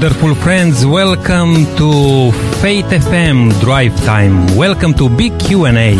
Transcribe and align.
wonderful 0.00 0.34
friends. 0.34 0.86
Welcome 0.86 1.66
to 1.76 2.32
Faith 2.62 2.86
FM 2.86 3.52
Drive 3.60 3.94
Time. 4.06 4.56
Welcome 4.56 4.94
to 4.94 5.10
Big 5.10 5.38
Q&A. 5.38 5.94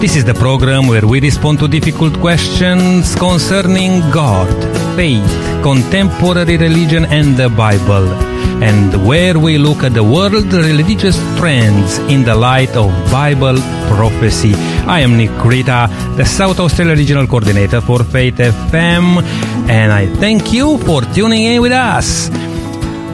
This 0.00 0.16
is 0.16 0.24
the 0.24 0.32
program 0.32 0.86
where 0.86 1.06
we 1.06 1.20
respond 1.20 1.58
to 1.58 1.68
difficult 1.68 2.18
questions 2.20 3.14
concerning 3.16 4.00
God, 4.10 4.48
faith, 4.96 5.28
contemporary 5.62 6.56
religion 6.56 7.04
and 7.04 7.36
the 7.36 7.50
Bible, 7.50 8.08
and 8.64 9.06
where 9.06 9.38
we 9.38 9.58
look 9.58 9.82
at 9.82 9.92
the 9.92 10.02
world 10.02 10.50
religious 10.50 11.18
trends 11.36 11.98
in 12.08 12.24
the 12.24 12.34
light 12.34 12.74
of 12.74 12.88
Bible 13.12 13.58
prophecy. 13.92 14.54
I 14.86 15.00
am 15.00 15.18
Nick 15.18 15.44
Rita, 15.44 15.90
the 16.16 16.24
South 16.24 16.60
Australia 16.60 16.96
Regional 16.96 17.26
Coordinator 17.26 17.82
for 17.82 18.04
Faith 18.04 18.36
FM, 18.36 19.22
and 19.68 19.92
I 19.92 20.06
thank 20.16 20.50
you 20.50 20.78
for 20.78 21.02
tuning 21.02 21.44
in 21.44 21.60
with 21.60 21.72
us 21.72 22.30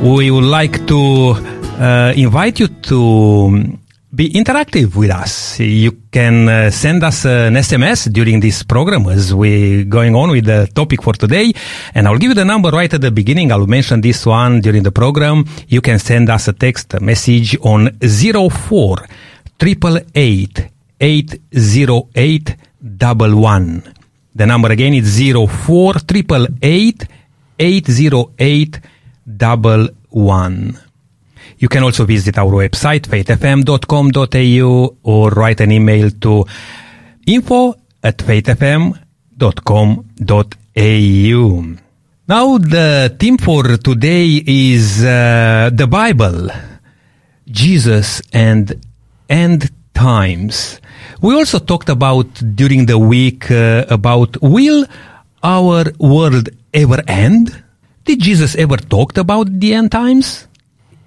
we 0.03 0.31
would 0.31 0.45
like 0.45 0.87
to 0.87 1.35
uh, 1.79 2.13
invite 2.17 2.59
you 2.59 2.69
to 2.69 3.79
be 4.15 4.31
interactive 4.31 4.97
with 4.97 5.11
us. 5.11 5.61
You 5.61 5.93
can 6.11 6.49
uh, 6.49 6.71
send 6.71 7.05
us 7.05 7.27
an 7.27 7.55
SMS 7.55 8.11
during 8.11 8.41
this 8.41 8.63
program 8.63 9.07
as 9.09 9.35
we're 9.35 9.85
going 9.85 10.15
on 10.15 10.31
with 10.31 10.47
the 10.47 10.71
topic 10.75 11.03
for 11.03 11.13
today. 11.13 11.53
And 11.95 12.09
I'll 12.09 12.17
give 12.17 12.31
you 12.31 12.35
the 12.35 12.47
number 12.47 12.71
right 12.71 12.93
at 12.93 13.01
the 13.01 13.11
beginning. 13.11 13.53
I'll 13.53 13.67
mention 13.67 14.01
this 14.01 14.25
one 14.25 14.61
during 14.63 14.83
the 14.83 14.91
program. 14.91 15.45
You 15.69 15.83
can 15.83 15.99
send 15.99 16.31
us 16.31 16.49
a 16.49 16.55
text 16.55 16.99
message 17.01 17.59
on 17.61 17.91
04 18.01 19.07
888 19.61 20.71
808 20.99 22.57
The 24.35 24.47
number 24.47 24.73
again 24.73 24.95
is 24.95 25.21
04 25.21 25.95
888 26.09 27.07
808 27.59 28.81
double 29.37 29.89
one. 30.11 30.79
You 31.59 31.69
can 31.69 31.83
also 31.83 32.05
visit 32.07 32.39
our 32.39 32.53
website, 32.53 33.03
faithfm.com.au 33.07 34.97
or 35.03 35.31
write 35.31 35.61
an 35.61 35.73
email 35.73 36.11
to 36.11 36.47
info 37.27 37.75
at 38.03 38.17
faithfm.com.au. 38.19 38.97
Now 42.29 42.59
the 42.59 43.17
theme 43.19 43.39
for 43.39 43.77
today 43.77 44.43
is 44.47 45.05
uh, 45.05 45.71
the 45.73 45.87
Bible, 45.87 46.49
Jesus 47.47 48.23
and 48.33 48.81
end 49.29 49.71
times. 49.93 50.81
We 51.21 51.35
also 51.35 51.59
talked 51.59 51.89
about 51.89 52.33
during 52.55 52.87
the 52.87 52.99
week 52.99 53.51
uh, 53.51 53.85
about 53.91 54.41
will 54.41 54.87
our 55.43 55.85
world 55.99 56.49
ever 56.73 57.03
end? 57.07 57.63
Did 58.11 58.23
Jesus 58.23 58.57
ever 58.57 58.77
talk 58.77 59.17
about 59.19 59.47
the 59.61 59.73
end 59.73 59.93
times? 59.93 60.49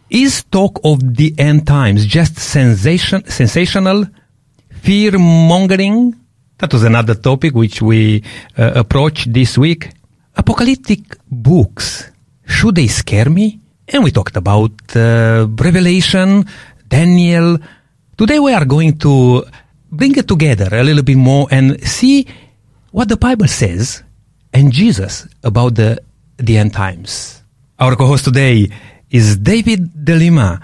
Is 0.10 0.46
talk 0.46 0.80
of 0.86 1.04
the 1.04 1.36
end 1.38 1.68
times 1.68 2.06
just 2.06 2.38
sensation, 2.38 3.28
sensational, 3.28 4.06
fear 4.72 5.20
mongering? 5.20 6.16
That 6.60 6.72
was 6.72 6.86
another 6.86 7.16
topic 7.16 7.56
which 7.56 7.82
we 7.82 8.24
uh, 8.58 8.72
approached 8.76 9.34
this 9.34 9.58
week. 9.58 9.90
Apocalyptic 10.38 11.18
books, 11.30 12.10
should 12.46 12.76
they 12.76 12.88
scare 12.88 13.30
me? 13.30 13.60
And 13.86 14.06
we 14.06 14.12
talked 14.12 14.38
about 14.38 14.72
uh, 14.96 15.46
Revelation, 15.60 16.46
Daniel. 16.88 17.60
Today 18.16 18.40
we 18.40 18.54
are 18.54 18.64
going 18.64 18.98
to 19.00 19.44
bring 19.92 20.16
it 20.16 20.30
together 20.30 20.70
a 20.72 20.82
little 20.82 21.04
bit 21.04 21.18
more 21.18 21.50
and 21.52 21.84
see 21.84 22.26
what 22.92 23.10
the 23.10 23.18
Bible 23.18 23.50
says 23.50 24.04
and 24.54 24.72
Jesus 24.72 25.28
about 25.44 25.76
the 25.76 26.00
the 26.38 26.58
end 26.58 26.74
times. 26.74 27.44
Our 27.80 27.96
co-host 27.96 28.26
today 28.26 28.70
is 29.10 29.38
David 29.38 30.06
De 30.06 30.16
Lima, 30.16 30.60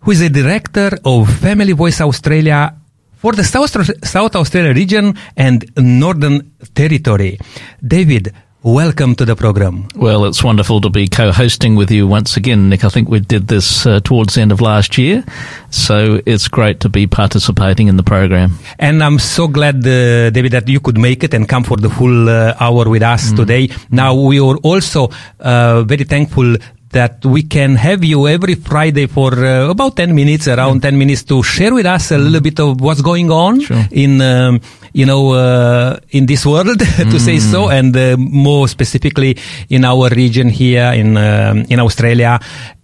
who 0.00 0.10
is 0.10 0.20
a 0.20 0.28
director 0.28 0.98
of 1.04 1.28
Family 1.40 1.72
Voice 1.72 2.00
Australia 2.00 2.74
for 3.16 3.32
the 3.32 3.44
South, 3.44 3.70
South 4.04 4.34
Australia 4.34 4.74
region 4.74 5.14
and 5.36 5.64
Northern 5.76 6.52
Territory. 6.74 7.38
David, 7.80 8.34
Welcome 8.64 9.16
to 9.16 9.24
the 9.24 9.34
program. 9.34 9.88
Well, 9.96 10.24
it's 10.24 10.44
wonderful 10.44 10.80
to 10.82 10.88
be 10.88 11.08
co-hosting 11.08 11.74
with 11.74 11.90
you 11.90 12.06
once 12.06 12.36
again, 12.36 12.68
Nick. 12.68 12.84
I 12.84 12.90
think 12.90 13.08
we 13.08 13.18
did 13.18 13.48
this 13.48 13.84
uh, 13.86 13.98
towards 13.98 14.36
the 14.36 14.40
end 14.40 14.52
of 14.52 14.60
last 14.60 14.96
year, 14.96 15.24
so 15.70 16.20
it's 16.26 16.46
great 16.46 16.78
to 16.78 16.88
be 16.88 17.08
participating 17.08 17.88
in 17.88 17.96
the 17.96 18.04
program. 18.04 18.56
And 18.78 19.02
I'm 19.02 19.18
so 19.18 19.48
glad, 19.48 19.78
uh, 19.78 20.30
David, 20.30 20.52
that 20.52 20.68
you 20.68 20.78
could 20.78 20.96
make 20.96 21.24
it 21.24 21.34
and 21.34 21.48
come 21.48 21.64
for 21.64 21.76
the 21.76 21.90
full 21.90 22.28
uh, 22.28 22.54
hour 22.60 22.88
with 22.88 23.02
us 23.02 23.32
mm. 23.32 23.36
today. 23.36 23.68
Now, 23.90 24.14
we 24.14 24.38
are 24.38 24.56
also 24.58 25.10
uh, 25.40 25.82
very 25.82 26.04
thankful 26.04 26.54
that 26.92 27.24
we 27.24 27.42
can 27.42 27.74
have 27.74 28.04
you 28.04 28.28
every 28.28 28.54
Friday 28.54 29.06
for 29.06 29.32
uh, 29.32 29.70
about 29.70 29.96
10 29.96 30.14
minutes, 30.14 30.46
around 30.46 30.76
yeah. 30.76 30.90
10 30.90 30.98
minutes 30.98 31.24
to 31.24 31.42
share 31.42 31.74
with 31.74 31.86
us 31.86 32.12
a 32.12 32.18
little 32.18 32.40
bit 32.40 32.60
of 32.60 32.80
what's 32.80 33.00
going 33.00 33.30
on 33.30 33.60
sure. 33.60 33.84
in, 33.90 34.20
um, 34.20 34.60
you 34.92 35.06
know, 35.06 35.32
uh, 35.32 35.98
in 36.10 36.26
this 36.26 36.46
world, 36.46 36.78
to 36.78 36.84
mm. 36.84 37.20
say 37.20 37.38
so, 37.38 37.66
mm. 37.66 37.78
and 37.78 37.96
uh, 37.96 38.16
more 38.18 38.68
specifically 38.68 39.36
in 39.70 39.84
our 39.84 40.08
region 40.10 40.48
here 40.48 40.92
in, 40.92 41.16
um, 41.16 41.64
in 41.68 41.80
Australia. 41.80 42.38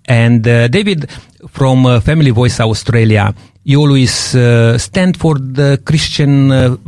And 0.06 0.46
uh, 0.48 0.68
David 0.68 1.10
from 1.48 1.84
uh, 1.84 2.00
Family 2.00 2.30
Voice 2.30 2.60
Australia, 2.60 3.34
you 3.64 3.80
always 3.80 4.34
uh, 4.34 4.78
stand 4.78 5.18
for 5.18 5.34
the 5.38 5.80
Christian 5.84 6.78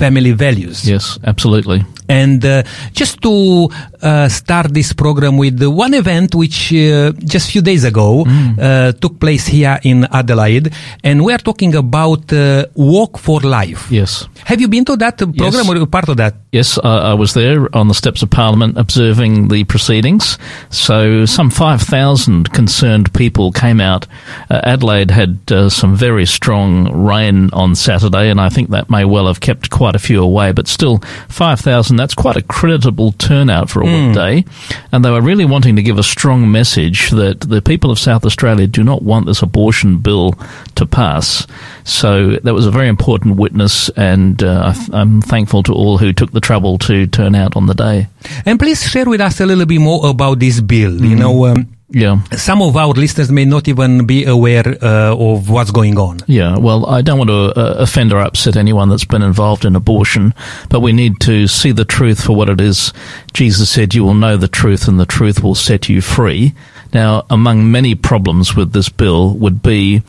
family 0.00 0.32
values. 0.32 0.88
Yes, 0.88 1.18
absolutely. 1.24 1.84
And 2.10 2.44
uh, 2.44 2.64
just 2.92 3.22
to 3.22 3.70
uh, 4.02 4.28
start 4.28 4.74
this 4.74 4.92
program 4.92 5.36
with 5.36 5.62
one 5.62 5.94
event 5.94 6.34
which 6.34 6.72
uh, 6.74 7.12
just 7.12 7.48
a 7.48 7.52
few 7.52 7.62
days 7.62 7.84
ago 7.84 8.24
mm. 8.24 8.58
Uh, 8.58 8.92
took 8.92 9.20
place 9.20 9.46
here 9.46 9.78
in 9.84 10.04
Adelaide, 10.10 10.74
and 11.04 11.24
we 11.24 11.32
are 11.32 11.38
talking 11.38 11.74
about 11.76 12.32
uh, 12.32 12.66
Walk 12.74 13.16
for 13.18 13.40
Life. 13.40 13.90
Yes. 13.92 14.26
Have 14.44 14.60
you 14.60 14.66
been 14.68 14.84
to 14.86 14.96
that 14.96 15.18
program 15.18 15.36
yes. 15.36 15.68
or 15.68 15.76
you 15.76 15.86
part 15.86 16.08
of 16.08 16.16
that? 16.16 16.34
Yes, 16.50 16.78
I 16.82 17.14
was 17.14 17.32
there 17.34 17.74
on 17.76 17.86
the 17.86 17.94
steps 17.94 18.22
of 18.22 18.30
Parliament 18.30 18.76
observing 18.76 19.48
the 19.48 19.62
proceedings. 19.64 20.36
So 20.70 21.24
some 21.26 21.48
5,000 21.48 22.52
concerned 22.52 23.12
people 23.14 23.52
came 23.52 23.80
out. 23.80 24.08
Uh, 24.50 24.60
Adelaide 24.64 25.12
had 25.12 25.38
some 25.70 25.94
very 25.94 26.26
strong 26.26 26.90
rain 27.06 27.50
on 27.52 27.76
Saturday, 27.76 28.30
and 28.30 28.40
I 28.40 28.48
think 28.48 28.70
that 28.70 28.90
may 28.90 29.04
well 29.04 29.28
have 29.28 29.40
kept 29.40 29.70
quite 29.70 29.94
a 29.94 30.00
few 30.00 30.22
away, 30.22 30.50
but 30.50 30.66
still 30.66 30.98
5,000 31.28 31.99
that's 32.00 32.14
quite 32.14 32.36
a 32.36 32.42
creditable 32.42 33.12
turnout 33.12 33.70
for 33.70 33.82
a 33.82 33.84
mm. 33.84 34.08
weekday. 34.08 34.44
And 34.92 35.04
they 35.04 35.10
were 35.10 35.20
really 35.20 35.44
wanting 35.44 35.76
to 35.76 35.82
give 35.82 35.98
a 35.98 36.02
strong 36.02 36.50
message 36.50 37.10
that 37.10 37.40
the 37.40 37.60
people 37.60 37.90
of 37.90 37.98
South 37.98 38.24
Australia 38.24 38.66
do 38.66 38.82
not 38.82 39.02
want 39.02 39.26
this 39.26 39.42
abortion 39.42 39.98
bill 39.98 40.32
to 40.76 40.86
pass. 40.86 41.46
So 41.84 42.36
that 42.36 42.54
was 42.54 42.66
a 42.66 42.70
very 42.70 42.88
important 42.88 43.36
witness, 43.36 43.88
and 43.90 44.42
uh, 44.42 44.72
I'm 44.92 45.20
thankful 45.20 45.62
to 45.64 45.72
all 45.72 45.98
who 45.98 46.12
took 46.12 46.32
the 46.32 46.40
trouble 46.40 46.78
to 46.78 47.06
turn 47.06 47.34
out 47.34 47.56
on 47.56 47.66
the 47.66 47.74
day. 47.74 48.08
And 48.46 48.58
please 48.58 48.88
share 48.88 49.06
with 49.06 49.20
us 49.20 49.40
a 49.40 49.46
little 49.46 49.66
bit 49.66 49.80
more 49.80 50.08
about 50.08 50.38
this 50.38 50.60
bill. 50.60 50.92
Mm. 50.92 51.10
You 51.10 51.16
know, 51.16 51.46
um, 51.46 51.68
yeah. 51.90 52.22
Some 52.36 52.62
of 52.62 52.76
our 52.76 52.92
listeners 52.92 53.30
may 53.30 53.44
not 53.44 53.66
even 53.66 54.06
be 54.06 54.24
aware 54.24 54.64
uh, 54.66 55.14
of 55.16 55.50
what's 55.50 55.70
going 55.70 55.98
on. 55.98 56.20
Yeah, 56.26 56.56
well, 56.56 56.86
I 56.86 57.02
don't 57.02 57.18
want 57.18 57.30
to 57.30 57.58
uh, 57.58 57.74
offend 57.78 58.12
or 58.12 58.20
upset 58.20 58.56
anyone 58.56 58.88
that's 58.88 59.04
been 59.04 59.22
involved 59.22 59.64
in 59.64 59.74
abortion, 59.74 60.32
but 60.68 60.80
we 60.80 60.92
need 60.92 61.20
to 61.22 61.48
see 61.48 61.72
the 61.72 61.84
truth 61.84 62.22
for 62.22 62.36
what 62.36 62.48
it 62.48 62.60
is. 62.60 62.92
Jesus 63.32 63.70
said, 63.70 63.94
You 63.94 64.04
will 64.04 64.14
know 64.14 64.36
the 64.36 64.48
truth, 64.48 64.86
and 64.86 65.00
the 65.00 65.06
truth 65.06 65.42
will 65.42 65.56
set 65.56 65.88
you 65.88 66.00
free. 66.00 66.54
Now, 66.92 67.24
among 67.28 67.70
many 67.70 67.94
problems 67.94 68.54
with 68.54 68.72
this 68.72 68.88
bill 68.88 69.34
would 69.34 69.62
be 69.62 70.02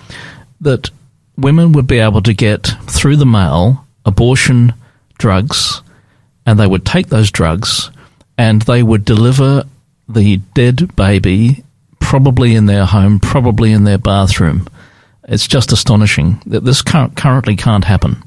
that 0.61 0.91
women 1.37 1.71
would 1.71 1.87
be 1.87 1.99
able 1.99 2.21
to 2.21 2.33
get 2.33 2.67
through 2.85 3.17
the 3.17 3.25
mail 3.25 3.85
abortion 4.05 4.73
drugs, 5.17 5.81
and 6.45 6.59
they 6.59 6.67
would 6.67 6.85
take 6.85 7.07
those 7.07 7.31
drugs 7.31 7.91
and 8.37 8.63
they 8.63 8.81
would 8.81 9.05
deliver 9.05 9.63
the 10.09 10.37
dead 10.55 10.95
baby 10.95 11.63
probably 12.01 12.55
in 12.55 12.65
their 12.65 12.85
home, 12.85 13.19
probably 13.19 13.71
in 13.71 13.85
their 13.85 13.97
bathroom. 13.97 14.67
It's 15.23 15.47
just 15.47 15.71
astonishing 15.71 16.41
that 16.47 16.65
this 16.65 16.81
currently 16.81 17.55
can't 17.55 17.85
happen, 17.85 18.23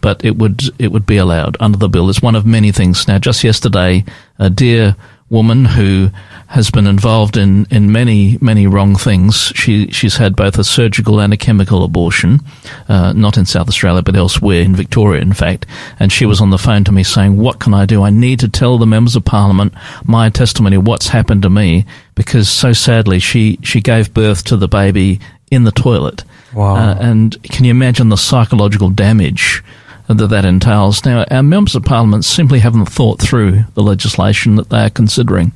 but 0.00 0.24
it 0.24 0.36
would 0.36 0.62
it 0.78 0.92
would 0.92 1.06
be 1.06 1.16
allowed 1.16 1.56
under 1.58 1.78
the 1.78 1.88
bill. 1.88 2.08
It's 2.10 2.22
one 2.22 2.36
of 2.36 2.46
many 2.46 2.70
things. 2.70 3.08
Now, 3.08 3.18
just 3.18 3.42
yesterday, 3.42 4.04
a 4.38 4.50
dear 4.50 4.94
woman 5.30 5.64
who 5.64 6.10
has 6.48 6.70
been 6.70 6.86
involved 6.86 7.36
in, 7.36 7.66
in 7.70 7.90
many, 7.90 8.38
many 8.40 8.66
wrong 8.66 8.94
things. 8.96 9.52
She, 9.54 9.90
she's 9.90 10.16
had 10.16 10.36
both 10.36 10.58
a 10.58 10.64
surgical 10.64 11.20
and 11.20 11.32
a 11.32 11.36
chemical 11.36 11.84
abortion, 11.84 12.40
uh, 12.88 13.12
not 13.12 13.36
in 13.36 13.46
South 13.46 13.68
Australia, 13.68 14.02
but 14.02 14.16
elsewhere, 14.16 14.60
in 14.60 14.76
Victoria, 14.76 15.22
in 15.22 15.32
fact. 15.32 15.66
And 15.98 16.12
she 16.12 16.26
was 16.26 16.40
on 16.40 16.50
the 16.50 16.58
phone 16.58 16.84
to 16.84 16.92
me 16.92 17.02
saying, 17.02 17.36
What 17.36 17.60
can 17.60 17.74
I 17.74 17.86
do? 17.86 18.02
I 18.02 18.10
need 18.10 18.40
to 18.40 18.48
tell 18.48 18.78
the 18.78 18.86
members 18.86 19.16
of 19.16 19.24
parliament 19.24 19.74
my 20.04 20.30
testimony, 20.30 20.78
what's 20.78 21.08
happened 21.08 21.42
to 21.42 21.50
me, 21.50 21.86
because 22.14 22.48
so 22.48 22.72
sadly 22.72 23.18
she, 23.18 23.58
she 23.62 23.80
gave 23.80 24.14
birth 24.14 24.44
to 24.44 24.56
the 24.56 24.68
baby 24.68 25.20
in 25.50 25.64
the 25.64 25.72
toilet. 25.72 26.24
Wow. 26.52 26.76
Uh, 26.76 26.98
and 27.00 27.42
can 27.44 27.64
you 27.64 27.70
imagine 27.70 28.10
the 28.10 28.16
psychological 28.16 28.90
damage? 28.90 29.62
that 30.06 30.26
that 30.26 30.44
entails. 30.44 31.04
Now, 31.06 31.24
our 31.30 31.42
members 31.42 31.74
of 31.74 31.82
parliament 31.84 32.26
simply 32.26 32.58
haven't 32.58 32.86
thought 32.86 33.22
through 33.22 33.64
the 33.72 33.82
legislation 33.82 34.56
that 34.56 34.68
they 34.68 34.84
are 34.84 34.90
considering. 34.90 35.52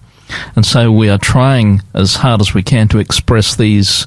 And 0.56 0.64
so 0.64 0.90
we 0.90 1.08
are 1.08 1.18
trying 1.18 1.82
as 1.94 2.16
hard 2.16 2.40
as 2.40 2.54
we 2.54 2.62
can 2.62 2.88
to 2.88 2.98
express 2.98 3.56
these. 3.56 4.06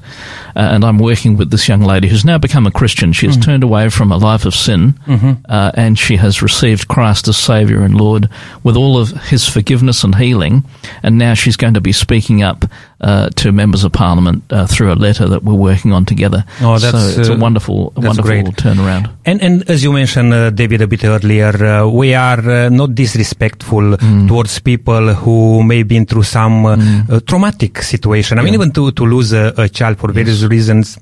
Uh, 0.54 0.60
and 0.60 0.84
I'm 0.84 0.98
working 0.98 1.36
with 1.36 1.50
this 1.50 1.68
young 1.68 1.82
lady 1.82 2.08
who's 2.08 2.24
now 2.24 2.38
become 2.38 2.66
a 2.66 2.70
Christian. 2.70 3.12
She 3.12 3.26
has 3.26 3.36
mm-hmm. 3.36 3.42
turned 3.42 3.64
away 3.64 3.88
from 3.88 4.12
a 4.12 4.16
life 4.16 4.44
of 4.44 4.54
sin 4.54 4.92
mm-hmm. 5.06 5.32
uh, 5.48 5.72
and 5.74 5.98
she 5.98 6.16
has 6.16 6.42
received 6.42 6.88
Christ 6.88 7.28
as 7.28 7.36
Saviour 7.36 7.82
and 7.82 7.96
Lord 7.96 8.28
with 8.62 8.76
all 8.76 8.98
of 8.98 9.10
His 9.28 9.48
forgiveness 9.48 10.04
and 10.04 10.14
healing. 10.14 10.64
And 11.02 11.18
now 11.18 11.34
she's 11.34 11.56
going 11.56 11.74
to 11.74 11.80
be 11.80 11.92
speaking 11.92 12.42
up 12.42 12.64
uh, 13.02 13.28
to 13.30 13.52
members 13.52 13.84
of 13.84 13.92
Parliament 13.92 14.44
uh, 14.50 14.66
through 14.66 14.92
a 14.92 14.94
letter 14.94 15.28
that 15.28 15.42
we're 15.42 15.54
working 15.54 15.92
on 15.92 16.04
together. 16.04 16.44
Oh, 16.60 16.78
that's, 16.78 17.14
so 17.14 17.20
it's 17.20 17.28
a 17.28 17.34
uh, 17.34 17.38
wonderful, 17.38 17.92
a 17.96 18.00
wonderful 18.00 18.22
great. 18.22 18.46
turnaround. 18.46 19.12
And, 19.26 19.42
and 19.42 19.68
as 19.68 19.82
you 19.82 19.92
mentioned, 19.92 20.32
uh, 20.32 20.50
David, 20.50 20.82
a 20.82 20.86
bit 20.86 21.04
earlier, 21.04 21.88
we 21.88 22.14
are 22.14 22.70
not 22.70 22.94
disrespectful 22.94 23.96
mm. 23.96 24.28
towards 24.28 24.58
people 24.60 25.14
who 25.14 25.62
may 25.62 25.78
have 25.78 25.88
been 25.88 26.06
through 26.06 26.22
some 26.22 26.64
mm. 26.64 27.26
traumatic 27.26 27.82
situation. 27.82 28.38
I 28.38 28.42
yeah. 28.42 28.44
mean, 28.44 28.54
even 28.54 28.72
to, 28.72 28.92
to 28.92 29.04
lose 29.04 29.32
a, 29.32 29.52
a 29.58 29.68
child 29.68 29.98
for 29.98 30.12
various 30.12 30.42
yes. 30.42 30.50
reasons 30.50 30.98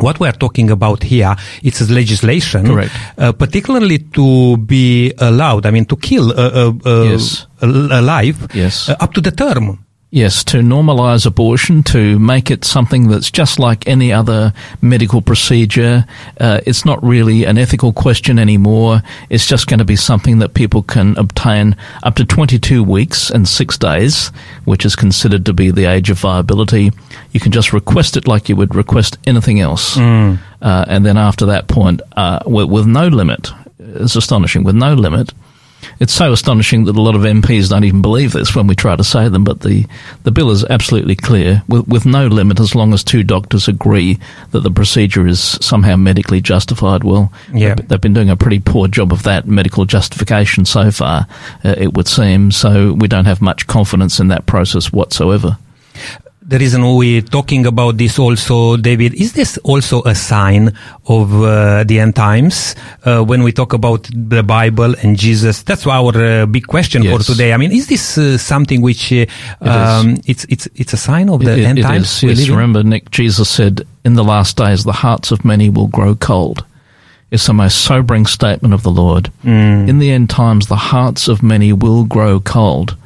what 0.00 0.18
we 0.18 0.26
are 0.26 0.32
talking 0.32 0.70
about 0.70 1.04
here 1.04 1.36
it's 1.62 1.88
legislation 1.88 2.66
uh, 3.16 3.32
particularly 3.32 3.98
to 3.98 4.56
be 4.56 5.12
allowed 5.18 5.66
i 5.66 5.70
mean 5.70 5.84
to 5.84 5.96
kill 5.96 6.32
a, 6.32 6.66
a, 6.66 6.78
a, 6.84 7.04
yes. 7.12 7.46
a 7.62 8.02
life 8.02 8.54
yes. 8.54 8.88
Uh, 8.88 8.96
up 8.98 9.12
to 9.12 9.20
the 9.20 9.30
term 9.30 9.83
Yes, 10.14 10.44
to 10.44 10.58
normalise 10.58 11.26
abortion, 11.26 11.82
to 11.82 12.20
make 12.20 12.48
it 12.48 12.64
something 12.64 13.08
that's 13.08 13.32
just 13.32 13.58
like 13.58 13.88
any 13.88 14.12
other 14.12 14.52
medical 14.80 15.20
procedure. 15.20 16.06
Uh, 16.38 16.60
it's 16.64 16.84
not 16.84 17.02
really 17.02 17.42
an 17.42 17.58
ethical 17.58 17.92
question 17.92 18.38
anymore. 18.38 19.02
It's 19.28 19.44
just 19.44 19.66
going 19.66 19.80
to 19.80 19.84
be 19.84 19.96
something 19.96 20.38
that 20.38 20.54
people 20.54 20.84
can 20.84 21.18
obtain 21.18 21.74
up 22.04 22.14
to 22.14 22.24
22 22.24 22.84
weeks 22.84 23.28
and 23.28 23.48
six 23.48 23.76
days, 23.76 24.28
which 24.66 24.86
is 24.86 24.94
considered 24.94 25.44
to 25.46 25.52
be 25.52 25.72
the 25.72 25.86
age 25.86 26.10
of 26.10 26.20
viability. 26.20 26.92
You 27.32 27.40
can 27.40 27.50
just 27.50 27.72
request 27.72 28.16
it 28.16 28.28
like 28.28 28.48
you 28.48 28.54
would 28.54 28.76
request 28.76 29.18
anything 29.26 29.58
else. 29.58 29.96
Mm. 29.96 30.38
Uh, 30.62 30.84
and 30.86 31.04
then 31.04 31.16
after 31.16 31.46
that 31.46 31.66
point, 31.66 32.02
uh, 32.16 32.38
with, 32.46 32.70
with 32.70 32.86
no 32.86 33.08
limit, 33.08 33.50
it's 33.80 34.14
astonishing, 34.14 34.62
with 34.62 34.76
no 34.76 34.94
limit, 34.94 35.32
it's 36.00 36.12
so 36.12 36.32
astonishing 36.32 36.84
that 36.84 36.96
a 36.96 37.00
lot 37.00 37.14
of 37.14 37.22
MPs 37.22 37.70
don't 37.70 37.84
even 37.84 38.02
believe 38.02 38.32
this 38.32 38.54
when 38.54 38.66
we 38.66 38.74
try 38.74 38.96
to 38.96 39.04
say 39.04 39.28
them, 39.28 39.44
but 39.44 39.60
the, 39.60 39.86
the 40.22 40.30
bill 40.30 40.50
is 40.50 40.64
absolutely 40.64 41.16
clear 41.16 41.62
with, 41.68 41.86
with 41.88 42.06
no 42.06 42.26
limit 42.26 42.60
as 42.60 42.74
long 42.74 42.92
as 42.92 43.04
two 43.04 43.22
doctors 43.22 43.68
agree 43.68 44.18
that 44.52 44.60
the 44.60 44.70
procedure 44.70 45.26
is 45.26 45.40
somehow 45.60 45.96
medically 45.96 46.40
justified. 46.40 47.04
Well, 47.04 47.32
yeah. 47.52 47.74
they've, 47.74 48.00
been 48.00 48.12
doing 48.12 48.30
a 48.30 48.36
pretty 48.36 48.60
poor 48.60 48.88
job 48.88 49.12
of 49.12 49.22
that 49.22 49.46
medical 49.46 49.84
justification 49.84 50.64
so 50.64 50.90
far, 50.90 51.26
uh, 51.64 51.74
it 51.78 51.94
would 51.94 52.08
seem, 52.08 52.50
so 52.50 52.92
we 52.92 53.08
don't 53.08 53.24
have 53.24 53.40
much 53.40 53.66
confidence 53.66 54.20
in 54.20 54.28
that 54.28 54.46
process 54.46 54.92
whatsoever 54.92 55.58
the 56.54 56.60
reason 56.60 56.94
we're 56.94 57.20
talking 57.20 57.66
about 57.66 57.96
this 57.96 58.16
also, 58.16 58.76
David, 58.76 59.12
is 59.14 59.32
this 59.32 59.58
also 59.64 60.04
a 60.04 60.14
sign 60.14 60.72
of 61.06 61.42
uh, 61.42 61.82
the 61.82 61.98
end 61.98 62.14
times 62.14 62.76
uh, 63.04 63.24
when 63.24 63.42
we 63.42 63.50
talk 63.50 63.72
about 63.72 64.08
the 64.12 64.44
Bible 64.44 64.94
and 65.02 65.18
Jesus? 65.18 65.64
That's 65.64 65.84
our 65.84 66.16
uh, 66.16 66.46
big 66.46 66.68
question 66.68 67.02
yes. 67.02 67.12
for 67.12 67.32
today. 67.32 67.52
I 67.52 67.56
mean, 67.56 67.72
is 67.72 67.88
this 67.88 68.16
uh, 68.16 68.38
something 68.38 68.82
which 68.82 69.12
uh, 69.12 69.26
um, 69.62 70.18
it's 70.26 70.44
it's 70.44 70.68
it's 70.76 70.92
a 70.92 70.96
sign 70.96 71.28
of 71.28 71.40
the 71.40 71.58
it, 71.58 71.64
end 71.64 71.80
it 71.80 71.82
times? 71.82 72.22
Yes, 72.22 72.48
remember, 72.48 72.84
Nick, 72.84 73.10
Jesus 73.10 73.50
said, 73.50 73.84
"In 74.04 74.14
the 74.14 74.22
last 74.22 74.56
days, 74.56 74.84
the 74.84 74.92
hearts 74.92 75.32
of 75.32 75.44
many 75.44 75.70
will 75.70 75.88
grow 75.88 76.14
cold." 76.14 76.64
It's 77.32 77.48
the 77.48 77.52
most 77.52 77.78
sobering 77.78 78.26
statement 78.26 78.74
of 78.74 78.84
the 78.84 78.92
Lord. 78.92 79.32
Mm. 79.42 79.88
In 79.88 79.98
the 79.98 80.12
end 80.12 80.30
times, 80.30 80.68
the 80.68 80.76
hearts 80.76 81.26
of 81.26 81.42
many 81.42 81.72
will 81.72 82.04
grow 82.04 82.38
cold. 82.38 82.96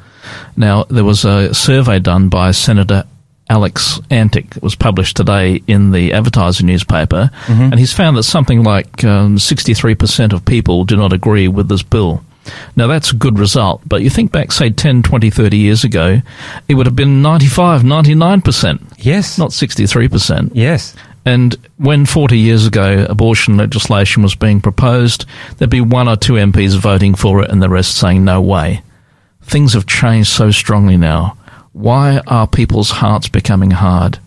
Now, 0.55 0.83
there 0.83 1.03
was 1.03 1.25
a 1.25 1.51
survey 1.55 1.97
done 1.97 2.29
by 2.29 2.51
Senator 2.51 3.05
Alex 3.49 3.99
Antic. 4.09 4.57
Was 4.61 4.75
published 4.75 5.17
today 5.17 5.61
in 5.67 5.91
the 5.91 6.13
Advertiser 6.13 6.65
newspaper, 6.65 7.31
mm-hmm. 7.45 7.61
and 7.61 7.79
he's 7.79 7.93
found 7.93 8.17
that 8.17 8.23
something 8.23 8.63
like 8.63 9.03
um, 9.03 9.37
63% 9.37 10.33
of 10.33 10.45
people 10.45 10.85
do 10.85 10.95
not 10.95 11.13
agree 11.13 11.47
with 11.47 11.67
this 11.67 11.83
bill. 11.83 12.23
Now, 12.75 12.87
that's 12.87 13.11
a 13.11 13.15
good 13.15 13.37
result, 13.37 13.81
but 13.85 14.01
you 14.01 14.09
think 14.09 14.31
back, 14.31 14.51
say, 14.51 14.69
10, 14.69 15.03
20, 15.03 15.29
30 15.29 15.57
years 15.57 15.83
ago, 15.83 16.21
it 16.67 16.75
would 16.75 16.85
have 16.85 16.95
been 16.95 17.21
95, 17.21 17.81
99%. 17.81 18.93
Yes. 18.97 19.37
Not 19.37 19.51
63%. 19.51 20.51
Yes. 20.53 20.95
And 21.25 21.55
when 21.77 22.05
40 22.05 22.37
years 22.37 22.65
ago 22.65 23.05
abortion 23.09 23.57
legislation 23.57 24.23
was 24.23 24.35
being 24.35 24.61
proposed, 24.61 25.25
there'd 25.57 25.69
be 25.69 25.81
one 25.81 26.07
or 26.07 26.15
two 26.15 26.33
MPs 26.33 26.77
voting 26.77 27.13
for 27.13 27.43
it 27.43 27.51
and 27.51 27.61
the 27.61 27.69
rest 27.69 27.95
saying 27.95 28.23
no 28.23 28.41
way. 28.41 28.81
Things 29.41 29.73
have 29.73 29.85
changed 29.85 30.29
so 30.29 30.51
strongly 30.51 30.97
now. 30.97 31.37
Why 31.79 32.19
are 32.27 32.45
people's 32.45 32.89
hearts 32.89 33.29
becoming 33.29 33.71
hard? 33.71 34.19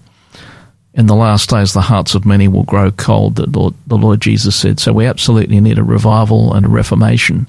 In 0.94 1.06
the 1.06 1.14
last 1.14 1.50
days, 1.50 1.74
the 1.74 1.82
hearts 1.82 2.14
of 2.14 2.24
many 2.24 2.48
will 2.48 2.62
grow 2.62 2.90
cold, 2.90 3.36
the 3.36 3.46
Lord, 3.46 3.74
the 3.86 3.98
Lord 3.98 4.22
Jesus 4.22 4.56
said. 4.56 4.80
So 4.80 4.94
we 4.94 5.04
absolutely 5.04 5.60
need 5.60 5.78
a 5.78 5.82
revival 5.82 6.54
and 6.54 6.64
a 6.64 6.70
reformation. 6.70 7.46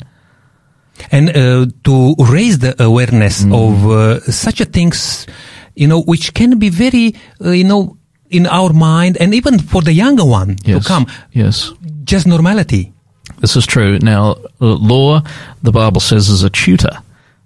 And 1.10 1.30
uh, 1.30 1.68
to 1.86 2.16
raise 2.20 2.60
the 2.60 2.76
awareness 2.84 3.44
mm. 3.44 3.56
of 3.56 3.90
uh, 3.90 4.20
such 4.30 4.60
a 4.60 4.66
things, 4.66 5.26
you 5.74 5.88
know, 5.88 6.02
which 6.02 6.34
can 6.34 6.60
be 6.60 6.68
very, 6.68 7.16
uh, 7.40 7.52
you 7.52 7.64
know, 7.64 7.98
in 8.30 8.46
our 8.46 8.74
mind 8.74 9.16
and 9.22 9.34
even 9.34 9.58
for 9.58 9.82
the 9.82 9.94
younger 9.94 10.26
one 10.26 10.58
yes. 10.66 10.84
to 10.84 10.88
come. 10.88 11.08
Yes. 11.32 11.72
Just 12.04 12.28
normality. 12.28 12.92
This 13.40 13.56
is 13.56 13.66
true. 13.66 14.00
Now, 14.00 14.36
law, 14.60 15.22
the 15.62 15.72
Bible 15.72 16.02
says, 16.02 16.28
is 16.28 16.44
a 16.44 16.50
tutor. 16.50 16.98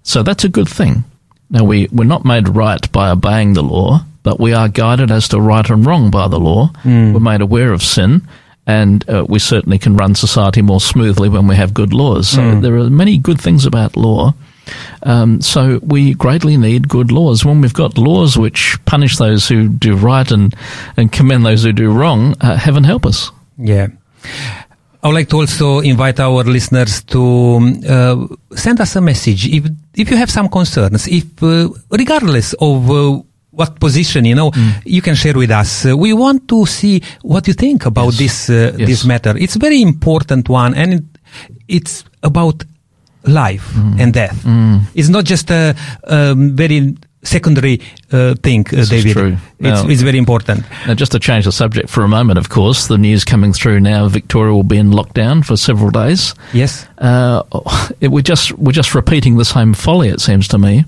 So 0.01 0.24
that's 0.24 0.44
a 0.44 0.50
good 0.50 0.68
thing. 0.68 1.03
Now, 1.50 1.64
we, 1.64 1.88
we're 1.92 2.06
not 2.06 2.26
made 2.26 2.50
right 2.50 2.92
by 2.92 3.10
obeying 3.10 3.54
the 3.54 3.64
law, 3.64 4.04
but 4.24 4.40
we 4.40 4.54
are 4.54 4.68
guided 4.68 5.12
as 5.12 5.30
to 5.30 5.40
right 5.40 5.70
and 5.70 5.86
wrong 5.86 6.12
by 6.12 6.28
the 6.28 6.40
law. 6.40 6.70
Mm. 6.84 7.14
We're 7.14 7.20
made 7.20 7.42
aware 7.42 7.72
of 7.72 7.82
sin, 7.82 8.28
and 8.66 9.10
uh, 9.10 9.26
we 9.28 9.40
certainly 9.40 9.78
can 9.80 9.96
run 9.96 10.16
society 10.16 10.62
more 10.62 10.82
smoothly 10.82 11.30
when 11.30 11.48
we 11.48 11.56
have 11.56 11.74
good 11.74 11.94
laws. 11.94 12.28
So 12.30 12.42
mm. 12.42 12.62
there 12.62 12.76
are 12.76 12.90
many 12.90 13.18
good 13.18 13.40
things 13.40 13.66
about 13.66 13.96
law. 13.96 14.34
Um, 15.04 15.40
so 15.42 15.80
we 15.82 16.14
greatly 16.14 16.58
need 16.58 16.90
good 16.90 17.12
laws. 17.12 17.46
When 17.46 17.62
we've 17.62 17.74
got 17.74 17.98
laws 17.98 18.38
which 18.38 18.78
punish 18.84 19.16
those 19.16 19.48
who 19.48 19.70
do 19.70 19.96
right 19.96 20.30
and, 20.30 20.54
and 20.98 21.12
commend 21.12 21.46
those 21.46 21.64
who 21.64 21.72
do 21.72 21.92
wrong, 21.92 22.36
uh, 22.42 22.58
heaven 22.58 22.84
help 22.84 23.06
us. 23.06 23.32
Yeah. 23.58 23.88
I 25.04 25.08
would 25.08 25.14
like 25.14 25.30
to 25.30 25.38
also 25.38 25.80
invite 25.80 26.20
our 26.20 26.44
listeners 26.44 27.04
to 27.04 27.60
uh, 27.88 28.28
send 28.56 28.82
us 28.82 28.96
a 28.96 29.02
message 29.02 29.48
if 29.48 29.66
if 29.96 30.10
you 30.10 30.18
have 30.18 30.32
some 30.32 30.50
concerns, 30.50 31.08
if 31.08 31.42
uh, 31.44 31.70
regardless 31.92 32.54
of 32.54 32.89
uh, 32.89 33.22
what 33.51 33.80
position 33.80 34.25
you 34.25 34.36
know 34.36 34.51
mm. 34.51 34.82
you 34.86 35.01
can 35.01 35.16
share 35.16 35.34
with 35.34 35.51
us. 35.51 35.86
Uh, 35.86 35.96
we 35.96 36.13
want 36.13 36.48
to 36.48 36.66
see 36.66 37.01
what 37.22 37.48
you 37.48 37.54
think 37.54 37.86
about 37.86 38.13
yes. 38.13 38.18
this 38.18 38.50
uh, 38.50 38.75
yes. 38.77 38.88
this 38.88 39.06
matter. 39.06 39.38
It's 39.38 39.56
a 39.56 39.60
very 39.60 39.82
important 39.82 40.50
one, 40.50 40.74
and 40.74 40.94
it, 40.94 41.04
it's 41.68 42.04
about 42.24 42.63
life 43.24 43.74
mm. 43.74 44.00
and 44.00 44.13
death. 44.13 44.44
Mm. 44.44 44.82
It's 44.96 45.10
not 45.10 45.25
just 45.25 45.51
a 45.51 45.75
um, 46.06 46.56
very 46.56 46.96
secondary 47.24 47.81
uh, 48.12 48.36
thing, 48.36 48.65
uh, 48.67 48.86
David. 48.86 49.13
true. 49.13 49.38
It's, 49.59 49.83
now, 49.83 49.88
it's, 49.88 50.01
very 50.01 50.17
important. 50.17 50.63
Now, 50.86 50.93
just 50.93 51.12
to 51.13 51.19
change 51.19 51.45
the 51.45 51.51
subject 51.51 51.89
for 51.89 52.03
a 52.03 52.07
moment, 52.07 52.39
of 52.39 52.50
course, 52.50 52.88
the 52.88 52.97
news 52.97 53.24
coming 53.24 53.53
through 53.53 53.79
now: 53.79 54.07
Victoria 54.07 54.53
will 54.53 54.63
be 54.63 54.77
in 54.77 54.91
lockdown 54.91 55.45
for 55.45 55.57
several 55.57 55.89
days. 55.89 56.33
Yes. 56.53 56.86
Uh, 56.97 57.43
it, 58.01 58.09
we're 58.09 58.21
just 58.21 58.51
we're 58.53 58.71
just 58.71 58.95
repeating 58.95 59.38
the 59.38 59.45
same 59.45 59.74
folly. 59.74 60.09
It 60.09 60.21
seems 60.21 60.47
to 60.50 60.57
me. 60.57 60.86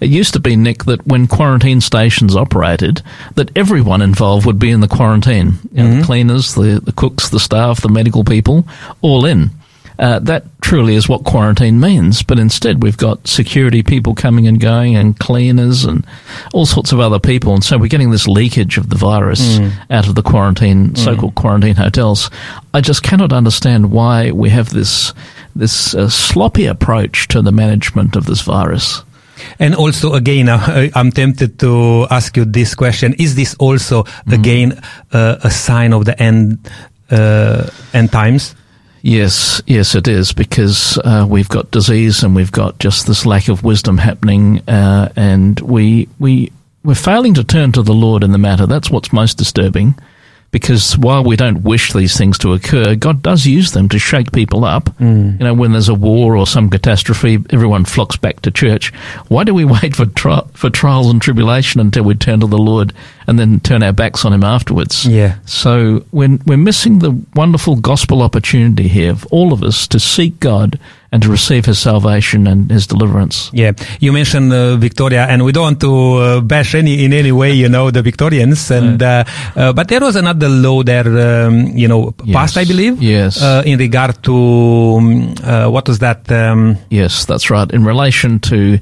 It 0.00 0.10
used 0.10 0.32
to 0.32 0.40
be, 0.40 0.56
Nick, 0.56 0.84
that 0.84 1.06
when 1.06 1.28
quarantine 1.28 1.80
stations 1.80 2.34
operated, 2.34 3.02
that 3.36 3.56
everyone 3.56 4.02
involved 4.02 4.44
would 4.46 4.58
be 4.58 4.70
in 4.70 4.80
the 4.80 4.88
quarantine. 4.88 5.58
You 5.72 5.82
know, 5.82 5.90
mm-hmm. 5.90 6.00
The 6.00 6.06
cleaners, 6.06 6.54
the, 6.54 6.80
the 6.82 6.92
cooks, 6.92 7.28
the 7.28 7.38
staff, 7.38 7.80
the 7.80 7.88
medical 7.88 8.24
people, 8.24 8.66
all 9.00 9.24
in. 9.24 9.50
Uh, 10.00 10.18
that 10.18 10.44
truly 10.62 10.94
is 10.94 11.10
what 11.10 11.24
quarantine 11.24 11.78
means. 11.78 12.22
But 12.22 12.38
instead, 12.38 12.82
we've 12.82 12.96
got 12.96 13.28
security 13.28 13.82
people 13.82 14.14
coming 14.14 14.46
and 14.46 14.58
going, 14.58 14.96
and 14.96 15.18
cleaners, 15.18 15.84
and 15.84 16.06
all 16.54 16.64
sorts 16.64 16.92
of 16.92 17.00
other 17.00 17.18
people. 17.18 17.52
And 17.52 17.62
so 17.62 17.76
we're 17.76 17.88
getting 17.88 18.10
this 18.10 18.26
leakage 18.26 18.78
of 18.78 18.88
the 18.88 18.96
virus 18.96 19.58
mm. 19.58 19.72
out 19.90 20.08
of 20.08 20.14
the 20.14 20.22
quarantine, 20.22 20.94
so-called 20.94 21.34
mm. 21.34 21.42
quarantine 21.42 21.76
hotels. 21.76 22.30
I 22.72 22.80
just 22.80 23.02
cannot 23.02 23.32
understand 23.32 23.90
why 23.90 24.30
we 24.30 24.48
have 24.48 24.70
this 24.70 25.12
this 25.54 25.94
uh, 25.94 26.08
sloppy 26.08 26.64
approach 26.64 27.28
to 27.28 27.42
the 27.42 27.52
management 27.52 28.16
of 28.16 28.24
this 28.24 28.40
virus. 28.40 29.02
And 29.58 29.74
also, 29.74 30.14
again, 30.14 30.48
uh, 30.48 30.88
I'm 30.94 31.10
tempted 31.10 31.58
to 31.58 32.06
ask 32.10 32.36
you 32.38 32.46
this 32.46 32.74
question: 32.74 33.12
Is 33.18 33.34
this 33.34 33.54
also 33.58 34.04
mm. 34.04 34.32
again 34.32 34.80
uh, 35.12 35.36
a 35.44 35.50
sign 35.50 35.92
of 35.92 36.06
the 36.06 36.18
end 36.22 36.70
uh, 37.10 37.68
end 37.92 38.12
times? 38.12 38.54
Yes, 39.02 39.62
yes, 39.66 39.94
it 39.94 40.08
is 40.08 40.32
because 40.32 40.98
uh, 40.98 41.26
we've 41.28 41.48
got 41.48 41.70
disease 41.70 42.22
and 42.22 42.36
we've 42.36 42.52
got 42.52 42.78
just 42.78 43.06
this 43.06 43.24
lack 43.24 43.48
of 43.48 43.64
wisdom 43.64 43.96
happening, 43.96 44.60
uh, 44.68 45.10
and 45.16 45.58
we 45.60 46.08
we 46.18 46.52
we're 46.84 46.94
failing 46.94 47.34
to 47.34 47.44
turn 47.44 47.72
to 47.72 47.82
the 47.82 47.94
Lord 47.94 48.22
in 48.22 48.32
the 48.32 48.38
matter. 48.38 48.66
That's 48.66 48.90
what's 48.90 49.12
most 49.12 49.38
disturbing. 49.38 49.94
Because 50.50 50.98
while 50.98 51.22
we 51.22 51.36
don't 51.36 51.62
wish 51.62 51.92
these 51.92 52.16
things 52.16 52.36
to 52.38 52.52
occur, 52.52 52.96
God 52.96 53.22
does 53.22 53.46
use 53.46 53.70
them 53.72 53.88
to 53.90 53.98
shake 53.98 54.32
people 54.32 54.64
up. 54.64 54.84
Mm. 54.98 55.38
You 55.38 55.44
know, 55.44 55.54
when 55.54 55.72
there's 55.72 55.88
a 55.88 55.94
war 55.94 56.36
or 56.36 56.46
some 56.46 56.68
catastrophe, 56.68 57.38
everyone 57.50 57.84
flocks 57.84 58.16
back 58.16 58.40
to 58.42 58.50
church. 58.50 58.92
Why 59.28 59.44
do 59.44 59.54
we 59.54 59.64
wait 59.82 59.94
for 59.94 60.06
tri- 60.06 60.46
for 60.54 60.68
trials 60.68 61.10
and 61.10 61.22
tribulation 61.22 61.80
until 61.80 62.02
we 62.04 62.14
turn 62.14 62.40
to 62.40 62.46
the 62.46 62.58
Lord 62.58 62.92
and 63.26 63.38
then 63.38 63.60
turn 63.60 63.82
our 63.82 63.92
backs 63.92 64.24
on 64.24 64.32
Him 64.32 64.42
afterwards? 64.42 65.06
Yeah. 65.06 65.38
So 65.46 66.04
when 66.10 66.42
we're 66.46 66.56
missing 66.56 66.98
the 66.98 67.12
wonderful 67.34 67.76
gospel 67.76 68.22
opportunity 68.22 68.88
here 68.88 69.12
of 69.12 69.26
all 69.26 69.52
of 69.52 69.62
us 69.62 69.86
to 69.88 70.00
seek 70.00 70.40
God 70.40 70.80
and 71.12 71.22
to 71.22 71.28
receive 71.28 71.66
his 71.66 71.78
salvation 71.78 72.46
and 72.46 72.70
his 72.70 72.86
deliverance. 72.86 73.50
Yeah, 73.52 73.72
you 73.98 74.12
mentioned 74.12 74.52
uh, 74.52 74.76
Victoria, 74.76 75.26
and 75.26 75.44
we 75.44 75.52
don't 75.52 75.62
want 75.64 75.80
to 75.80 76.14
uh, 76.14 76.40
bash 76.40 76.74
any 76.74 77.04
in 77.04 77.12
any 77.12 77.32
way, 77.32 77.52
you 77.52 77.68
know, 77.68 77.90
the 77.90 78.02
Victorians. 78.02 78.70
And 78.70 79.02
uh, 79.02 79.24
uh, 79.56 79.72
but 79.72 79.88
there 79.88 80.00
was 80.00 80.16
another 80.16 80.48
law 80.48 80.82
there, 80.82 81.46
um, 81.46 81.66
you 81.76 81.88
know, 81.88 82.14
yes. 82.24 82.34
passed, 82.34 82.56
I 82.56 82.64
believe. 82.64 83.02
Yes. 83.02 83.42
Uh, 83.42 83.62
in 83.66 83.78
regard 83.78 84.22
to 84.24 84.34
um, 84.34 85.34
uh, 85.42 85.68
what 85.68 85.88
was 85.88 85.98
that? 85.98 86.30
Um, 86.30 86.76
yes, 86.90 87.24
that's 87.24 87.50
right. 87.50 87.70
In 87.72 87.84
relation 87.84 88.38
to 88.40 88.78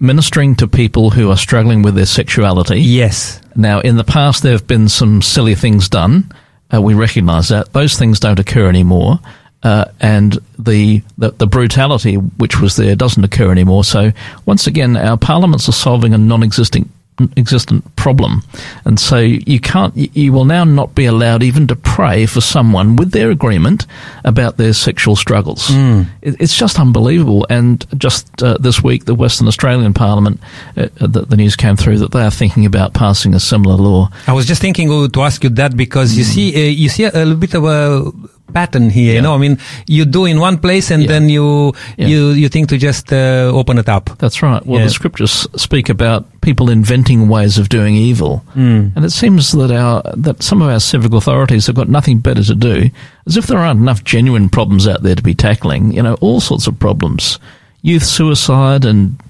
ministering 0.00 0.56
to 0.56 0.66
people 0.66 1.10
who 1.10 1.30
are 1.30 1.36
struggling 1.36 1.82
with 1.82 1.94
their 1.94 2.06
sexuality. 2.06 2.80
Yes. 2.80 3.40
Now, 3.56 3.80
in 3.80 3.96
the 3.96 4.04
past, 4.04 4.42
there 4.42 4.52
have 4.52 4.66
been 4.66 4.88
some 4.88 5.20
silly 5.20 5.54
things 5.54 5.88
done. 5.88 6.32
we 6.72 6.94
recognise 6.94 7.48
that 7.48 7.72
those 7.72 7.98
things 7.98 8.20
don't 8.20 8.38
occur 8.38 8.68
anymore 8.68 9.18
uh, 9.62 9.86
and 10.00 10.38
the, 10.58 11.02
the, 11.16 11.30
the 11.32 11.46
brutality 11.46 12.14
which 12.14 12.60
was 12.60 12.76
there 12.76 12.94
doesn't 12.94 13.24
occur 13.24 13.50
anymore. 13.50 13.84
So 13.84 14.12
once 14.46 14.66
again, 14.66 14.96
our 14.96 15.16
parliaments 15.16 15.68
are 15.68 15.72
solving 15.72 16.14
a 16.14 16.18
non-existing 16.18 16.90
existent 17.36 17.96
problem, 17.96 18.42
and 18.84 18.98
so 18.98 19.18
you 19.18 19.60
can't 19.60 19.96
you 19.96 20.32
will 20.32 20.44
now 20.44 20.64
not 20.64 20.94
be 20.94 21.04
allowed 21.04 21.42
even 21.42 21.66
to 21.66 21.76
pray 21.76 22.26
for 22.26 22.40
someone 22.40 22.96
with 22.96 23.10
their 23.10 23.30
agreement 23.30 23.86
about 24.24 24.56
their 24.56 24.72
sexual 24.72 25.16
struggles. 25.16 25.68
Mm. 25.68 26.06
It, 26.22 26.36
it's 26.40 26.56
just 26.56 26.78
unbelievable. 26.78 27.46
And 27.50 27.84
just 27.98 28.42
uh, 28.42 28.56
this 28.58 28.82
week, 28.82 29.04
the 29.04 29.14
Western 29.14 29.48
Australian 29.48 29.94
Parliament, 29.94 30.40
uh, 30.76 30.88
the, 31.00 31.22
the, 31.22 31.36
news 31.36 31.56
came 31.56 31.76
through 31.76 31.98
that 31.98 32.12
they 32.12 32.22
are 32.22 32.30
thinking 32.30 32.66
about 32.66 32.94
passing 32.94 33.34
a 33.34 33.40
similar 33.40 33.76
law. 33.76 34.10
I 34.26 34.32
was 34.32 34.46
just 34.46 34.60
thinking 34.60 35.10
to 35.10 35.22
ask 35.22 35.42
you 35.42 35.50
that 35.50 35.76
because 35.76 36.14
mm. 36.14 36.18
you 36.18 36.24
see 36.24 36.54
uh, 36.54 36.70
you 36.70 36.88
see 36.88 37.04
a 37.04 37.10
little 37.10 37.36
bit 37.36 37.54
of 37.54 37.64
a 37.64 38.12
pattern 38.52 38.90
here. 38.90 39.12
Yeah. 39.12 39.14
You 39.14 39.22
know, 39.22 39.34
I 39.34 39.38
mean, 39.38 39.58
you 39.86 40.04
do 40.04 40.24
in 40.24 40.40
one 40.40 40.58
place 40.58 40.90
and 40.90 41.02
yeah. 41.02 41.08
then 41.08 41.28
you 41.28 41.72
yeah. 41.96 42.06
you 42.06 42.30
you 42.30 42.48
think 42.48 42.68
to 42.68 42.78
just 42.78 43.12
uh, 43.12 43.50
open 43.54 43.78
it 43.78 43.88
up. 43.88 44.10
That's 44.18 44.42
right. 44.42 44.64
Well, 44.64 44.82
the 44.82 44.90
scriptures 44.90 45.46
speak 45.56 45.88
about 45.88 46.26
people 46.40 46.70
inventing 46.70 47.28
ways 47.28 47.58
of 47.58 47.68
doing 47.68 47.94
evil, 47.94 48.44
mm. 48.54 48.94
and 48.94 49.04
it 49.04 49.10
seems 49.10 49.52
that 49.52 49.70
our 49.70 50.02
that 50.16 50.42
some 50.42 50.62
of 50.62 50.68
our 50.68 50.80
civic 50.80 51.12
authorities 51.12 51.66
have 51.66 51.76
got 51.76 51.88
nothing 51.88 52.18
better 52.18 52.42
to 52.44 52.54
do, 52.54 52.90
as 53.26 53.36
if 53.36 53.46
there 53.46 53.58
aren't 53.58 53.80
enough 53.80 54.04
genuine 54.04 54.48
problems 54.48 54.86
out 54.86 55.02
there 55.02 55.14
to 55.14 55.22
be 55.22 55.34
tackling. 55.34 55.92
You 55.92 56.02
know, 56.02 56.14
all 56.20 56.40
sorts 56.40 56.66
of 56.66 56.78
problems. 56.78 57.38
Youth 57.82 58.04
suicide 58.04 58.84
and 58.84 59.20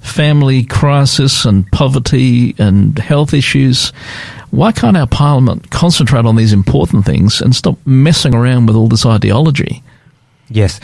family 0.00 0.64
crisis 0.64 1.44
and 1.44 1.70
poverty 1.72 2.54
and 2.58 2.98
health 2.98 3.34
issues 3.34 3.92
why 4.50 4.72
can't 4.72 4.96
our 4.96 5.06
parliament 5.06 5.70
concentrate 5.70 6.24
on 6.24 6.36
these 6.36 6.52
important 6.52 7.04
things 7.04 7.40
and 7.40 7.54
stop 7.54 7.76
messing 7.84 8.34
around 8.34 8.66
with 8.66 8.76
all 8.76 8.88
this 8.88 9.04
ideology? 9.04 9.82
Yes. 10.48 10.80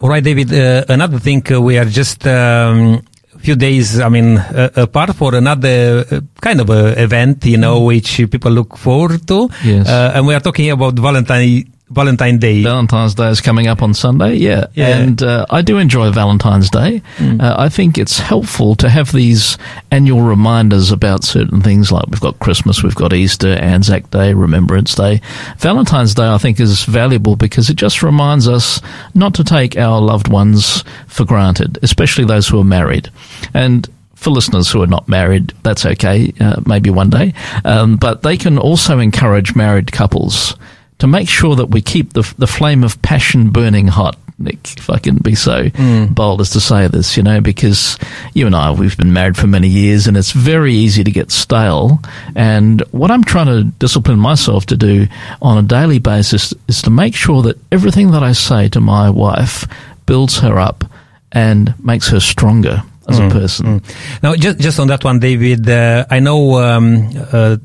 All 0.00 0.08
right, 0.08 0.24
David. 0.24 0.52
Uh, 0.52 0.84
another 0.88 1.18
thing, 1.18 1.42
uh, 1.52 1.60
we 1.60 1.78
are 1.78 1.84
just 1.84 2.26
um, 2.26 3.02
few 3.38 3.54
days, 3.54 4.00
I 4.00 4.08
mean, 4.08 4.38
uh, 4.38 4.70
apart 4.76 5.14
for 5.14 5.34
another 5.34 6.04
uh, 6.10 6.20
kind 6.40 6.60
of 6.60 6.70
a 6.70 7.00
event, 7.00 7.44
you 7.46 7.58
know, 7.58 7.80
mm. 7.80 7.86
which 7.86 8.16
people 8.30 8.50
look 8.50 8.76
forward 8.76 9.26
to. 9.28 9.48
Yes. 9.64 9.88
Uh, 9.88 10.12
and 10.14 10.26
we 10.26 10.34
are 10.34 10.40
talking 10.40 10.70
about 10.70 10.94
Valentine 10.94 11.72
Valentine's 11.90 12.40
Day. 12.40 12.62
Valentine's 12.62 13.14
Day 13.14 13.28
is 13.28 13.40
coming 13.40 13.66
up 13.66 13.82
on 13.82 13.94
Sunday, 13.94 14.34
yeah. 14.34 14.66
yeah. 14.74 14.98
And 14.98 15.20
uh, 15.22 15.44
I 15.50 15.60
do 15.60 15.78
enjoy 15.78 16.10
Valentine's 16.12 16.70
Day. 16.70 17.02
Mm. 17.16 17.42
Uh, 17.42 17.56
I 17.58 17.68
think 17.68 17.98
it's 17.98 18.18
helpful 18.18 18.76
to 18.76 18.88
have 18.88 19.10
these 19.12 19.58
annual 19.90 20.22
reminders 20.22 20.92
about 20.92 21.24
certain 21.24 21.60
things 21.60 21.90
like 21.90 22.06
we've 22.06 22.20
got 22.20 22.38
Christmas, 22.38 22.84
we've 22.84 22.94
got 22.94 23.12
Easter, 23.12 23.48
Anzac 23.48 24.08
Day, 24.10 24.34
Remembrance 24.34 24.94
Day. 24.94 25.20
Valentine's 25.58 26.14
Day, 26.14 26.28
I 26.28 26.38
think, 26.38 26.60
is 26.60 26.84
valuable 26.84 27.34
because 27.34 27.68
it 27.68 27.76
just 27.76 28.04
reminds 28.04 28.46
us 28.46 28.80
not 29.14 29.34
to 29.34 29.44
take 29.44 29.76
our 29.76 30.00
loved 30.00 30.28
ones 30.28 30.84
for 31.08 31.24
granted, 31.24 31.78
especially 31.82 32.24
those 32.24 32.46
who 32.46 32.60
are 32.60 32.64
married. 32.64 33.10
And 33.52 33.88
for 34.14 34.30
listeners 34.30 34.70
who 34.70 34.80
are 34.82 34.86
not 34.86 35.08
married, 35.08 35.54
that's 35.64 35.84
okay, 35.84 36.32
uh, 36.38 36.60
maybe 36.66 36.90
one 36.90 37.10
day. 37.10 37.34
Um, 37.64 37.96
but 37.96 38.22
they 38.22 38.36
can 38.36 38.58
also 38.58 39.00
encourage 39.00 39.56
married 39.56 39.90
couples 39.90 40.54
to 41.00 41.06
make 41.06 41.28
sure 41.28 41.56
that 41.56 41.66
we 41.66 41.82
keep 41.82 42.12
the, 42.12 42.32
the 42.38 42.46
flame 42.46 42.84
of 42.84 43.00
passion 43.02 43.50
burning 43.50 43.88
hot. 43.88 44.16
Nick, 44.38 44.78
if 44.78 44.88
I 44.88 44.98
can 44.98 45.16
be 45.16 45.34
so 45.34 45.64
mm. 45.64 46.14
bold 46.14 46.40
as 46.40 46.50
to 46.50 46.60
say 46.60 46.88
this, 46.88 47.14
you 47.14 47.22
know, 47.22 47.42
because 47.42 47.98
you 48.32 48.46
and 48.46 48.56
I, 48.56 48.70
we've 48.70 48.96
been 48.96 49.12
married 49.12 49.36
for 49.36 49.46
many 49.46 49.68
years 49.68 50.06
and 50.06 50.16
it's 50.16 50.32
very 50.32 50.72
easy 50.72 51.04
to 51.04 51.10
get 51.10 51.30
stale. 51.30 52.00
And 52.34 52.80
what 52.90 53.10
I'm 53.10 53.22
trying 53.22 53.46
to 53.46 53.64
discipline 53.64 54.18
myself 54.18 54.64
to 54.66 54.78
do 54.78 55.08
on 55.42 55.62
a 55.62 55.66
daily 55.66 55.98
basis 55.98 56.54
is 56.68 56.80
to 56.82 56.90
make 56.90 57.14
sure 57.14 57.42
that 57.42 57.58
everything 57.70 58.12
that 58.12 58.22
I 58.22 58.32
say 58.32 58.70
to 58.70 58.80
my 58.80 59.10
wife 59.10 59.66
builds 60.06 60.38
her 60.38 60.58
up 60.58 60.84
and 61.32 61.74
makes 61.84 62.08
her 62.08 62.20
stronger 62.20 62.82
as 63.08 63.20
mm. 63.20 63.28
a 63.28 63.30
person. 63.30 63.80
Mm. 63.80 64.22
Now, 64.22 64.34
just 64.36 64.58
just 64.58 64.80
on 64.80 64.88
that 64.88 65.04
one, 65.04 65.18
David, 65.18 65.68
uh, 65.68 66.06
I 66.10 66.20
know 66.20 66.58
um, 66.58 67.10
uh, 67.32 67.56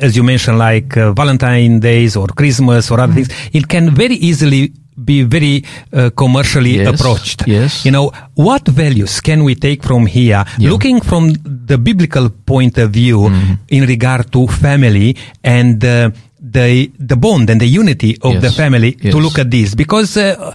as 0.00 0.16
you 0.16 0.22
mentioned, 0.22 0.58
like 0.58 0.96
uh, 0.96 1.12
Valentine 1.12 1.80
days 1.80 2.16
or 2.16 2.26
Christmas 2.28 2.90
or 2.90 3.00
other 3.00 3.12
mm. 3.12 3.26
things, 3.26 3.50
it 3.52 3.68
can 3.68 3.94
very 3.94 4.14
easily 4.14 4.72
be 5.02 5.22
very 5.22 5.64
uh, 5.92 6.10
commercially 6.10 6.76
yes, 6.76 6.94
approached. 6.94 7.46
Yes. 7.46 7.84
You 7.84 7.90
know, 7.90 8.12
what 8.34 8.66
values 8.68 9.20
can 9.20 9.42
we 9.44 9.54
take 9.54 9.82
from 9.82 10.06
here, 10.06 10.44
yeah. 10.58 10.70
looking 10.70 11.00
from 11.00 11.32
the 11.44 11.78
biblical 11.78 12.30
point 12.30 12.78
of 12.78 12.90
view 12.90 13.22
mm. 13.22 13.58
in 13.68 13.84
regard 13.84 14.30
to 14.32 14.46
family 14.46 15.16
and 15.42 15.84
uh, 15.84 16.10
the 16.38 16.92
the 16.98 17.16
bond 17.16 17.50
and 17.50 17.60
the 17.60 17.66
unity 17.66 18.16
of 18.22 18.34
yes. 18.34 18.42
the 18.42 18.50
family 18.50 18.96
yes. 19.00 19.12
to 19.12 19.18
look 19.18 19.38
at 19.38 19.50
this? 19.50 19.74
Because 19.74 20.16
uh, 20.16 20.54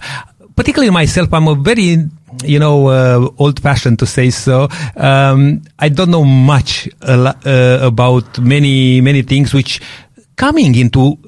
particularly 0.60 0.90
myself, 0.90 1.32
I'm 1.32 1.48
a 1.48 1.54
very 1.54 1.96
you 2.44 2.58
know, 2.58 2.88
uh, 2.88 3.28
old 3.38 3.60
fashioned 3.60 3.98
to 3.98 4.06
say 4.06 4.30
so. 4.30 4.68
Um, 4.96 5.62
I 5.78 5.88
don't 5.88 6.10
know 6.10 6.24
much 6.24 6.88
uh, 7.02 7.34
about 7.82 8.38
many, 8.38 9.00
many 9.00 9.22
things 9.22 9.52
which 9.52 9.80
coming 10.36 10.74
into 10.76 11.18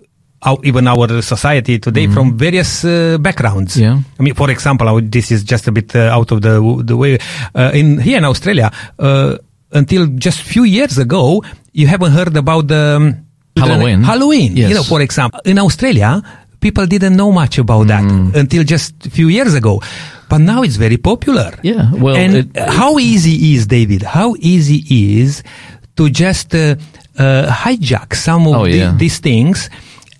our, 0.42 0.58
even 0.64 0.86
our 0.86 1.22
society 1.22 1.78
today 1.78 2.04
mm-hmm. 2.04 2.14
from 2.14 2.38
various 2.38 2.84
uh, 2.84 3.18
backgrounds. 3.18 3.76
Yeah. 3.76 3.98
I 4.18 4.22
mean, 4.22 4.34
for 4.34 4.50
example, 4.50 5.00
this 5.00 5.30
is 5.32 5.42
just 5.44 5.66
a 5.66 5.72
bit 5.72 5.94
uh, 5.96 6.16
out 6.16 6.30
of 6.30 6.42
the 6.42 6.54
the 6.84 6.96
way. 6.96 7.18
Uh, 7.54 7.70
in 7.74 7.98
here 7.98 8.18
in 8.18 8.24
Australia, 8.24 8.70
uh, 8.98 9.36
until 9.72 10.06
just 10.06 10.40
a 10.40 10.44
few 10.44 10.64
years 10.64 10.98
ago, 10.98 11.42
you 11.72 11.86
haven't 11.86 12.12
heard 12.12 12.36
about 12.36 12.68
the 12.68 12.96
um, 12.96 13.26
Halloween. 13.56 14.02
Halloween. 14.02 14.56
Yes. 14.56 14.68
You 14.70 14.74
know, 14.76 14.82
for 14.82 15.00
example, 15.00 15.40
in 15.44 15.58
Australia, 15.58 16.22
people 16.62 16.86
didn't 16.86 17.16
know 17.16 17.30
much 17.30 17.58
about 17.58 17.86
that 17.88 18.04
mm. 18.04 18.34
until 18.34 18.64
just 18.64 19.06
a 19.06 19.10
few 19.10 19.28
years 19.28 19.54
ago 19.54 19.82
but 20.32 20.40
now 20.40 20.62
it's 20.62 20.76
very 20.76 20.96
popular. 20.96 21.52
Yeah, 21.62 21.92
well, 21.92 22.16
and 22.16 22.34
it, 22.34 22.56
how 22.56 22.98
easy 22.98 23.52
is 23.52 23.66
David? 23.66 24.00
How 24.00 24.34
easy 24.38 24.80
is 25.20 25.42
to 25.96 26.08
just 26.08 26.54
uh, 26.54 26.76
uh, 27.18 27.52
hijack 27.52 28.14
some 28.14 28.46
of 28.46 28.54
oh, 28.56 28.64
the, 28.64 28.78
yeah. 28.78 28.96
these 28.96 29.18
things 29.18 29.68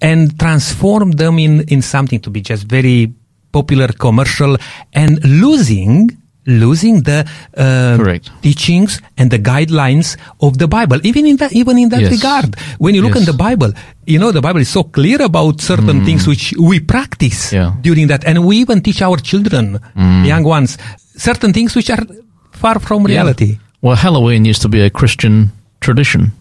and 0.03 0.39
transform 0.39 1.13
them 1.13 1.39
in 1.39 1.63
in 1.69 1.81
something 1.81 2.21
to 2.21 2.29
be 2.29 2.43
just 2.43 2.65
very 2.69 3.11
popular, 3.53 3.89
commercial, 3.89 4.59
and 4.93 5.25
losing 5.25 6.11
losing 6.47 7.03
the 7.03 7.29
uh, 7.57 8.19
teachings 8.43 9.01
and 9.17 9.31
the 9.31 9.39
guidelines 9.39 10.17
of 10.41 10.59
the 10.59 10.67
Bible. 10.67 10.99
Even 11.05 11.27
in 11.27 11.37
that, 11.37 11.53
even 11.53 11.79
in 11.79 11.89
that 11.91 12.01
yes. 12.01 12.11
regard, 12.11 12.57
when 12.79 12.95
you 12.95 13.03
look 13.03 13.15
yes. 13.15 13.21
in 13.21 13.33
the 13.33 13.39
Bible, 13.39 13.73
you 14.07 14.19
know 14.19 14.33
the 14.33 14.41
Bible 14.41 14.61
is 14.61 14.69
so 14.69 14.83
clear 14.83 15.23
about 15.23 15.61
certain 15.61 16.01
mm. 16.01 16.05
things 16.05 16.27
which 16.27 16.55
we 16.59 16.81
practice 16.81 17.53
yeah. 17.53 17.75
during 17.81 18.09
that, 18.09 18.25
and 18.25 18.45
we 18.45 18.59
even 18.59 18.81
teach 18.83 19.03
our 19.03 19.17
children, 19.17 19.79
mm. 19.97 20.27
young 20.27 20.43
ones, 20.45 20.79
certain 21.17 21.53
things 21.53 21.75
which 21.75 21.91
are 21.91 22.05
far 22.51 22.79
from 22.79 23.05
reality. 23.05 23.45
Yeah. 23.45 23.59
Well, 23.81 23.97
Halloween 23.97 24.45
used 24.45 24.63
to 24.63 24.69
be 24.69 24.81
a 24.81 24.91
Christian 24.91 25.51
tradition. 25.81 26.33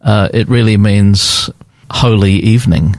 Uh, 0.00 0.28
it 0.32 0.48
really 0.48 0.76
means 0.76 1.50
holy 1.90 2.32
evening, 2.32 2.96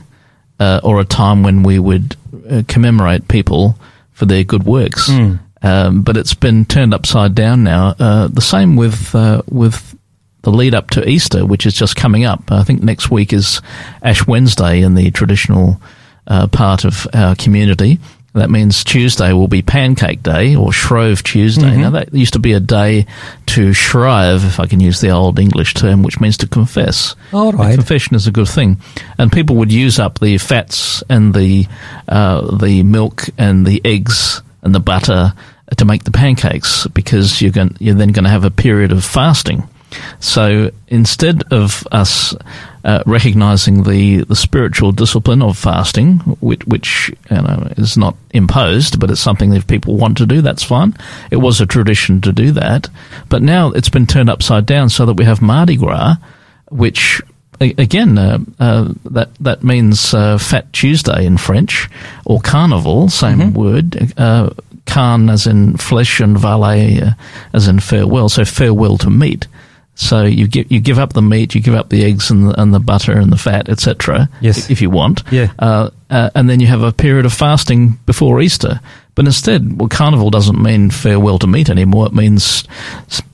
uh, 0.58 0.80
or 0.82 1.00
a 1.00 1.04
time 1.04 1.42
when 1.42 1.62
we 1.62 1.78
would 1.78 2.16
uh, 2.50 2.62
commemorate 2.66 3.28
people 3.28 3.78
for 4.12 4.26
their 4.26 4.42
good 4.42 4.64
works. 4.64 5.08
Mm. 5.08 5.38
Um, 5.62 6.02
but 6.02 6.16
it's 6.16 6.34
been 6.34 6.64
turned 6.64 6.94
upside 6.94 7.34
down 7.34 7.64
now. 7.64 7.94
Uh, 7.98 8.28
the 8.28 8.42
same 8.42 8.76
with 8.76 9.14
uh, 9.14 9.42
with 9.48 9.96
the 10.42 10.50
lead 10.52 10.74
up 10.74 10.90
to 10.90 11.08
Easter, 11.08 11.44
which 11.44 11.66
is 11.66 11.74
just 11.74 11.96
coming 11.96 12.24
up. 12.24 12.52
I 12.52 12.62
think 12.62 12.82
next 12.82 13.10
week 13.10 13.32
is 13.32 13.60
Ash 14.02 14.26
Wednesday 14.26 14.82
in 14.82 14.94
the 14.94 15.10
traditional 15.10 15.80
uh, 16.26 16.46
part 16.46 16.84
of 16.84 17.06
our 17.12 17.34
community. 17.34 17.98
That 18.34 18.50
means 18.50 18.84
Tuesday 18.84 19.32
will 19.32 19.48
be 19.48 19.62
Pancake 19.62 20.22
Day 20.22 20.54
or 20.54 20.70
Shrove 20.70 21.22
Tuesday. 21.22 21.62
Mm-hmm. 21.62 21.80
Now, 21.80 21.90
that 21.90 22.12
used 22.12 22.34
to 22.34 22.38
be 22.38 22.52
a 22.52 22.60
day 22.60 23.06
to 23.46 23.72
shrive, 23.72 24.44
if 24.44 24.60
I 24.60 24.66
can 24.66 24.78
use 24.78 25.00
the 25.00 25.08
old 25.08 25.38
English 25.38 25.72
term, 25.72 26.02
which 26.02 26.20
means 26.20 26.36
to 26.38 26.46
confess. 26.46 27.16
All 27.32 27.58
And 27.58 27.74
confession 27.76 28.14
is 28.14 28.26
a 28.26 28.30
good 28.30 28.48
thing, 28.48 28.78
and 29.16 29.32
people 29.32 29.56
would 29.56 29.72
use 29.72 29.98
up 29.98 30.18
the 30.18 30.36
fats 30.36 31.02
and 31.08 31.32
the 31.32 31.66
uh, 32.08 32.56
the 32.58 32.82
milk 32.82 33.24
and 33.38 33.64
the 33.64 33.80
eggs 33.86 34.42
and 34.66 34.74
the 34.74 34.80
butter 34.80 35.32
to 35.76 35.84
make 35.84 36.04
the 36.04 36.10
pancakes 36.10 36.86
because 36.88 37.40
you're 37.40 37.52
going 37.52 37.76
you're 37.80 37.94
then 37.94 38.12
going 38.12 38.24
to 38.24 38.30
have 38.30 38.44
a 38.44 38.50
period 38.50 38.92
of 38.92 39.04
fasting. 39.04 39.66
So 40.18 40.72
instead 40.88 41.44
of 41.52 41.86
us 41.92 42.34
uh, 42.84 43.02
recognizing 43.06 43.84
the, 43.84 44.24
the 44.24 44.34
spiritual 44.34 44.90
discipline 44.90 45.42
of 45.42 45.56
fasting, 45.56 46.18
which, 46.40 46.64
which 46.66 47.10
you 47.30 47.36
know, 47.36 47.68
is 47.76 47.96
not 47.96 48.16
imposed, 48.32 48.98
but 48.98 49.10
it's 49.10 49.20
something 49.20 49.50
that 49.50 49.58
if 49.58 49.66
people 49.66 49.96
want 49.96 50.18
to 50.18 50.26
do, 50.26 50.42
that's 50.42 50.64
fine. 50.64 50.96
It 51.30 51.36
was 51.36 51.60
a 51.60 51.66
tradition 51.66 52.20
to 52.22 52.32
do 52.32 52.50
that, 52.52 52.88
but 53.28 53.42
now 53.42 53.70
it's 53.70 53.88
been 53.88 54.06
turned 54.06 54.28
upside 54.28 54.66
down 54.66 54.88
so 54.88 55.06
that 55.06 55.14
we 55.14 55.24
have 55.24 55.40
Mardi 55.40 55.76
Gras, 55.76 56.16
which 56.70 57.22
again 57.60 58.18
uh, 58.18 58.38
uh, 58.58 58.92
that 59.04 59.30
that 59.40 59.62
means 59.62 60.14
uh, 60.14 60.38
Fat 60.38 60.72
Tuesday 60.72 61.26
in 61.26 61.36
French 61.36 61.88
or 62.24 62.40
Carnival, 62.40 63.08
same 63.08 63.54
word. 63.54 64.12
Uh, 64.16 64.50
Carn 64.86 65.28
as 65.28 65.48
in 65.48 65.76
flesh 65.76 66.20
and 66.20 66.38
valet 66.38 67.00
uh, 67.02 67.10
as 67.52 67.66
in 67.66 67.80
farewell. 67.80 68.28
So 68.28 68.44
farewell 68.44 68.96
to 68.98 69.10
meat. 69.10 69.48
So 69.96 70.24
you 70.24 70.46
give 70.46 70.70
you 70.70 70.78
give 70.78 70.98
up 70.98 71.14
the 71.14 71.22
meat, 71.22 71.54
you 71.54 71.60
give 71.60 71.74
up 71.74 71.88
the 71.88 72.04
eggs 72.04 72.30
and 72.30 72.48
the, 72.48 72.60
and 72.60 72.72
the 72.72 72.78
butter 72.78 73.12
and 73.12 73.32
the 73.32 73.38
fat, 73.38 73.68
etc. 73.68 74.28
Yes. 74.40 74.70
if 74.70 74.80
you 74.82 74.90
want. 74.90 75.22
Yeah. 75.30 75.52
Uh, 75.58 75.90
uh, 76.10 76.30
and 76.34 76.48
then 76.48 76.60
you 76.60 76.66
have 76.66 76.82
a 76.82 76.92
period 76.92 77.26
of 77.26 77.32
fasting 77.32 77.98
before 78.06 78.40
Easter. 78.40 78.80
But 79.16 79.24
instead, 79.24 79.80
well, 79.80 79.88
carnival 79.88 80.30
doesn't 80.30 80.62
mean 80.62 80.90
farewell 80.90 81.38
to 81.40 81.46
meat 81.48 81.68
anymore. 81.70 82.06
It 82.06 82.12
means 82.12 82.62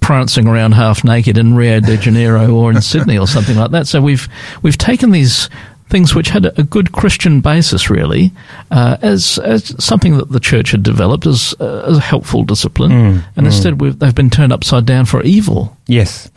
prancing 0.01 0.47
around 0.47 0.73
half 0.73 1.05
naked 1.05 1.37
in 1.37 1.55
Rio 1.55 1.81
de 1.81 1.97
Janeiro 1.99 2.55
or 2.55 2.71
in 2.71 2.81
Sydney 2.81 3.19
or 3.19 3.27
something 3.27 3.57
like 3.57 3.73
that. 3.73 3.87
So 3.87 4.01
we've 4.01 4.29
we've 4.63 4.79
taken 4.79 5.11
these 5.11 5.51
things 5.89 6.15
which 6.15 6.31
had 6.31 6.47
a, 6.47 6.63
good 6.63 6.93
Christian 6.93 7.43
basis, 7.43 7.91
really, 7.91 8.33
uh, 8.71 8.97
as 9.03 9.39
as 9.39 9.75
something 9.85 10.17
that 10.17 10.31
the 10.31 10.41
church 10.41 10.71
had 10.71 10.83
developed 10.83 11.27
as, 11.27 11.55
uh, 11.61 11.85
as 11.87 11.99
a 11.99 12.01
helpful 12.01 12.45
discipline, 12.45 12.93
and 13.37 13.47
instead 13.47 13.79
we've, 13.81 13.99
they've 13.99 14.15
been 14.15 14.31
turned 14.31 14.53
upside 14.55 14.87
down 14.87 15.05
for 15.05 15.23
evil. 15.23 15.77
Yes. 15.87 16.31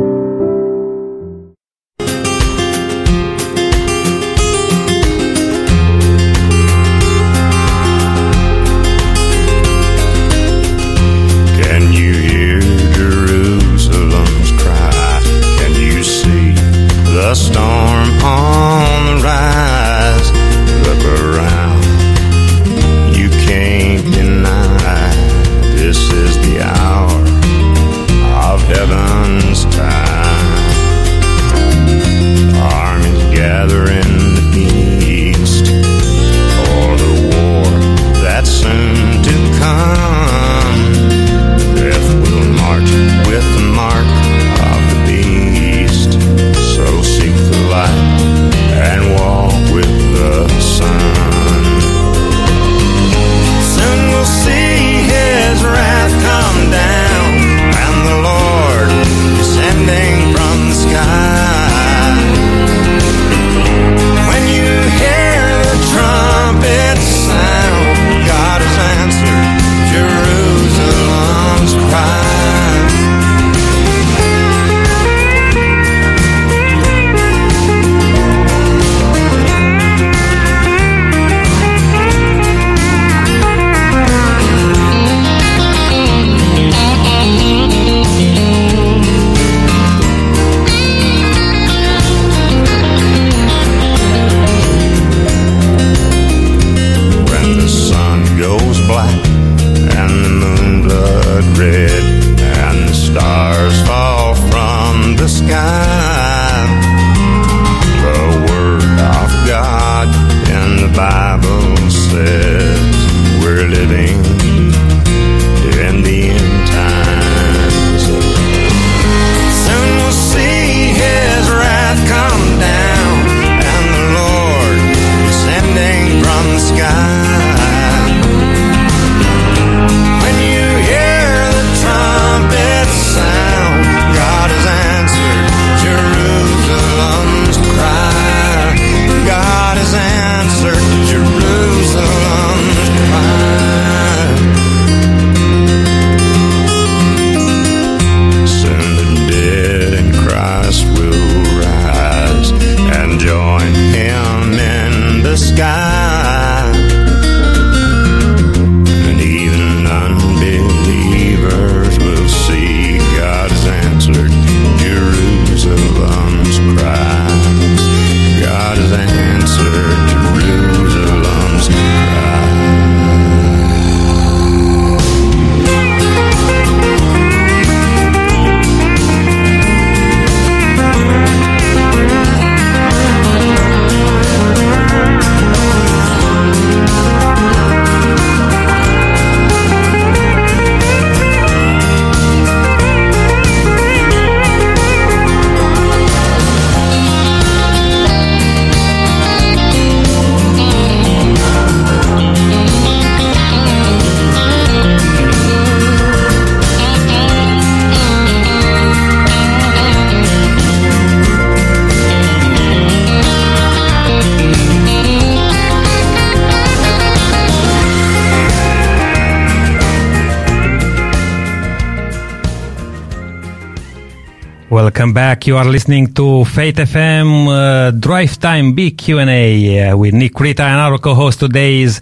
Welcome 224.94 225.12
back. 225.12 225.48
You 225.48 225.56
are 225.56 225.64
listening 225.64 226.14
to 226.14 226.44
Faith 226.44 226.76
FM 226.76 227.48
uh, 227.48 227.90
Drive 227.90 228.38
Time 228.38 228.74
Big 228.74 228.96
Q&A 228.96 229.88
uh, 229.88 229.96
with 229.96 230.14
Nick 230.14 230.38
Rita 230.38 230.62
and 230.62 230.78
our 230.78 230.98
co-host 230.98 231.40
today 231.40 231.82
is 231.82 232.00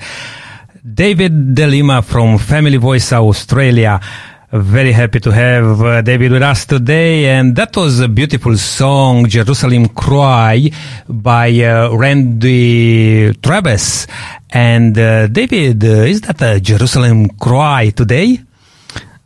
David 0.85 1.55
Delima 1.55 2.02
from 2.02 2.37
Family 2.37 2.76
Voice 2.76 3.11
Australia. 3.14 3.98
Very 4.52 4.92
happy 4.92 5.20
to 5.20 5.31
have 5.31 5.81
uh, 5.81 6.02
David 6.02 6.33
with 6.33 6.42
us 6.42 6.66
today. 6.66 7.31
And 7.31 7.57
that 7.57 7.74
was 7.74 8.00
a 8.00 8.09
beautiful 8.09 8.59
song, 8.59 9.26
Jerusalem 9.26 9.88
Cry 9.88 10.68
by 11.09 11.48
uh, 11.64 11.96
Randy 11.96 13.33
Travis. 13.40 14.07
And 14.50 14.98
uh, 14.98 15.28
David, 15.28 15.83
uh, 15.83 16.12
is 16.12 16.20
that 16.20 16.42
a 16.42 16.61
Jerusalem 16.61 17.31
Cry 17.40 17.88
today? 17.88 18.38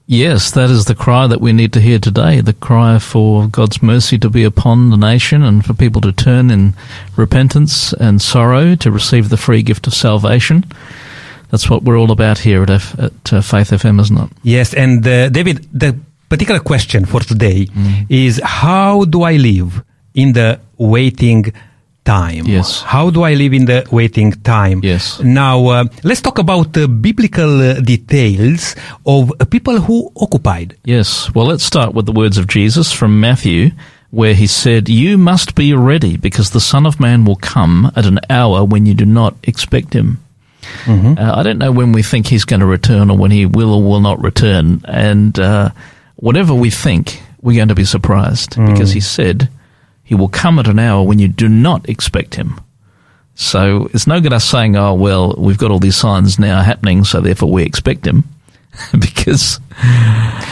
Yes, 0.09 0.53
that 0.53 0.71
is 0.71 0.85
the 0.85 0.95
cry 0.95 1.27
that 1.27 1.41
we 1.41 1.53
need 1.53 1.73
to 1.73 1.81
hear 1.81 1.99
today. 1.99 2.41
The 2.41 2.53
cry 2.53 3.01
for 3.01 3.49
God's 3.49 3.83
mercy 3.83 4.19
to 4.19 4.31
be 4.31 4.45
upon 4.45 4.91
the 4.91 4.97
nation 4.97 5.43
and 5.43 5.65
for 5.65 5.75
people 5.75 6.01
to 6.03 6.13
turn 6.13 6.49
in 6.51 6.75
repentance 7.17 7.93
and 7.95 8.23
sorrow 8.23 8.77
to 8.77 8.91
receive 8.93 9.31
the 9.31 9.37
free 9.37 9.63
gift 9.63 9.89
of 9.89 9.95
salvation. 9.95 10.65
That's 11.51 11.69
what 11.69 11.83
we're 11.83 11.99
all 11.99 12.13
about 12.13 12.39
here 12.39 12.63
at, 12.63 12.71
F- 12.71 12.99
at 13.01 13.33
uh, 13.33 13.41
Faith 13.41 13.71
FM, 13.71 14.01
isn't 14.01 14.17
it? 14.19 14.31
Yes, 14.45 14.75
and 14.75 15.05
uh, 15.07 15.29
David, 15.29 15.67
the 15.73 15.99
particular 16.29 16.61
question 16.61 17.05
for 17.05 17.21
today 17.21 17.67
is 18.09 18.41
how 18.45 19.05
do 19.07 19.23
I 19.23 19.37
live 19.37 19.83
in 20.15 20.35
the 20.35 20.61
waiting 20.79 21.53
time? 22.07 22.47
Yes. 22.47 22.81
How 22.83 23.11
do 23.11 23.23
I 23.25 23.35
live 23.35 23.53
in 23.53 23.67
the 23.67 23.85
waiting 23.91 24.33
time? 24.33 24.81
Yes. 24.83 25.21
Now, 25.21 25.67
uh, 25.67 25.85
let's 26.05 26.23
talk 26.23 26.39
about 26.39 26.73
the 26.73 26.89
biblical 26.89 27.61
uh, 27.61 27.81
details 27.81 28.75
of 29.05 29.33
uh, 29.41 29.45
people 29.45 29.81
who 29.81 30.11
occupied. 30.17 30.77
Yes. 30.85 31.29
Well, 31.35 31.47
let's 31.47 31.65
start 31.65 31.93
with 31.93 32.07
the 32.07 32.13
words 32.13 32.39
of 32.39 32.47
Jesus 32.47 32.93
from 32.93 33.21
Matthew, 33.21 33.73
where 34.11 34.35
he 34.35 34.47
said, 34.47 34.89
You 34.89 35.19
must 35.19 35.55
be 35.55 35.75
ready 35.75 36.17
because 36.17 36.51
the 36.51 36.61
Son 36.61 36.87
of 36.87 37.01
Man 37.01 37.25
will 37.27 37.37
come 37.37 37.91
at 37.97 38.07
an 38.07 38.21
hour 38.31 38.65
when 38.65 38.87
you 38.87 38.95
do 38.95 39.05
not 39.05 39.35
expect 39.43 39.93
him. 39.93 40.23
Uh, 40.87 41.15
I 41.19 41.43
don't 41.43 41.59
know 41.59 41.71
when 41.73 41.93
we 41.93 42.03
think 42.03 42.27
he's 42.27 42.45
going 42.45 42.61
to 42.61 42.67
return 42.67 43.11
or 43.11 43.17
when 43.19 43.31
he 43.31 43.47
will 43.47 43.75
or 43.75 43.83
will 43.83 44.01
not 44.01 44.23
return. 44.23 44.81
And 44.85 45.39
uh, 45.39 45.71
whatever 46.17 46.55
we 46.55 46.71
think, 46.71 47.23
we're 47.41 47.57
going 47.57 47.69
to 47.69 47.75
be 47.75 47.85
surprised 47.85 48.57
because 48.57 48.91
he 48.93 49.01
said 49.01 49.49
he 50.07 50.15
will 50.15 50.29
come 50.29 50.59
at 50.61 50.69
an 50.69 50.79
hour 50.79 51.03
when 51.05 51.19
you 51.19 51.29
do 51.29 51.49
not 51.49 51.89
expect 51.89 52.37
him. 52.37 52.61
So 53.35 53.91
it's 53.93 54.07
no 54.07 54.21
good 54.21 54.33
us 54.33 54.45
saying, 54.45 54.77
oh, 54.77 54.95
well, 54.95 55.35
we've 55.37 55.59
got 55.59 55.71
all 55.71 55.81
these 55.81 55.97
signs 55.97 56.39
now 56.39 56.63
happening, 56.63 57.05
so 57.05 57.21
therefore 57.21 57.51
we 57.51 57.65
expect 57.65 58.07
him. 58.07 58.25
because, 58.99 59.59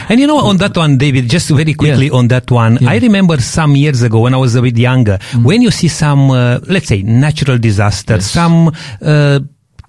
And 0.09 0.19
you 0.19 0.27
know, 0.27 0.39
on 0.39 0.57
that 0.57 0.75
one, 0.75 0.97
David, 0.97 1.29
just 1.29 1.49
very 1.49 1.73
quickly 1.73 2.07
Yeah. 2.07 2.17
on 2.19 2.27
that 2.29 2.51
one, 2.51 2.77
Yeah. 2.81 2.91
I 2.91 2.97
remember 2.97 3.37
some 3.39 3.75
years 3.75 4.01
ago 4.03 4.19
when 4.19 4.33
I 4.33 4.37
was 4.37 4.55
a 4.55 4.61
bit 4.61 4.77
younger, 4.77 5.17
when 5.41 5.61
you 5.61 5.71
see 5.71 5.87
some, 5.87 6.29
uh, 6.31 6.59
let's 6.67 6.87
say, 6.87 7.01
natural 7.03 7.57
disaster, 7.57 8.15
Yes. 8.15 8.29
some 8.31 8.71
uh, 9.01 9.39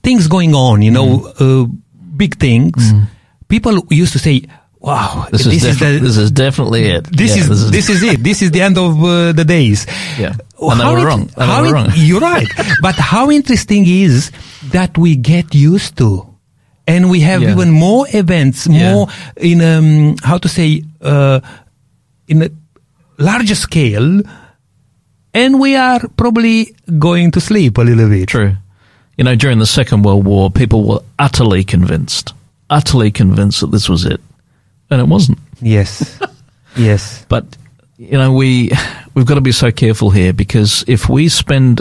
things 0.02 0.28
going 0.28 0.54
on, 0.54 0.80
you 0.82 0.90
know, 0.90 1.32
uh, 1.40 1.66
big 2.16 2.36
things, 2.38 2.92
people 3.48 3.84
used 3.90 4.12
to 4.12 4.18
say, 4.18 4.42
wow, 4.86 5.26
this, 5.32 5.44
is, 5.46 5.62
defi- 5.62 5.98
this 5.98 6.16
is 6.16 6.30
definitely 6.30 6.84
it. 6.86 7.04
this 7.10 7.34
Yeah, 7.36 7.42
is 7.42 7.70
this 7.70 7.88
is 7.90 8.02
it. 8.02 8.22
This 8.22 8.40
is 8.40 8.50
the 8.52 8.62
end 8.62 8.78
of 8.78 9.02
uh, 9.02 9.32
the 9.32 9.44
days. 9.44 9.84
Yeah. 10.18 10.34
And 10.60 10.80
they 10.80 10.84
were 10.86 10.98
it- 11.00 11.04
wrong. 11.04 11.26
They 11.36 11.44
how 11.44 11.60
were 11.62 11.68
it- 11.68 11.72
wrong. 11.72 11.88
You're 11.96 12.20
right. 12.20 12.46
but 12.80 12.94
how 12.94 13.30
interesting 13.30 13.84
is 13.86 14.30
that 14.70 14.96
we 14.96 15.16
get 15.16 15.54
used 15.54 15.98
to, 15.98 16.24
and 16.86 17.10
we 17.10 17.20
have 17.20 17.42
Yeah. 17.42 17.52
even 17.52 17.70
more 17.70 18.06
events, 18.14 18.66
Yeah. 18.66 18.92
more 18.94 19.08
in 19.36 19.60
um, 19.60 20.16
how 20.22 20.38
to 20.38 20.48
say 20.48 20.84
uh, 21.02 21.40
in 22.28 22.42
a 22.42 22.50
larger 23.18 23.54
scale, 23.56 24.22
and 25.34 25.60
we 25.60 25.74
are 25.76 26.00
probably 26.16 26.74
going 26.98 27.30
to 27.32 27.40
sleep 27.40 27.76
a 27.78 27.82
little 27.82 28.08
bit. 28.08 28.28
True. 28.28 28.54
You 29.18 29.24
know, 29.24 29.34
during 29.34 29.58
the 29.58 29.66
Second 29.66 30.02
World 30.04 30.24
War, 30.26 30.50
people 30.50 30.84
were 30.86 31.00
utterly 31.18 31.64
convinced, 31.64 32.34
utterly 32.70 33.10
convinced 33.10 33.60
that 33.62 33.70
this 33.72 33.88
was 33.88 34.04
it. 34.04 34.20
And 34.90 35.00
it 35.00 35.08
wasn't. 35.08 35.38
Yes. 35.60 36.20
yes. 36.76 37.24
But, 37.28 37.44
you 37.96 38.18
know, 38.18 38.32
we, 38.32 38.70
we've 39.14 39.26
got 39.26 39.34
to 39.34 39.40
be 39.40 39.52
so 39.52 39.70
careful 39.70 40.10
here 40.10 40.32
because 40.32 40.84
if 40.86 41.08
we 41.08 41.28
spend 41.28 41.80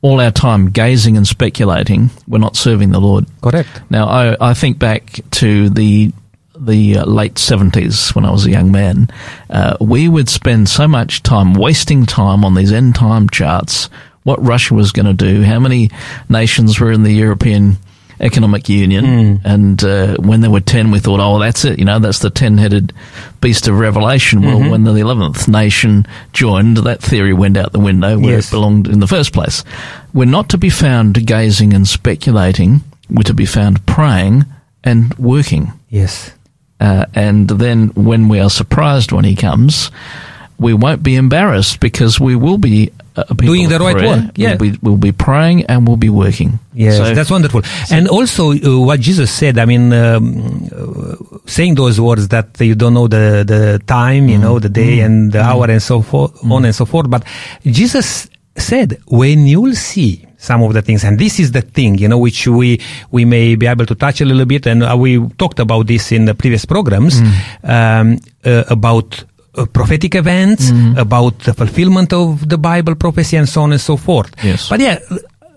all 0.00 0.20
our 0.20 0.30
time 0.30 0.70
gazing 0.70 1.16
and 1.16 1.26
speculating, 1.26 2.10
we're 2.26 2.38
not 2.38 2.56
serving 2.56 2.90
the 2.90 3.00
Lord. 3.00 3.26
Correct. 3.42 3.68
Now, 3.90 4.06
I, 4.06 4.50
I 4.50 4.54
think 4.54 4.78
back 4.78 5.20
to 5.32 5.70
the 5.70 6.12
the 6.60 6.98
uh, 6.98 7.04
late 7.06 7.38
seventies 7.38 8.10
when 8.10 8.24
I 8.24 8.30
was 8.30 8.44
a 8.44 8.50
young 8.50 8.72
man. 8.72 9.08
Uh, 9.48 9.76
we 9.80 10.08
would 10.08 10.28
spend 10.28 10.68
so 10.68 10.88
much 10.88 11.22
time 11.22 11.54
wasting 11.54 12.04
time 12.04 12.44
on 12.44 12.54
these 12.54 12.72
end 12.72 12.96
time 12.96 13.28
charts. 13.28 13.88
What 14.24 14.44
Russia 14.44 14.74
was 14.74 14.92
going 14.92 15.06
to 15.06 15.14
do, 15.14 15.42
how 15.42 15.60
many 15.60 15.90
nations 16.28 16.80
were 16.80 16.92
in 16.92 17.02
the 17.02 17.12
European 17.12 17.78
Economic 18.20 18.68
Union, 18.68 19.40
and 19.44 19.82
uh, 19.84 20.16
when 20.16 20.40
there 20.40 20.50
were 20.50 20.60
ten, 20.60 20.90
we 20.90 20.98
thought, 20.98 21.20
"Oh, 21.20 21.38
that's 21.38 21.64
it." 21.64 21.78
You 21.78 21.84
know, 21.84 21.98
that's 21.98 22.18
the 22.18 22.30
ten-headed 22.30 22.92
beast 23.40 23.68
of 23.68 23.78
Revelation. 23.78 24.42
Well, 24.42 24.70
when 24.70 24.84
the 24.84 24.94
eleventh 24.94 25.46
nation 25.48 26.06
joined, 26.32 26.78
that 26.78 27.00
theory 27.02 27.32
went 27.32 27.56
out 27.56 27.72
the 27.72 27.78
window 27.78 28.18
where 28.18 28.34
Yes. 28.36 28.48
it 28.48 28.50
belonged 28.52 28.88
in 28.88 29.00
the 29.00 29.06
first 29.06 29.32
place. 29.32 29.62
We're 30.12 30.24
not 30.24 30.48
to 30.50 30.58
be 30.58 30.70
found 30.70 31.26
gazing 31.26 31.72
and 31.74 31.86
speculating. 31.86 32.80
We're 33.10 33.22
to 33.24 33.34
be 33.34 33.46
found 33.46 33.86
praying 33.86 34.44
and 34.84 35.14
working. 35.18 35.72
Yes. 35.88 36.32
Uh, 36.80 37.06
and 37.14 37.48
then 37.48 37.88
when 37.94 38.28
we 38.28 38.38
are 38.40 38.50
surprised 38.50 39.10
when 39.12 39.24
he 39.24 39.34
comes, 39.36 39.90
we 40.58 40.74
won't 40.74 41.02
be 41.02 41.16
embarrassed 41.16 41.80
because 41.80 42.20
we 42.20 42.34
will 42.36 42.58
be 42.58 42.90
Doing 43.36 43.68
the 43.68 43.78
right 43.78 43.96
prayer. 43.96 44.08
work, 44.16 44.32
yeah. 44.36 44.56
We'll 44.58 44.72
be, 44.72 44.78
we'll 44.82 44.96
be 44.96 45.12
praying 45.12 45.64
and 45.66 45.86
we'll 45.86 45.96
be 45.96 46.08
working. 46.10 46.58
Yes, 46.74 46.96
So- 46.96 47.14
that's 47.14 47.30
wonderful. 47.30 47.62
and 47.90 48.08
also, 48.08 48.52
uh, 48.52 48.78
what 48.80 49.00
Jesus 49.00 49.30
said, 49.30 49.58
I 49.58 49.64
mean, 49.64 49.92
um, 49.92 50.68
uh, 50.74 51.38
saying 51.46 51.74
those 51.74 52.00
words 52.00 52.28
that 52.28 52.60
you 52.60 52.74
don't 52.74 52.94
know 52.94 53.08
the, 53.08 53.44
the 53.46 53.80
time, 53.86 54.28
you 54.28 54.38
know, 54.38 54.58
the 54.58 54.68
day 54.68 55.00
and 55.00 55.32
the 55.32 55.40
hour 55.42 55.70
and 55.70 55.82
so 55.82 56.02
forth, 56.02 56.32
on 56.44 56.64
and 56.64 56.74
so 56.74 56.84
forth. 56.84 57.08
But 57.10 57.24
Jesus 57.64 58.28
said, 58.56 58.98
when 59.06 59.46
you'll 59.46 59.74
see 59.74 60.24
some 60.36 60.62
of 60.62 60.72
the 60.72 60.82
things, 60.82 61.04
and 61.04 61.18
this 61.18 61.40
is 61.40 61.52
the 61.52 61.62
thing, 61.62 61.98
you 61.98 62.06
know, 62.08 62.18
which 62.18 62.46
we, 62.46 62.80
we 63.10 63.24
may 63.24 63.54
be 63.56 63.66
able 63.66 63.86
to 63.86 63.94
touch 63.94 64.20
a 64.20 64.24
little 64.24 64.44
bit, 64.46 64.66
and 64.66 64.82
uh, 64.82 64.96
we 64.96 65.18
talked 65.38 65.58
about 65.58 65.86
this 65.86 66.12
in 66.12 66.24
the 66.26 66.34
previous 66.34 66.64
programs, 66.64 67.20
um, 67.64 68.18
uh, 68.44 68.64
about 68.68 69.24
uh, 69.58 69.66
prophetic 69.66 70.14
events, 70.14 70.70
about 70.96 71.38
the 71.40 71.52
fulfillment 71.52 72.12
of 72.12 72.48
the 72.48 72.56
Bible 72.58 72.94
prophecy 72.94 73.36
and 73.36 73.48
so 73.48 73.62
on 73.62 73.72
and 73.72 73.80
so 73.80 73.96
forth. 73.96 74.30
Yes. 74.42 74.68
But 74.68 74.80
yeah, 74.80 74.98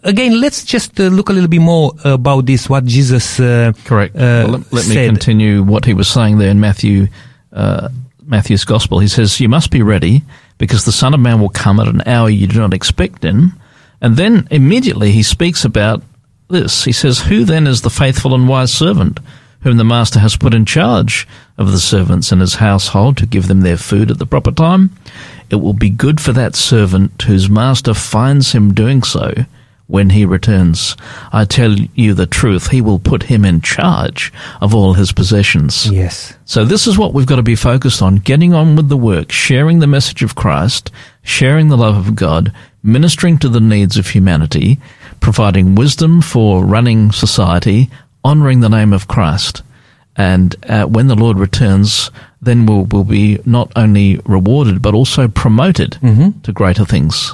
again, 0.04 0.40
let's 0.42 0.66
just 0.66 1.00
uh, 1.00 1.04
look 1.08 1.30
a 1.30 1.34
little 1.34 1.50
bit 1.50 1.62
more 1.62 1.94
about 2.04 2.46
this, 2.46 2.70
what 2.70 2.86
Jesus 2.86 3.40
uh, 3.40 3.72
Correct. 3.86 4.16
uh, 4.16 4.20
Well, 4.20 4.52
let, 4.72 4.74
let 4.74 4.88
me 4.88 5.06
continue 5.08 5.64
what 5.64 5.86
he 5.86 5.94
was 5.94 6.08
saying 6.08 6.38
there 6.40 6.50
in 6.52 6.60
Matthew, 6.60 7.08
uh, 7.54 7.90
Matthew's 8.26 8.66
Gospel. 8.66 9.00
He 9.00 9.08
says, 9.08 9.40
"You 9.40 9.50
must 9.50 9.72
be 9.72 9.82
ready, 9.82 10.24
because 10.58 10.86
the 10.86 10.92
Son 10.92 11.14
of 11.14 11.20
Man 11.20 11.40
will 11.40 11.50
come 11.50 11.80
at 11.80 11.88
an 11.88 12.02
hour 12.06 12.30
you 12.30 12.48
do 12.48 12.60
not 12.60 12.74
expect 12.74 13.24
him." 13.24 13.54
And 14.02 14.18
then 14.18 14.48
immediately 14.50 15.12
he 15.12 15.22
speaks 15.24 15.64
about 15.66 16.02
this. 16.50 16.84
He 16.86 16.92
says, 16.92 17.20
"Who 17.20 17.46
then 17.46 17.68
is 17.68 17.82
the 17.82 17.90
faithful 17.90 18.34
and 18.34 18.48
wise 18.48 18.72
servant?" 18.74 19.20
Whom 19.62 19.78
the 19.78 19.84
master 19.84 20.20
has 20.20 20.38
put 20.38 20.54
in 20.54 20.66
charge 20.66 21.28
of 21.58 21.72
the 21.72 21.80
servants 21.80 22.32
in 22.32 22.40
his 22.40 22.56
household 22.56 23.18
to 23.18 23.26
give 23.26 23.48
them 23.48 23.62
their 23.62 23.78
food 23.78 24.10
at 24.10 24.18
the 24.18 24.26
proper 24.26 24.52
time, 24.52 24.90
it 25.50 25.58
will 25.58 25.74
be 25.74 25.90
good 25.90 26.20
for 26.20 26.34
that 26.34 26.56
servant 26.56 27.22
whose 27.22 27.50
master 27.50 27.94
finds 27.94 28.54
him 28.54 28.74
doing 28.74 29.04
so 29.04 29.34
when 29.92 30.10
he 30.10 30.24
returns. 30.26 30.96
I 31.34 31.44
tell 31.44 31.74
you 31.74 32.14
the 32.14 32.26
truth, 32.26 32.70
he 32.70 32.80
will 32.80 32.98
put 32.98 33.24
him 33.24 33.44
in 33.44 33.60
charge 33.60 34.32
of 34.62 34.74
all 34.74 34.94
his 34.94 35.12
possessions. 35.12 35.86
Yes. 35.92 36.34
So 36.46 36.64
this 36.64 36.88
is 36.88 36.98
what 36.98 37.14
we've 37.14 37.28
got 37.28 37.36
to 37.36 37.44
be 37.44 37.56
focused 37.56 38.02
on, 38.02 38.16
getting 38.16 38.54
on 38.54 38.78
with 38.78 38.88
the 38.88 38.96
work, 38.96 39.34
sharing 39.34 39.80
the 39.80 39.88
message 39.88 40.24
of 40.24 40.34
Christ, 40.34 40.92
sharing 41.24 41.68
the 41.68 41.78
love 41.78 41.98
of 41.98 42.16
God, 42.16 42.54
ministering 42.82 43.38
to 43.40 43.50
the 43.50 43.60
needs 43.60 43.98
of 43.98 44.08
humanity, 44.08 44.80
providing 45.20 45.76
wisdom 45.76 46.22
for 46.22 46.64
running 46.64 47.12
society, 47.12 47.90
honoring 48.24 48.60
the 48.62 48.70
name 48.70 48.94
of 48.94 49.08
Christ. 49.08 49.64
And 50.18 50.56
uh, 50.68 50.86
when 50.86 51.08
the 51.08 51.16
Lord 51.16 51.38
returns, 51.40 52.12
then 52.42 52.66
we'll, 52.66 52.84
we'll 52.86 53.04
be 53.06 53.40
not 53.46 53.72
only 53.76 54.20
rewarded, 54.26 54.82
but 54.82 54.94
also 54.94 55.28
promoted 55.28 55.98
to 56.44 56.52
greater 56.52 56.86
things. 56.86 57.34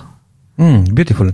Mm, 0.60 0.94
beautiful. 0.96 1.32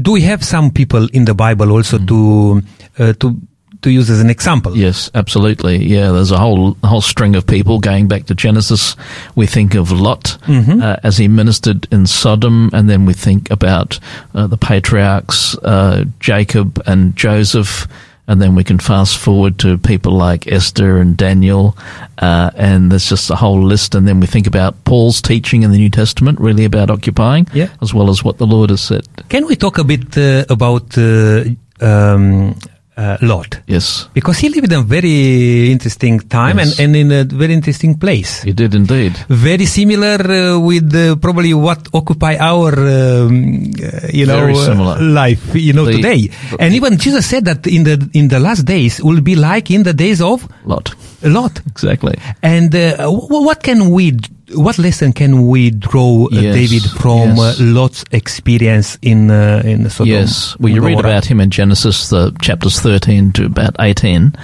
Do 0.00 0.12
we 0.12 0.22
have 0.22 0.44
some 0.44 0.70
people 0.70 1.08
in 1.12 1.24
the 1.24 1.34
Bible 1.34 1.72
also 1.72 1.98
to 1.98 2.62
uh, 2.98 3.12
to 3.14 3.40
to 3.82 3.90
use 3.90 4.08
as 4.08 4.20
an 4.20 4.30
example? 4.30 4.76
Yes, 4.76 5.10
absolutely. 5.14 5.84
Yeah, 5.84 6.10
there's 6.10 6.30
a 6.30 6.38
whole 6.38 6.72
whole 6.82 7.02
string 7.02 7.36
of 7.36 7.46
people 7.46 7.78
going 7.78 8.08
back 8.08 8.24
to 8.26 8.34
Genesis. 8.34 8.96
We 9.34 9.46
think 9.46 9.74
of 9.74 9.92
Lot 9.92 10.38
uh, 10.48 10.96
as 11.02 11.18
he 11.18 11.28
ministered 11.28 11.86
in 11.92 12.06
Sodom, 12.06 12.70
and 12.72 12.88
then 12.88 13.04
we 13.04 13.12
think 13.12 13.50
about 13.50 14.00
uh, 14.34 14.46
the 14.46 14.56
patriarchs, 14.56 15.54
uh, 15.58 16.04
Jacob 16.18 16.82
and 16.86 17.14
Joseph, 17.14 17.86
And 18.28 18.40
then 18.42 18.56
we 18.56 18.64
can 18.64 18.78
fast 18.78 19.18
forward 19.18 19.58
to 19.60 19.78
people 19.78 20.12
like 20.12 20.48
Esther 20.48 20.98
and 20.98 21.16
Daniel, 21.16 21.76
uh, 22.18 22.50
and 22.56 22.90
there's 22.90 23.08
just 23.08 23.30
a 23.30 23.36
whole 23.36 23.62
list. 23.62 23.94
And 23.94 24.06
then 24.08 24.18
we 24.20 24.26
think 24.26 24.46
about 24.48 24.74
Paul's 24.84 25.20
teaching 25.22 25.62
in 25.62 25.70
the 25.70 25.78
New 25.78 25.90
Testament, 25.90 26.40
really 26.40 26.64
about 26.64 26.90
occupying, 26.90 27.46
Yeah. 27.54 27.68
as 27.80 27.94
well 27.94 28.10
as 28.10 28.24
what 28.24 28.38
the 28.38 28.46
Lord 28.46 28.70
has 28.70 28.80
said. 28.80 29.06
Can 29.28 29.46
we 29.46 29.54
talk 29.54 29.78
a 29.78 29.84
bit 29.84 30.18
uh, 30.18 30.44
about 30.48 30.98
uh, 30.98 31.44
um, 31.80 32.56
uh, 32.96 33.16
Lot? 33.20 33.60
Yes, 33.66 34.08
Because 34.14 34.38
he 34.38 34.48
lived 34.48 34.72
in 34.72 34.78
a 34.78 34.82
very 34.82 35.70
interesting 35.70 36.18
time 36.20 36.58
Yes. 36.58 36.78
and, 36.78 36.96
and 36.96 36.96
in 36.96 37.12
a 37.12 37.24
very 37.24 37.52
interesting 37.54 37.98
place. 37.98 38.42
He 38.42 38.52
did 38.52 38.74
indeed. 38.74 39.12
Very 39.28 39.66
similar 39.66 40.18
uh, 40.20 40.58
with 40.58 40.94
uh, 40.94 41.16
probably 41.16 41.52
what 41.54 41.88
occupy 41.92 42.36
our, 42.40 42.72
um, 42.72 43.72
uh, 43.82 44.08
you 44.12 44.24
know, 44.26 44.40
Very 44.40 44.52
uh, 44.54 44.64
similar. 44.64 45.00
life, 45.00 45.54
you 45.54 45.72
know, 45.72 45.84
The- 45.84 45.92
today. 45.92 46.30
And 46.58 46.74
even 46.74 46.96
Jesus 46.98 47.26
said 47.26 47.44
that 47.44 47.66
in 47.66 47.84
the 47.84 48.08
in 48.14 48.28
the 48.28 48.38
last 48.40 48.64
days 48.64 49.02
will 49.02 49.20
be 49.20 49.36
like 49.36 49.70
in 49.70 49.82
the 49.82 49.92
days 49.92 50.20
of 50.20 50.46
Lot. 50.64 50.94
Lot. 51.22 51.60
Exactly. 51.66 52.14
And 52.42 52.74
uh, 52.74 52.96
w- 52.96 53.44
what 53.44 53.62
can 53.62 53.90
we, 53.90 54.12
what 54.54 54.78
lesson 54.78 55.12
can 55.12 55.48
we 55.48 55.70
draw, 55.70 56.26
uh, 56.26 56.28
Yes, 56.30 56.54
David, 56.54 56.90
from 56.90 57.36
yes. 57.36 57.60
uh, 57.60 57.64
Lot's 57.64 58.04
experience 58.12 58.98
in 59.02 59.30
uh, 59.30 59.62
in 59.64 59.88
Sodom? 59.90 60.12
Yes, 60.12 60.56
well, 60.58 60.72
you 60.72 60.80
read 60.80 61.00
about 61.00 61.24
him 61.24 61.40
in 61.40 61.50
Genesis, 61.50 62.10
the 62.10 62.36
chapters 62.40 62.80
thirteen 62.80 63.32
to 63.32 63.46
about 63.46 63.74
eighteen, 63.80 64.34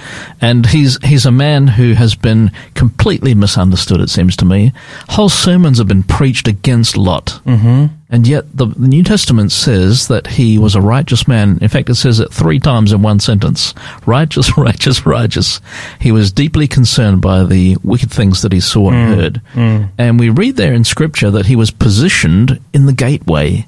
and 0.41 0.65
he's 0.65 0.97
he's 1.03 1.25
a 1.25 1.31
man 1.31 1.67
who 1.67 1.93
has 1.93 2.15
been 2.15 2.51
completely 2.73 3.33
misunderstood. 3.33 4.01
It 4.01 4.09
seems 4.09 4.35
to 4.37 4.45
me, 4.45 4.73
whole 5.09 5.29
sermons 5.29 5.77
have 5.77 5.87
been 5.87 6.03
preached 6.03 6.47
against 6.47 6.97
Lot, 6.97 7.39
mm-hmm. 7.45 7.85
And 8.13 8.27
yet 8.27 8.45
the, 8.55 8.67
the 8.67 8.87
New 8.87 9.01
Testament 9.01 9.51
says 9.51 10.07
that 10.07 10.27
he 10.27 10.59
was 10.59 10.75
a 10.75 10.81
righteous 10.81 11.27
man. 11.27 11.57
In 11.61 11.67
fact, 11.67 11.89
it 11.89 11.95
says 11.95 12.19
it 12.19 12.31
three 12.31 12.59
times 12.59 12.91
in 12.91 13.01
one 13.01 13.19
sentence: 13.19 13.73
righteous, 14.05 14.55
righteous, 14.57 15.03
righteous. 15.03 15.59
He 15.99 16.11
was 16.11 16.31
deeply 16.31 16.67
concerned 16.67 17.23
by 17.23 17.43
the 17.43 17.75
wicked 17.83 18.11
things 18.11 18.43
that 18.43 18.53
he 18.53 18.59
saw 18.59 18.91
and 18.91 18.95
mm, 18.95 19.15
heard, 19.15 19.41
mm. 19.53 19.89
and 19.97 20.19
we 20.19 20.29
read 20.29 20.57
there 20.57 20.73
in 20.73 20.83
Scripture 20.83 21.31
that 21.31 21.47
he 21.47 21.55
was 21.55 21.71
positioned 21.71 22.59
in 22.71 22.85
the 22.85 22.93
gateway 22.93 23.65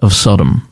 of 0.00 0.14
Sodom. 0.14 0.66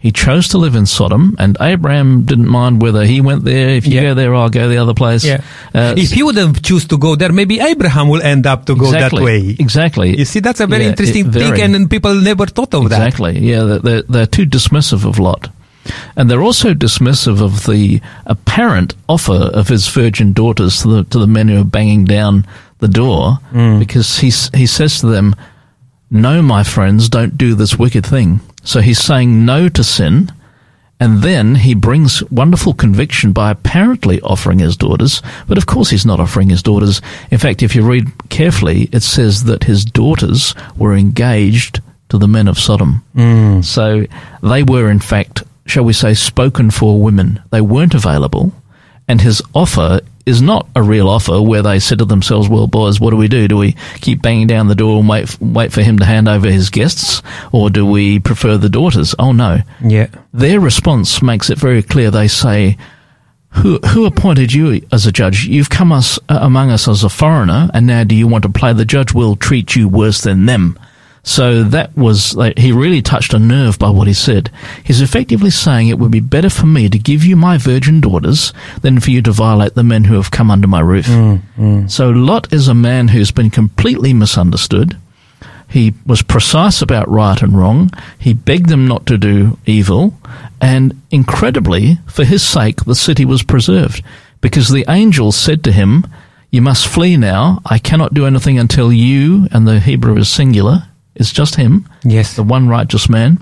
He 0.00 0.12
chose 0.12 0.46
to 0.48 0.58
live 0.58 0.76
in 0.76 0.86
Sodom, 0.86 1.34
and 1.40 1.56
Abraham 1.60 2.22
didn't 2.22 2.46
mind 2.46 2.80
whether 2.80 3.04
he 3.04 3.20
went 3.20 3.42
there. 3.44 3.70
If 3.70 3.84
you 3.84 3.94
Yeah. 3.96 4.02
go 4.02 4.14
there, 4.14 4.32
I'll 4.32 4.48
go 4.48 4.68
the 4.68 4.78
other 4.78 4.94
place. 4.94 5.24
Yeah. 5.24 5.40
Uh, 5.74 5.94
if 5.96 6.12
he 6.12 6.22
would 6.22 6.36
have 6.36 6.62
choose 6.62 6.86
to 6.86 6.96
go 6.98 7.16
there, 7.16 7.32
maybe 7.32 7.58
Abraham 7.58 8.08
will 8.08 8.22
end 8.22 8.46
up 8.46 8.64
to 8.66 8.76
go 8.76 8.84
exactly, 8.86 9.18
that 9.18 9.24
way. 9.24 9.56
Exactly. 9.58 10.16
You 10.16 10.24
see, 10.24 10.38
that's 10.38 10.60
a 10.60 10.68
very 10.68 10.84
Yeah, 10.84 10.90
interesting 10.90 11.26
it- 11.26 11.32
thing, 11.32 11.60
and, 11.60 11.74
and 11.74 11.90
people 11.90 12.14
never 12.14 12.46
thought 12.46 12.72
of 12.74 12.88
that. 12.90 13.04
Exactly. 13.04 13.40
Yeah, 13.40 13.78
they're, 13.82 14.02
they're, 14.02 14.26
too 14.26 14.46
dismissive 14.46 15.04
of 15.04 15.18
Lot. 15.18 15.48
And 16.16 16.30
they're 16.30 16.42
also 16.42 16.74
dismissive 16.74 17.40
of 17.42 17.66
the 17.66 18.00
apparent 18.26 18.94
offer 19.08 19.32
of 19.52 19.66
his 19.66 19.88
virgin 19.88 20.32
daughters 20.32 20.82
to 20.82 20.88
the, 20.88 21.04
to 21.04 21.18
the 21.18 21.26
men 21.26 21.48
who 21.48 21.60
are 21.60 21.64
banging 21.64 22.04
down 22.04 22.46
the 22.78 22.88
door 22.88 23.40
Hmm. 23.50 23.80
because 23.80 24.18
he, 24.18 24.30
he 24.56 24.66
says 24.66 25.00
to 25.00 25.06
them, 25.08 25.34
No, 26.08 26.40
my 26.40 26.62
friends, 26.62 27.08
don't 27.08 27.36
do 27.36 27.56
this 27.56 27.76
wicked 27.76 28.06
thing. 28.06 28.40
So 28.68 28.82
he's 28.82 29.00
saying 29.00 29.46
no 29.46 29.70
to 29.70 29.82
sin. 29.82 30.30
And 31.00 31.22
then 31.22 31.54
he 31.54 31.72
brings 31.72 32.22
wonderful 32.24 32.74
conviction 32.74 33.32
by 33.32 33.50
apparently 33.50 34.20
offering 34.20 34.58
his 34.58 34.76
daughters, 34.76 35.22
but 35.46 35.56
of 35.56 35.64
course 35.64 35.88
he's 35.88 36.04
not 36.04 36.20
offering 36.20 36.50
his 36.50 36.62
daughters. 36.62 37.00
In 37.30 37.38
fact, 37.38 37.62
if 37.62 37.74
you 37.74 37.82
read 37.82 38.28
carefully, 38.28 38.90
it 38.92 39.02
says 39.02 39.44
that 39.44 39.64
his 39.64 39.86
daughters 39.86 40.54
were 40.76 40.94
engaged 40.94 41.80
to 42.10 42.18
the 42.18 42.28
men 42.28 42.46
of 42.46 42.58
Sodom. 42.58 43.02
Mm. 43.16 43.64
So 43.64 44.04
they 44.42 44.64
were, 44.64 44.90
in 44.90 45.00
fact, 45.00 45.44
shall 45.64 45.84
we 45.84 45.94
say, 45.94 46.12
spoken 46.12 46.70
for 46.70 47.00
women. 47.00 47.40
They 47.50 47.62
weren't 47.62 47.94
available, 47.94 48.52
and 49.06 49.22
his 49.22 49.40
offer 49.54 50.00
is 50.28 50.42
not 50.42 50.68
a 50.76 50.82
real 50.82 51.08
offer 51.08 51.40
where 51.40 51.62
they 51.62 51.78
said 51.78 51.98
to 51.98 52.04
themselves, 52.04 52.48
"Well, 52.48 52.66
boys, 52.66 53.00
what 53.00 53.10
do 53.10 53.16
we 53.16 53.28
do? 53.28 53.48
Do 53.48 53.56
we 53.56 53.74
keep 54.00 54.20
banging 54.22 54.46
down 54.46 54.68
the 54.68 54.74
door 54.74 55.00
and 55.00 55.08
wait 55.08 55.36
wait 55.40 55.72
for 55.72 55.82
him 55.82 55.98
to 55.98 56.04
hand 56.04 56.28
over 56.28 56.50
his 56.50 56.70
guests, 56.70 57.22
or 57.52 57.70
do 57.70 57.84
we 57.86 58.18
prefer 58.18 58.56
the 58.56 58.68
daughters?" 58.68 59.14
Oh 59.18 59.32
no, 59.32 59.62
Yeah. 59.84 60.06
their 60.32 60.60
response 60.60 61.22
makes 61.22 61.50
it 61.50 61.58
very 61.58 61.82
clear. 61.82 62.10
They 62.10 62.28
say, 62.28 62.76
"Who 63.50 63.78
who 63.88 64.04
appointed 64.04 64.52
you 64.52 64.82
as 64.92 65.06
a 65.06 65.12
judge? 65.12 65.46
You've 65.46 65.70
come 65.70 65.90
us 65.92 66.18
uh, 66.28 66.38
among 66.42 66.70
us 66.70 66.86
as 66.86 67.02
a 67.02 67.08
foreigner, 67.08 67.70
and 67.72 67.86
now 67.86 68.04
do 68.04 68.14
you 68.14 68.26
want 68.28 68.42
to 68.42 68.50
play 68.50 68.72
the 68.74 68.84
judge? 68.84 69.14
We'll 69.14 69.36
treat 69.36 69.74
you 69.74 69.88
worse 69.88 70.20
than 70.20 70.46
them." 70.46 70.78
So 71.22 71.62
that 71.64 71.96
was 71.96 72.34
like, 72.34 72.58
he 72.58 72.72
really 72.72 73.02
touched 73.02 73.34
a 73.34 73.38
nerve 73.38 73.78
by 73.78 73.90
what 73.90 74.06
he 74.06 74.14
said. 74.14 74.50
He's 74.84 75.00
effectively 75.00 75.50
saying 75.50 75.88
it 75.88 75.98
would 75.98 76.10
be 76.10 76.20
better 76.20 76.48
for 76.48 76.66
me 76.66 76.88
to 76.88 76.98
give 76.98 77.24
you 77.24 77.36
my 77.36 77.58
virgin 77.58 78.00
daughters 78.00 78.52
than 78.80 79.00
for 79.00 79.10
you 79.10 79.20
to 79.22 79.32
violate 79.32 79.74
the 79.74 79.84
men 79.84 80.04
who 80.04 80.14
have 80.14 80.30
come 80.30 80.50
under 80.50 80.66
my 80.66 80.80
roof. 80.80 81.06
Mm, 81.06 81.42
mm. 81.58 81.90
So 81.90 82.10
Lot 82.10 82.52
is 82.52 82.68
a 82.68 82.74
man 82.74 83.08
who's 83.08 83.30
been 83.30 83.50
completely 83.50 84.12
misunderstood. 84.14 84.96
He 85.68 85.92
was 86.06 86.22
precise 86.22 86.80
about 86.80 87.10
right 87.10 87.40
and 87.42 87.56
wrong. 87.56 87.90
He 88.18 88.32
begged 88.32 88.70
them 88.70 88.88
not 88.88 89.04
to 89.06 89.18
do 89.18 89.58
evil. 89.66 90.14
And 90.60 91.00
incredibly, 91.10 91.98
for 92.06 92.24
his 92.24 92.42
sake, 92.42 92.84
the 92.84 92.94
city 92.94 93.24
was 93.24 93.42
preserved. 93.42 94.02
Because 94.40 94.70
the 94.70 94.86
angel 94.88 95.30
said 95.30 95.62
to 95.64 95.72
him, 95.72 96.06
You 96.50 96.62
must 96.62 96.88
flee 96.88 97.16
now. 97.16 97.60
I 97.66 97.78
cannot 97.78 98.14
do 98.14 98.24
anything 98.24 98.58
until 98.58 98.92
you, 98.92 99.46
and 99.52 99.68
the 99.68 99.78
Hebrew 99.78 100.16
is 100.16 100.28
singular, 100.28 100.87
it's 101.18 101.32
just 101.32 101.56
him, 101.56 101.86
Yes. 102.04 102.34
the 102.34 102.42
one 102.42 102.68
righteous 102.68 103.08
man. 103.08 103.38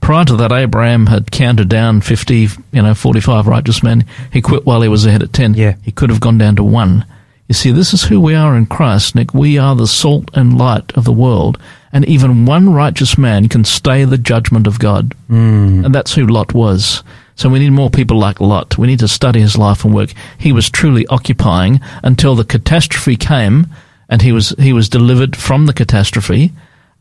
Prior 0.00 0.24
to 0.24 0.36
that, 0.36 0.50
Abraham 0.52 1.06
had 1.06 1.30
counted 1.30 1.68
down 1.68 2.00
50, 2.00 2.48
you 2.72 2.82
know, 2.82 2.92
45 2.94 3.46
righteous 3.46 3.82
men. 3.84 4.04
He 4.32 4.40
quit 4.42 4.66
while 4.66 4.82
he 4.82 4.88
was 4.88 5.06
ahead 5.06 5.22
at 5.22 5.32
10. 5.32 5.54
Yeah. 5.54 5.76
He 5.82 5.92
could 5.92 6.10
have 6.10 6.18
gone 6.20 6.38
down 6.38 6.56
to 6.56 6.64
one. 6.64 7.04
You 7.46 7.54
see, 7.54 7.70
this 7.70 7.92
is 7.94 8.02
who 8.04 8.20
we 8.20 8.34
are 8.34 8.56
in 8.56 8.66
Christ, 8.66 9.14
Nick. 9.14 9.32
We 9.32 9.58
are 9.58 9.76
the 9.76 9.86
salt 9.86 10.30
and 10.34 10.58
light 10.58 10.90
of 10.96 11.04
the 11.04 11.12
world. 11.12 11.56
And 11.92 12.04
even 12.06 12.46
one 12.46 12.72
righteous 12.72 13.16
man 13.16 13.48
can 13.48 13.64
stay 13.64 14.04
the 14.04 14.18
judgment 14.18 14.66
of 14.66 14.78
God. 14.80 15.14
Mm. 15.30 15.84
And 15.84 15.94
that's 15.94 16.14
who 16.14 16.26
Lot 16.26 16.52
was. 16.54 17.04
So 17.36 17.48
we 17.48 17.58
need 17.60 17.70
more 17.70 17.90
people 17.90 18.18
like 18.18 18.40
Lot. 18.40 18.78
We 18.78 18.86
need 18.88 19.00
to 19.00 19.08
study 19.08 19.40
his 19.40 19.56
life 19.56 19.84
and 19.84 19.94
work. 19.94 20.12
He 20.38 20.52
was 20.52 20.68
truly 20.70 21.06
occupying 21.08 21.80
until 22.02 22.34
the 22.34 22.44
catastrophe 22.44 23.16
came 23.16 23.66
and 24.08 24.20
he 24.22 24.32
was, 24.32 24.50
he 24.58 24.72
was 24.72 24.88
delivered 24.88 25.36
from 25.36 25.66
the 25.66 25.72
catastrophe 25.72 26.52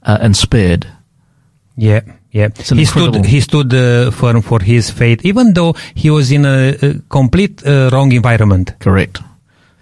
uh, 0.03 0.17
and 0.21 0.35
spared. 0.35 0.87
Yeah, 1.77 2.01
yeah. 2.31 2.49
He 2.55 2.85
stood, 2.85 3.25
he 3.25 3.41
stood 3.41 3.73
uh, 3.73 4.11
firm 4.11 4.41
for 4.41 4.59
his 4.61 4.89
faith, 4.91 5.25
even 5.25 5.53
though 5.53 5.73
he 5.95 6.09
was 6.09 6.31
in 6.31 6.45
a, 6.45 6.75
a 6.81 6.93
complete 7.09 7.65
uh, 7.65 7.89
wrong 7.91 8.11
environment. 8.11 8.73
Correct. 8.79 9.19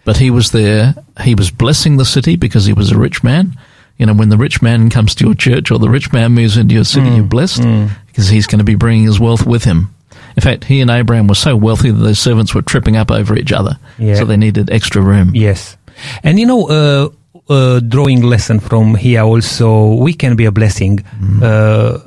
But 0.06 0.18
he 0.18 0.32
was 0.32 0.52
there. 0.52 0.96
He 1.22 1.36
was 1.36 1.52
blessing 1.52 1.98
the 1.98 2.06
city 2.06 2.36
because 2.36 2.66
he 2.66 2.74
was 2.74 2.92
a 2.92 2.98
rich 2.98 3.24
man. 3.24 3.58
You 3.98 4.06
know, 4.06 4.14
when 4.14 4.30
the 4.30 4.38
rich 4.38 4.62
man 4.62 4.90
comes 4.90 5.14
to 5.16 5.26
your 5.26 5.36
church 5.36 5.72
or 5.72 5.78
the 5.78 5.90
rich 5.90 6.14
man 6.14 6.32
moves 6.32 6.56
into 6.56 6.74
your 6.74 6.86
city, 6.86 7.10
you're 7.10 7.24
blessed 7.24 7.62
because 8.08 8.30
he's 8.30 8.48
going 8.48 8.60
to 8.60 8.66
be 8.66 8.76
bringing 8.76 9.04
his 9.04 9.20
wealth 9.20 9.46
with 9.46 9.66
him. 9.66 9.94
In 10.38 10.42
fact, 10.42 10.64
he 10.64 10.80
and 10.80 10.90
Abraham 10.90 11.28
were 11.28 11.36
so 11.36 11.56
wealthy 11.58 11.92
that 11.92 12.02
their 12.02 12.16
servants 12.16 12.56
were 12.56 12.62
tripping 12.62 12.96
up 12.96 13.12
over 13.12 13.36
each 13.38 13.52
other. 13.52 13.78
Yeah. 13.98 14.16
So 14.16 14.26
they 14.26 14.38
needed 14.38 14.70
extra 14.70 15.02
room. 15.02 15.32
Yes, 15.36 15.76
and 16.24 16.40
you 16.40 16.46
know, 16.46 16.70
uh, 16.70 17.10
uh, 17.50 17.80
drawing 17.82 18.22
lesson 18.24 18.60
from 18.60 18.96
here 18.96 19.22
also, 19.24 19.96
we 19.96 20.14
can 20.14 20.36
be 20.36 20.46
a 20.46 20.52
blessing 20.52 20.98
Mm-hmm. 21.00 21.44
uh, 21.44 22.00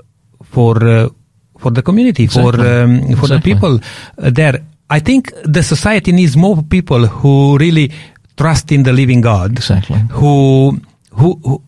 for 0.44 0.76
uh, 0.86 1.08
for 1.58 1.70
the 1.72 1.82
community, 1.82 2.26
for 2.26 2.54
um, 2.60 3.14
for 3.16 3.26
the 3.28 3.40
people 3.40 3.80
there. 4.16 4.62
I 4.90 5.00
think 5.00 5.32
the 5.44 5.62
society 5.62 6.12
needs 6.12 6.36
more 6.36 6.62
people 6.62 7.06
who 7.06 7.56
really 7.58 7.90
trust 8.36 8.70
in 8.72 8.82
the 8.82 8.92
living 8.92 9.20
God, 9.22 9.52
Exactly. 9.52 9.98
who 10.10 10.78
who, 11.10 11.38
who 11.42 11.62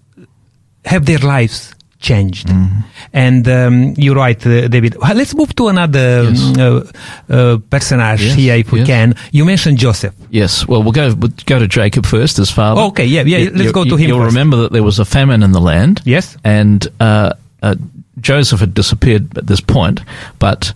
have 0.85 1.07
their 1.07 1.19
lives 1.21 1.74
changed. 2.05 2.47
Mm-hmm. 2.49 2.81
And 3.13 3.45
um, 3.49 3.95
you're 3.97 4.15
right, 4.27 4.41
uh, 4.47 4.69
David. 4.69 4.93
Well, 5.01 5.15
let's 5.17 5.35
move 5.35 5.55
to 5.57 5.69
another 5.69 6.09
Yes. 6.31 6.43
um, 6.59 6.61
uh, 6.61 7.35
uh, 7.35 7.59
personage 7.75 8.23
Yes, 8.23 8.35
here, 8.37 8.57
if 8.63 8.71
we 8.73 8.79
yes. 8.81 8.87
can. 8.93 9.15
You 9.33 9.45
mentioned 9.45 9.79
Joseph. 9.79 10.15
Yes. 10.31 10.67
Well, 10.69 10.83
we'll 10.85 10.93
go 10.93 11.07
we'll 11.21 11.33
go 11.47 11.59
to 11.59 11.67
Jacob 11.67 12.05
first, 12.07 12.37
his 12.37 12.51
father. 12.51 12.81
Okay, 12.93 13.07
yeah, 13.07 13.23
yeah, 13.27 13.39
You- 13.39 13.51
let's 13.51 13.65
you- 13.65 13.73
go 13.81 13.85
to 13.85 13.97
him 13.97 14.09
You'll 14.09 14.21
first. 14.25 14.35
remember 14.35 14.57
that 14.63 14.73
there 14.73 14.83
was 14.91 14.99
a 14.99 15.05
famine 15.05 15.43
in 15.43 15.53
the 15.53 15.61
land. 15.73 16.01
Yes. 16.05 16.37
and 16.45 16.87
uh, 17.01 17.33
uh, 17.63 17.75
Joseph 18.21 18.61
had 18.61 18.75
disappeared 18.75 19.37
at 19.39 19.47
this 19.47 19.61
point, 19.61 20.01
but 20.39 20.73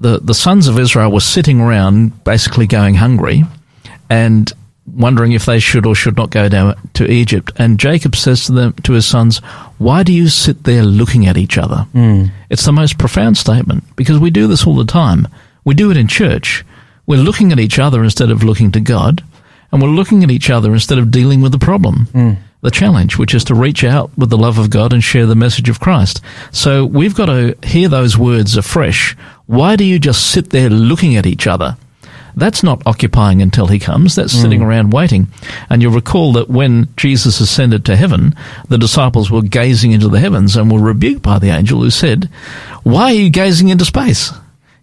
the 0.00 0.20
the 0.20 0.34
sons 0.34 0.68
of 0.68 0.78
Israel 0.78 1.10
were 1.10 1.20
sitting 1.36 1.60
around, 1.60 2.12
basically 2.24 2.66
going 2.66 2.94
hungry, 2.94 3.44
and 4.10 4.52
wondering 4.86 5.32
if 5.32 5.46
they 5.46 5.58
should 5.58 5.86
or 5.86 5.94
should 5.94 6.16
not 6.16 6.30
go 6.30 6.48
down 6.48 6.74
to 6.94 7.10
Egypt. 7.10 7.52
And 7.56 7.78
Jacob 7.78 8.16
says 8.16 8.44
to 8.46 8.52
them 8.52 8.72
to 8.84 8.92
his 8.92 9.06
sons, 9.06 9.38
"Why 9.78 10.02
do 10.02 10.12
you 10.12 10.28
sit 10.28 10.64
there 10.64 10.82
looking 10.82 11.26
at 11.26 11.36
each 11.36 11.58
other?" 11.58 11.86
Hmm. 11.92 12.26
It's 12.50 12.64
the 12.64 12.72
most 12.72 12.98
profound 12.98 13.36
statement 13.36 13.84
because 13.96 14.18
we 14.18 14.30
do 14.30 14.46
this 14.46 14.66
all 14.66 14.76
the 14.76 14.84
time. 14.84 15.28
We 15.64 15.74
do 15.74 15.90
it 15.90 15.96
in 15.96 16.06
church. 16.06 16.64
We're 17.06 17.18
looking 17.18 17.52
at 17.52 17.60
each 17.60 17.78
other 17.78 18.02
instead 18.02 18.30
of 18.30 18.42
looking 18.42 18.72
to 18.72 18.80
God, 18.80 19.22
and 19.70 19.82
we're 19.82 19.88
looking 19.88 20.22
at 20.24 20.30
each 20.30 20.50
other 20.50 20.72
instead 20.72 20.98
of 20.98 21.10
dealing 21.10 21.40
with 21.40 21.52
the 21.52 21.58
problem 21.58 22.06
hmm. 22.12 22.32
the 22.62 22.70
challenge, 22.70 23.18
which 23.18 23.34
is 23.34 23.44
to 23.44 23.54
reach 23.54 23.84
out 23.84 24.10
with 24.16 24.30
the 24.30 24.38
love 24.38 24.58
of 24.58 24.70
God 24.70 24.92
and 24.92 25.02
share 25.02 25.26
the 25.26 25.34
message 25.34 25.68
of 25.68 25.80
Christ. 25.80 26.20
So 26.52 26.84
we've 26.84 27.14
got 27.14 27.26
to 27.26 27.56
hear 27.64 27.88
those 27.88 28.16
words 28.16 28.56
afresh. 28.56 29.16
Why 29.46 29.76
do 29.76 29.84
you 29.84 29.98
just 29.98 30.30
sit 30.30 30.50
there 30.50 30.70
looking 30.70 31.16
at 31.16 31.26
each 31.26 31.46
other? 31.46 31.76
That's 32.36 32.62
not 32.62 32.82
occupying 32.86 33.40
until 33.40 33.66
he 33.66 33.78
comes. 33.78 34.14
That's 34.14 34.34
hmm. 34.34 34.42
sitting 34.42 34.62
around 34.62 34.92
waiting. 34.92 35.28
And 35.70 35.80
you'll 35.80 35.94
recall 35.94 36.34
that 36.34 36.50
when 36.50 36.88
Jesus 36.96 37.40
ascended 37.40 37.84
to 37.86 37.96
heaven, 37.96 38.34
the 38.68 38.76
disciples 38.76 39.30
were 39.30 39.42
gazing 39.42 39.92
into 39.92 40.08
the 40.08 40.20
heavens 40.20 40.54
and 40.54 40.70
were 40.70 40.80
rebuked 40.80 41.22
by 41.22 41.38
the 41.38 41.48
angel 41.48 41.80
who 41.80 41.90
said, 41.90 42.28
Why 42.82 43.04
are 43.04 43.14
you 43.14 43.30
gazing 43.30 43.70
into 43.70 43.86
space? 43.86 44.32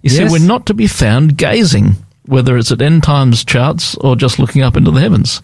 He 0.01 0.09
said, 0.09 0.31
We're 0.31 0.39
not 0.39 0.65
to 0.65 0.73
be 0.73 0.87
found 0.87 1.37
gazing, 1.37 1.95
whether 2.25 2.57
it's 2.57 2.71
at 2.71 2.81
end 2.81 3.03
times 3.03 3.45
charts 3.45 3.95
or 3.95 4.15
just 4.15 4.39
looking 4.39 4.63
up 4.63 4.75
into 4.75 4.91
the 4.91 4.99
heavens. 4.99 5.41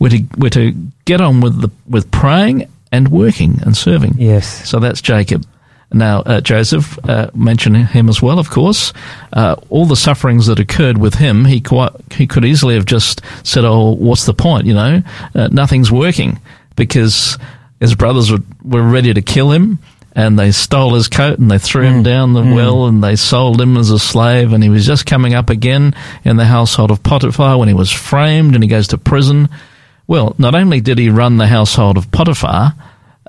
We're 0.00 0.10
to, 0.10 0.24
we're 0.36 0.50
to 0.50 0.72
get 1.04 1.20
on 1.20 1.40
with 1.40 1.60
the, 1.60 1.70
with 1.88 2.10
praying 2.10 2.68
and 2.90 3.08
working 3.08 3.60
and 3.62 3.76
serving. 3.76 4.14
Yes. 4.18 4.68
So 4.68 4.80
that's 4.80 5.00
Jacob. 5.00 5.46
Now, 5.92 6.20
uh, 6.20 6.40
Joseph, 6.40 6.98
uh, 7.08 7.30
mention 7.34 7.74
him 7.74 8.08
as 8.08 8.22
well, 8.22 8.38
of 8.38 8.50
course. 8.50 8.92
Uh, 9.32 9.56
all 9.70 9.86
the 9.86 9.96
sufferings 9.96 10.46
that 10.46 10.58
occurred 10.58 10.98
with 10.98 11.14
him, 11.14 11.44
he 11.44 11.60
quite, 11.60 11.92
he 12.12 12.26
could 12.26 12.44
easily 12.44 12.74
have 12.74 12.86
just 12.86 13.20
said, 13.42 13.64
"Oh, 13.64 13.92
what's 13.92 14.26
the 14.26 14.34
point?" 14.34 14.66
You 14.66 14.74
know, 14.74 15.02
uh, 15.34 15.48
nothing's 15.50 15.92
working 15.92 16.40
because 16.76 17.38
his 17.80 17.94
brothers 17.94 18.30
were, 18.30 18.42
were 18.64 18.82
ready 18.82 19.12
to 19.12 19.22
kill 19.22 19.50
him, 19.50 19.78
and 20.14 20.38
they 20.38 20.52
stole 20.52 20.94
his 20.94 21.08
coat 21.08 21.38
and 21.38 21.50
they 21.50 21.58
threw 21.58 21.82
him 21.82 22.02
down 22.02 22.32
the 22.32 22.42
well, 22.42 22.86
and 22.86 23.02
they 23.02 23.16
sold 23.16 23.60
him 23.60 23.76
as 23.76 23.90
a 23.90 23.98
slave, 23.98 24.52
and 24.52 24.62
he 24.62 24.70
was 24.70 24.86
just 24.86 25.06
coming 25.06 25.34
up 25.34 25.50
again 25.50 25.94
in 26.24 26.36
the 26.36 26.44
household 26.46 26.90
of 26.90 27.02
Potiphar 27.02 27.58
when 27.58 27.68
he 27.68 27.74
was 27.74 27.90
framed, 27.90 28.54
and 28.54 28.62
he 28.62 28.68
goes 28.68 28.88
to 28.88 28.98
prison. 28.98 29.48
Well, 30.06 30.34
not 30.38 30.54
only 30.54 30.80
did 30.80 30.98
he 30.98 31.08
run 31.08 31.38
the 31.38 31.46
household 31.46 31.96
of 31.96 32.10
Potiphar 32.10 32.74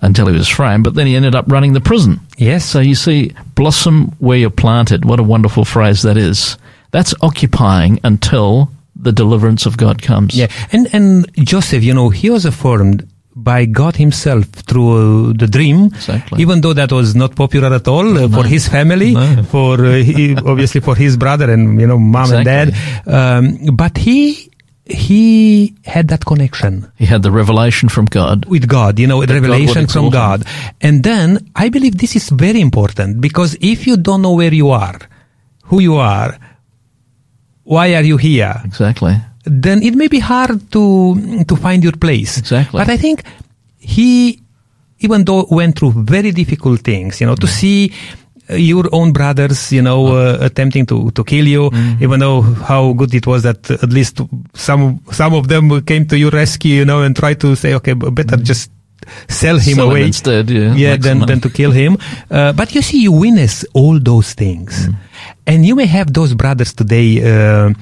until 0.03 0.27
he 0.27 0.33
was 0.37 0.47
framed, 0.47 0.83
but 0.83 0.93
then 0.93 1.07
he 1.07 1.15
ended 1.15 1.33
up 1.33 1.45
running 1.47 1.73
the 1.73 1.81
prison. 1.81 2.19
Yes. 2.37 2.65
So 2.65 2.79
you 2.79 2.93
see, 2.95 3.31
blossom 3.55 4.11
where 4.19 4.37
you're 4.37 4.49
planted. 4.51 5.05
What 5.05 5.19
a 5.19 5.23
wonderful 5.23 5.65
phrase 5.65 6.01
that 6.03 6.17
is. 6.17 6.57
That's 6.91 7.15
occupying 7.21 7.99
until 8.03 8.69
the 8.95 9.11
deliverance 9.11 9.65
of 9.65 9.77
God 9.77 10.01
comes. 10.03 10.35
Yeah, 10.37 10.47
and 10.71 10.87
and 10.93 11.25
Joseph, 11.37 11.83
you 11.83 11.93
know, 11.93 12.09
he 12.09 12.29
was 12.29 12.45
affirmed 12.45 13.07
by 13.35 13.65
God 13.65 13.95
Himself 13.95 14.45
through 14.45 15.31
uh, 15.31 15.33
the 15.35 15.47
dream. 15.47 15.85
Exactly. 15.85 16.39
Even 16.41 16.61
though 16.61 16.73
that 16.73 16.91
was 16.91 17.15
not 17.15 17.35
popular 17.35 17.73
at 17.73 17.87
all 17.87 18.15
uh, 18.17 18.29
for 18.29 18.43
his 18.45 18.67
family, 18.67 19.13
No. 19.15 19.41
for 19.49 19.83
uh, 19.83 19.93
he, 19.93 20.35
obviously 20.35 20.81
for 20.81 20.95
his 20.95 21.17
brother 21.17 21.49
and 21.51 21.81
you 21.81 21.87
know 21.87 21.97
mom 21.97 22.31
and 22.31 22.45
dad, 22.45 22.75
um, 23.07 23.57
but 23.75 23.97
he 23.97 24.51
he 24.85 25.75
had 25.85 26.09
that 26.09 26.25
connection 26.25 26.91
He 26.97 27.05
had 27.05 27.23
the 27.23 27.31
revelation 27.31 27.87
from 27.87 28.05
God. 28.05 28.45
with 28.45 28.67
God, 28.67 28.99
you 28.99 29.07
know, 29.07 29.21
God 29.21 29.29
would 29.29 29.41
revelation 29.41 29.87
from 29.87 30.05
exalt 30.05 30.05
him. 30.05 30.11
God. 30.11 30.43
And 30.81 31.03
then 31.03 31.49
I 31.55 31.69
believe 31.69 31.97
this 31.97 32.15
is 32.15 32.29
very 32.29 32.59
important 32.59 33.21
because 33.21 33.55
if 33.61 33.87
you 33.87 33.95
don't 33.95 34.21
know 34.21 34.33
where 34.33 34.53
you 34.53 34.71
are, 34.71 34.99
who 35.65 35.79
you 35.79 35.95
are, 35.95 36.37
why 37.63 37.95
are 37.95 38.03
you 38.03 38.17
here? 38.17 38.59
Exactly. 38.65 39.15
then 39.45 39.83
it 39.83 39.95
may 39.95 40.07
be 40.07 40.19
hard 40.19 40.71
to 40.71 41.43
to 41.45 41.55
find 41.55 41.83
your 41.83 41.93
place. 41.93 42.37
Exactly. 42.37 42.79
But 42.79 42.89
I 42.89 42.97
think 42.97 43.23
he, 43.77 44.41
even 44.99 45.25
though 45.25 45.45
went 45.49 45.77
through 45.77 45.91
very 45.91 46.31
difficult 46.31 46.81
things, 46.81 47.19
you 47.19 47.27
know, 47.27 47.35
to 47.35 47.47
mm. 47.47 47.49
see 47.49 47.93
your 48.49 48.89
own 48.91 49.13
brothers, 49.13 49.71
you 49.71 49.81
know, 49.81 50.07
uh, 50.17 50.37
attempting 50.41 50.85
to, 50.87 51.11
to 51.11 51.23
kill 51.23 51.47
you, 51.47 51.69
even 52.01 52.19
though 52.19 52.41
how 52.41 52.93
good 52.93 53.13
it 53.13 53.25
was 53.25 53.43
that 53.43 53.69
at 53.71 53.89
least 53.91 54.19
some 54.53 54.99
some 55.11 55.33
of 55.33 55.47
them 55.47 55.81
came 55.85 56.05
to 56.07 56.17
your 56.17 56.31
rescue, 56.31 56.75
you 56.75 56.85
know, 56.85 57.01
and 57.03 57.15
tried 57.15 57.39
to 57.39 57.55
say, 57.55 57.73
okay, 57.75 57.93
better 57.93 58.37
just 58.37 58.69
sell 59.27 59.55
him 59.57 59.75
Sell 59.75 59.85
him 59.85 59.91
away 59.91 60.03
instead, 60.07 60.49
yeah, 60.49 60.73
yeah, 60.75 60.95
than, 60.97 61.19
than 61.25 61.39
to 61.41 61.49
kill 61.49 61.71
him. 61.71 61.97
Uh, 62.29 62.53
but 62.53 62.73
you 62.75 62.81
see, 62.81 63.01
you 63.03 63.11
witness 63.11 63.65
all 63.73 63.99
those 63.99 64.33
things, 64.33 64.87
Mm. 64.87 64.95
and 65.47 65.65
you 65.65 65.75
may 65.75 65.85
have 65.85 66.11
those 66.13 66.33
brothers 66.33 66.73
today. 66.73 67.19
Uh, 67.23 67.73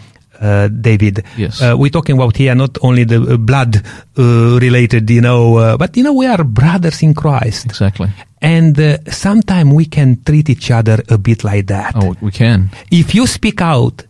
uh, 0.42 0.68
David, 0.70 1.24
Yes. 1.38 1.62
uh, 1.62 1.76
we're 1.78 1.92
talking 1.92 2.16
about 2.18 2.36
here 2.36 2.56
not 2.56 2.78
only 2.82 3.04
the 3.06 3.22
uh, 3.22 3.38
blood 3.38 3.78
uh, 4.18 4.58
related, 4.60 5.10
you 5.10 5.22
know, 5.22 5.58
uh, 5.58 5.78
but 5.78 5.96
you 5.96 6.04
know 6.04 6.14
we 6.14 6.26
are 6.26 6.44
brothers 6.44 7.04
in 7.04 7.14
Christ, 7.14 7.66
Exactly. 7.68 8.10
and 8.42 8.78
uh, 8.80 8.98
sometimes 9.12 9.72
we 9.74 9.86
can 9.86 10.18
treat 10.24 10.50
each 10.50 10.72
other 10.72 11.02
a 11.10 11.18
bit 11.18 11.44
like 11.44 11.68
that. 11.68 11.94
Oh, 11.96 12.16
we 12.22 12.32
can. 12.32 12.70
If 12.90 13.14
you 13.16 13.28
speak 13.28 13.62
out 13.62 14.04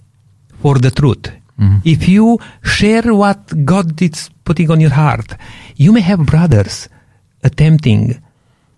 for 0.61 0.79
the 0.79 0.91
truth, 0.91 1.31
if 1.83 2.07
you 2.09 2.39
share 2.63 3.13
what 3.13 3.39
God 3.65 4.01
is 4.01 4.31
putting 4.43 4.71
on 4.71 4.79
your 4.81 4.89
heart, 4.89 5.35
you 5.75 5.91
may 5.91 6.01
have 6.01 6.25
brothers 6.25 6.89
attempting 7.43 8.19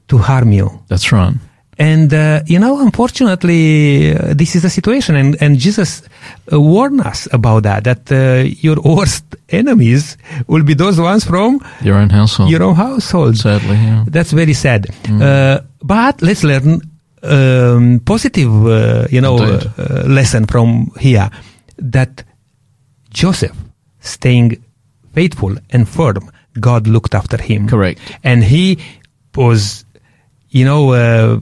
to 0.09 0.17
harm 0.17 0.51
you. 0.51 0.81
That's 0.89 1.11
right. 1.13 1.35
And, 1.79 2.13
uh, 2.13 2.41
you 2.45 2.59
know, 2.59 2.79
unfortunately, 2.81 4.15
uh, 4.15 4.33
this 4.35 4.55
is 4.55 4.61
the 4.61 4.69
situation. 4.69 5.15
And, 5.15 5.35
and 5.41 5.57
Jesus 5.57 6.03
uh, 6.51 6.59
warned 6.61 7.01
us 7.01 7.27
about 7.33 7.63
that, 7.63 7.83
that 7.83 8.11
uh, 8.11 8.43
your 8.61 8.75
worst 8.83 9.25
enemies 9.49 10.17
will 10.47 10.63
be 10.63 10.73
those 10.75 10.99
ones 10.99 11.23
from 11.25 11.59
Your 11.81 11.95
own 11.97 12.09
household. 12.09 12.49
your 12.51 12.63
own 12.63 12.75
household. 12.75 13.37
Sadly, 13.37 13.75
yeah. 13.75 14.05
That's 14.07 14.31
very 14.31 14.53
sad. 14.53 14.87
Uh, 15.09 15.59
but 15.81 16.21
let's 16.21 16.43
learn 16.43 16.81
um, 17.23 17.99
positive, 18.05 18.51
uh, 18.67 19.07
you 19.09 19.21
know, 19.21 19.37
uh, 19.37 20.03
lesson 20.07 20.45
from 20.45 20.91
here 20.99 21.29
that 21.77 22.23
Joseph, 23.09 23.55
staying 23.99 24.63
faithful 25.13 25.55
and 25.71 25.87
firm, 25.87 26.29
God 26.59 26.87
looked 26.87 27.15
after 27.15 27.41
him. 27.41 27.67
Correct. 27.67 27.99
And 28.23 28.43
he 28.43 28.77
was, 29.35 29.85
you 30.49 30.65
know, 30.65 30.91
uh, 30.93 31.39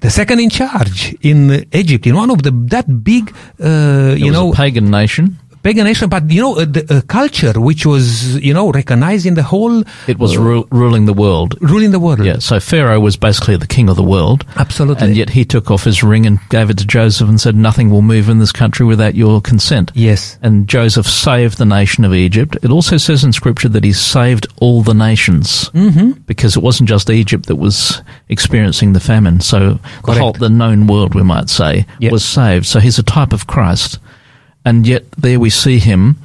the 0.00 0.10
second 0.10 0.40
in 0.40 0.50
charge 0.50 1.16
in 1.22 1.66
Egypt, 1.72 2.06
in 2.06 2.14
one 2.14 2.30
of 2.30 2.42
the 2.42 2.50
that 2.68 3.02
big, 3.02 3.34
uh, 3.60 4.14
you 4.16 4.30
know, 4.30 4.52
a 4.52 4.54
pagan 4.54 4.90
nation. 4.90 5.38
Pagan 5.66 5.84
nation, 5.84 6.08
but 6.08 6.30
you 6.30 6.40
know, 6.40 6.54
uh, 6.56 6.64
the 6.64 6.86
uh, 6.88 7.00
culture 7.08 7.54
which 7.60 7.84
was, 7.84 8.36
you 8.36 8.54
know, 8.54 8.70
recognized 8.70 9.26
in 9.26 9.34
the 9.34 9.42
whole 9.42 9.82
It 10.06 10.18
was 10.18 10.36
ru- 10.36 10.68
ruling 10.70 11.06
the 11.06 11.12
world. 11.12 11.56
ruling 11.60 11.90
the 11.90 11.98
world. 11.98 12.24
Yeah, 12.24 12.38
so 12.38 12.60
Pharaoh 12.60 13.00
was 13.00 13.16
basically 13.16 13.56
the 13.56 13.66
king 13.66 13.88
of 13.88 13.96
the 13.96 14.08
world. 14.16 14.44
Absolutely. 14.56 15.04
And 15.08 15.16
yet 15.16 15.30
he 15.30 15.44
took 15.44 15.70
off 15.72 15.82
his 15.82 16.04
ring 16.04 16.24
and 16.24 16.38
gave 16.50 16.70
it 16.70 16.78
to 16.78 16.86
Joseph 16.86 17.28
and 17.28 17.40
said, 17.40 17.56
Nothing 17.56 17.90
will 17.90 18.02
move 18.02 18.28
in 18.28 18.38
this 18.38 18.52
country 18.52 18.86
without 18.86 19.16
your 19.16 19.40
consent. 19.40 19.90
Yes. 19.94 20.38
And 20.40 20.68
Joseph 20.68 21.06
saved 21.06 21.58
the 21.58 21.64
nation 21.64 22.04
of 22.04 22.14
Egypt. 22.14 22.56
It 22.62 22.70
also 22.70 22.96
says 22.96 23.24
in 23.24 23.32
Scripture 23.32 23.68
that 23.70 23.82
he 23.82 23.92
saved 23.92 24.46
all 24.58 24.82
the 24.82 24.94
nations 24.94 25.70
mm-hmm. 25.70 26.12
because 26.26 26.56
it 26.56 26.62
wasn't 26.62 26.88
just 26.88 27.10
Egypt 27.10 27.46
that 27.46 27.56
was 27.56 28.02
experiencing 28.28 28.92
the 28.92 29.00
famine. 29.00 29.40
So 29.40 29.80
the 30.04 30.14
whole 30.14 30.32
the 30.32 30.48
known 30.48 30.86
world, 30.86 31.14
we 31.14 31.24
might 31.24 31.48
say, 31.48 31.86
Yep. 31.98 32.12
was 32.12 32.24
saved. 32.24 32.66
So 32.66 32.78
he's 32.78 32.98
a 32.98 33.02
type 33.02 33.32
of 33.32 33.46
Christ, 33.48 33.98
and 34.66 34.86
yet 34.86 35.10
there 35.12 35.40
we 35.40 35.48
see 35.48 35.78
him 35.78 36.16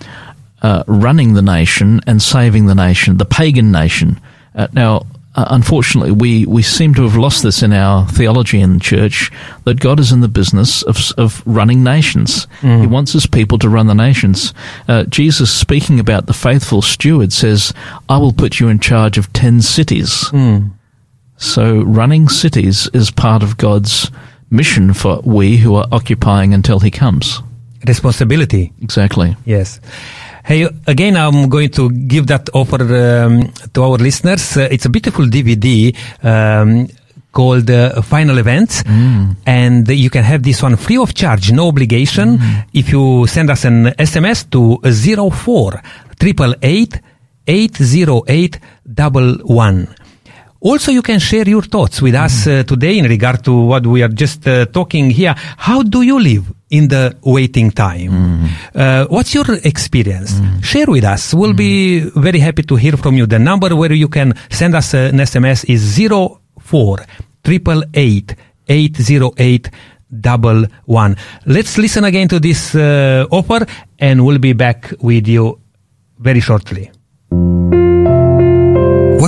uh, 0.61 0.83
running 0.87 1.33
the 1.33 1.41
nation 1.41 2.01
and 2.05 2.21
saving 2.21 2.65
the 2.65 2.75
nation, 2.75 3.17
the 3.17 3.25
pagan 3.25 3.71
nation. 3.71 4.19
Uh, 4.53 4.67
now. 4.73 5.05
Uh, 5.33 5.45
unfortunately, 5.51 6.11
we, 6.11 6.45
we 6.45 6.61
seem 6.61 6.93
to 6.93 7.03
have 7.03 7.15
lost 7.15 7.41
this 7.41 7.63
in 7.63 7.71
our 7.71 8.05
theology 8.09 8.59
in 8.59 8.73
the 8.73 8.79
church 8.81 9.31
that 9.63 9.79
God 9.79 9.97
is 9.97 10.11
in 10.11 10.19
the 10.19 10.27
business 10.27 10.83
of, 10.83 10.97
of 11.17 11.41
running 11.45 11.85
nations. 11.85 12.47
He 12.81 12.85
wants 12.85 13.13
his 13.13 13.25
people 13.27 13.57
to 13.59 13.69
run 13.69 13.87
the 13.87 13.95
nations. 13.95 14.53
Uh, 14.89 15.05
Jesus, 15.05 15.49
speaking 15.49 16.01
about 16.01 16.25
the 16.25 16.33
faithful 16.33 16.81
steward, 16.81 17.31
says, 17.31 17.73
I 18.09 18.17
will 18.17 18.33
put 18.33 18.59
you 18.59 18.67
in 18.67 18.79
charge 18.79 19.17
of 19.17 19.31
10 19.31 19.61
cities. 19.61 20.29
So, 21.37 21.81
running 21.81 22.27
cities 22.27 22.89
is 22.93 23.09
part 23.09 23.41
of 23.41 23.55
God's 23.55 24.11
mission 24.49 24.93
for 24.93 25.21
we 25.23 25.55
who 25.59 25.75
are 25.75 25.87
occupying 25.93 26.53
until 26.53 26.81
he 26.81 26.91
comes. 26.91 27.41
Responsibility. 27.85 28.71
Exactly. 28.81 29.35
Yes. 29.45 29.79
Hey, 30.43 30.67
again, 30.87 31.17
I'm 31.17 31.49
going 31.49 31.69
to 31.71 31.89
give 31.91 32.27
that 32.27 32.49
offer 32.53 32.81
um, 32.81 33.51
to 33.73 33.83
our 33.83 33.97
listeners. 33.97 34.57
Uh, 34.57 34.67
it's 34.71 34.85
a 34.85 34.89
beautiful 34.89 35.25
DVD 35.25 35.95
um, 36.23 36.87
called 37.31 37.69
uh, 37.69 38.01
Final 38.01 38.37
Events, 38.39 38.83
and 39.45 39.87
you 39.87 40.09
can 40.09 40.23
have 40.23 40.43
this 40.43 40.61
one 40.61 40.75
free 40.77 40.97
of 40.97 41.13
charge, 41.13 41.51
no 41.51 41.67
obligation. 41.67 42.39
If 42.73 42.91
you 42.91 43.25
send 43.27 43.49
us 43.49 43.65
an 43.65 43.85
SMS 43.97 44.49
to 44.51 44.79
04 45.31 45.81
888 46.19 46.99
808 47.47 48.59
11. 49.47 49.95
Also, 50.61 50.91
you 50.91 51.01
can 51.01 51.19
share 51.19 51.49
your 51.49 51.63
thoughts 51.63 52.03
with 52.03 52.13
us 52.13 52.45
uh, 52.45 52.61
today 52.63 52.99
in 52.99 53.05
regard 53.05 53.43
to 53.43 53.51
what 53.51 53.85
we 53.87 54.03
are 54.03 54.07
just 54.13 54.47
uh, 54.47 54.67
talking 54.67 55.09
here. 55.09 55.33
How 55.57 55.81
do 55.81 56.03
you 56.03 56.19
live 56.19 56.53
in 56.69 56.87
the 56.87 57.17
waiting 57.23 57.71
time? 57.71 58.45
Uh, 58.75 59.05
what's 59.09 59.33
your 59.33 59.45
experience? 59.63 60.39
Share 60.61 60.85
with 60.85 61.03
us. 61.03 61.33
We'll 61.33 61.53
be 61.53 62.01
very 62.01 62.37
happy 62.37 62.61
to 62.63 62.75
hear 62.75 62.95
from 62.95 63.15
you. 63.15 63.25
The 63.25 63.39
number 63.39 63.75
where 63.75 63.91
you 63.91 64.07
can 64.07 64.33
send 64.51 64.75
us 64.75 64.93
an 64.93 65.17
SMS 65.17 65.65
is 65.67 65.97
04 65.97 66.99
888 67.43 68.35
808 68.69 69.69
double 70.19 70.65
one. 70.85 71.15
Let's 71.47 71.79
listen 71.79 72.03
again 72.03 72.27
to 72.27 72.39
this 72.39 72.75
uh, 72.75 73.25
offer 73.31 73.65
and 73.97 74.23
we'll 74.23 74.37
be 74.37 74.53
back 74.53 74.93
with 75.01 75.27
you 75.27 75.59
very 76.19 76.39
shortly. 76.39 76.91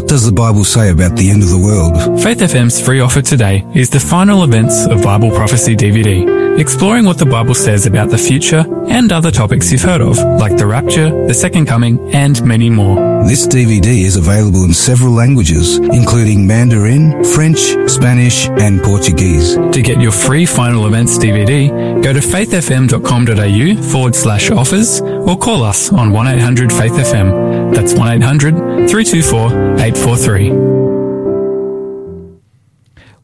What 0.04 0.10
does 0.10 0.26
the 0.26 0.34
Bible 0.34 0.66
say 0.66 0.92
about 0.92 1.16
the 1.16 1.30
end 1.30 1.44
of 1.44 1.50
the 1.50 1.58
world? 1.58 2.22
Faith 2.22 2.40
FM's 2.40 2.78
free 2.78 3.00
offer 3.00 3.22
today 3.22 3.66
is 3.74 3.90
the 3.90 4.02
final 4.02 4.44
events 4.44 4.86
of 4.86 5.02
Bible 5.02 5.32
Prophecy 5.32 5.78
DVD. 5.78 6.43
Exploring 6.58 7.06
what 7.06 7.18
the 7.18 7.26
Bible 7.26 7.56
says 7.56 7.86
about 7.86 8.10
the 8.10 8.18
future 8.18 8.64
and 8.88 9.12
other 9.12 9.32
topics 9.32 9.72
you've 9.72 9.82
heard 9.82 10.02
of, 10.02 10.18
like 10.18 10.58
the 10.58 10.66
rapture, 10.66 11.10
the 11.28 11.34
second 11.34 11.66
coming, 11.66 12.00
and 12.14 12.44
many 12.44 12.70
more. 12.70 12.96
This 13.26 13.48
DVD 13.48 14.04
is 14.04 14.18
available 14.18 14.64
in 14.64 14.74
several 14.74 15.14
languages, 15.14 15.78
including 15.78 16.46
Mandarin, 16.46 17.24
French, 17.24 17.60
Spanish, 17.90 18.48
and 18.50 18.82
Portuguese. 18.82 19.56
To 19.56 19.82
get 19.82 20.00
your 20.00 20.12
free 20.12 20.46
final 20.46 20.86
events 20.88 21.18
DVD, 21.18 21.70
go 22.04 22.14
to 22.14 22.20
faithfm.com.au 22.20 23.84
forward 23.92 24.16
slash 24.16 24.52
offers 24.52 25.02
or 25.02 25.38
call 25.38 25.64
us 25.64 25.92
on 25.92 26.12
1800 26.12 26.72
Faith 26.72 26.94
FM. 26.94 27.74
That's 27.74 27.94
1800 27.94 28.90
324 28.90 29.80
843. 29.80 30.83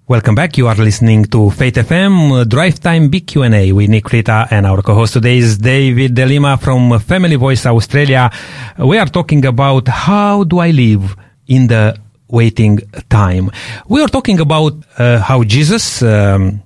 Welcome 0.10 0.34
back. 0.34 0.58
You 0.58 0.68
are 0.68 0.76
listening 0.76 1.26
to 1.26 1.52
Faith 1.52 1.76
FM 1.76 2.42
uh, 2.42 2.44
Drive 2.44 2.80
Time 2.80 3.10
Big 3.10 3.28
Q&A 3.28 3.72
with 3.72 3.90
Nick 3.92 4.12
Rita 4.12 4.48
and 4.50 4.66
our 4.66 4.82
co-host 4.82 5.14
today 5.14 5.38
is 5.38 5.60
David 5.60 6.16
d'Lima 6.16 6.58
from 6.58 6.98
Family 7.00 7.36
Voice 7.36 7.64
Australia. 7.68 8.32
We 8.80 8.98
are 8.98 9.06
talking 9.06 9.46
about 9.46 9.88
how 9.88 10.46
do 10.46 10.58
I 10.60 10.72
live 10.72 11.16
in 11.48 11.68
the 11.68 11.96
waiting 12.28 12.80
time. 13.08 13.52
We 13.88 14.02
are 14.02 14.08
talking 14.08 14.40
about 14.40 14.74
uh, 14.98 15.20
how 15.20 15.44
Jesus 15.44 16.02
um, 16.02 16.60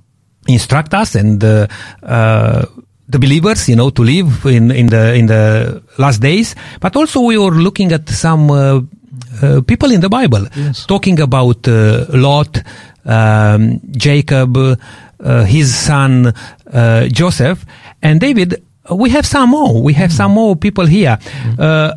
instruct 0.48 0.94
us 0.94 1.16
and 1.16 1.44
uh, 1.44 1.68
uh, 2.02 2.66
the 3.10 3.20
believers, 3.20 3.68
you 3.68 3.76
know, 3.76 3.90
to 3.90 4.04
live 4.04 4.46
in, 4.46 4.72
in 4.72 4.88
the 4.88 5.14
in 5.16 5.26
the 5.26 5.84
last 5.98 6.22
days. 6.22 6.56
But 6.80 6.96
also 6.96 7.20
we 7.20 7.36
are 7.36 7.52
looking 7.52 7.92
at 7.92 8.08
some 8.08 8.50
uh, 8.50 8.80
uh, 9.42 9.62
people 9.68 9.92
in 9.92 10.00
the 10.00 10.10
Bible 10.10 10.48
Yes. 10.56 10.86
talking 10.86 11.20
about 11.20 11.68
uh, 11.68 12.06
Lot, 12.14 12.62
um, 13.06 13.80
Jacob, 13.92 14.58
uh, 14.58 15.44
his 15.46 15.74
son 15.76 16.34
uh, 16.72 17.08
Joseph, 17.08 17.66
and 18.02 18.20
David. 18.20 18.64
We 18.92 19.10
have 19.12 19.26
some 19.26 19.50
more. 19.52 19.82
We 19.82 19.94
have 19.94 20.12
some 20.12 20.32
more 20.34 20.56
people 20.58 20.86
here. 20.86 21.18
Uh, 21.58 21.94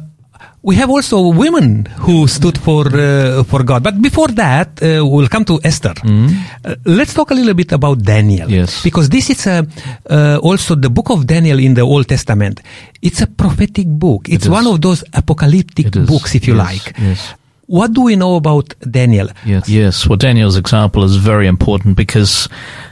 we 0.63 0.75
have 0.75 0.91
also 0.91 1.29
women 1.29 1.87
who 1.99 2.27
stood 2.27 2.59
for 2.59 2.87
uh, 2.87 3.45
for 3.45 3.63
God. 3.63 3.83
But 3.83 4.03
before 4.03 4.29
that, 4.35 4.83
uh, 4.83 5.07
we'll 5.07 5.29
come 5.29 5.45
to 5.45 5.61
Esther. 5.63 5.95
Uh, 6.05 6.75
let's 6.85 7.15
talk 7.15 7.31
a 7.31 7.35
little 7.35 7.55
bit 7.55 7.71
about 7.73 8.03
Daniel. 8.03 8.51
Yes. 8.51 8.83
Because 8.83 9.09
this 9.09 9.31
is 9.31 9.47
a, 9.47 9.67
uh, 10.11 10.39
also 10.43 10.75
the 10.75 10.91
book 10.91 11.11
of 11.11 11.27
Daniel 11.27 11.59
in 11.61 11.75
the 11.75 11.83
Old 11.83 12.09
Testament. 12.09 12.61
It's 13.01 13.21
a 13.21 13.27
prophetic 13.29 13.87
book. 13.87 14.29
It's 14.29 14.47
is. 14.47 14.51
one 14.51 14.67
of 14.67 14.81
those 14.81 15.05
apocalyptic 15.13 15.91
books, 15.93 16.35
if 16.35 16.47
you 16.49 16.57
Yes, 16.57 16.67
like. 16.67 16.99
yes. 16.99 17.35
What 17.67 17.93
do 17.93 18.03
we 18.03 18.17
know 18.17 18.37
about 18.37 18.75
Daniel? 18.91 19.29
Yes. 19.45 19.69
Yes. 19.69 20.09
Well, 20.09 20.17
Daniel's 20.17 20.57
example 20.57 21.05
is 21.05 21.17
very 21.17 21.47
important 21.47 21.97
because 21.97 22.49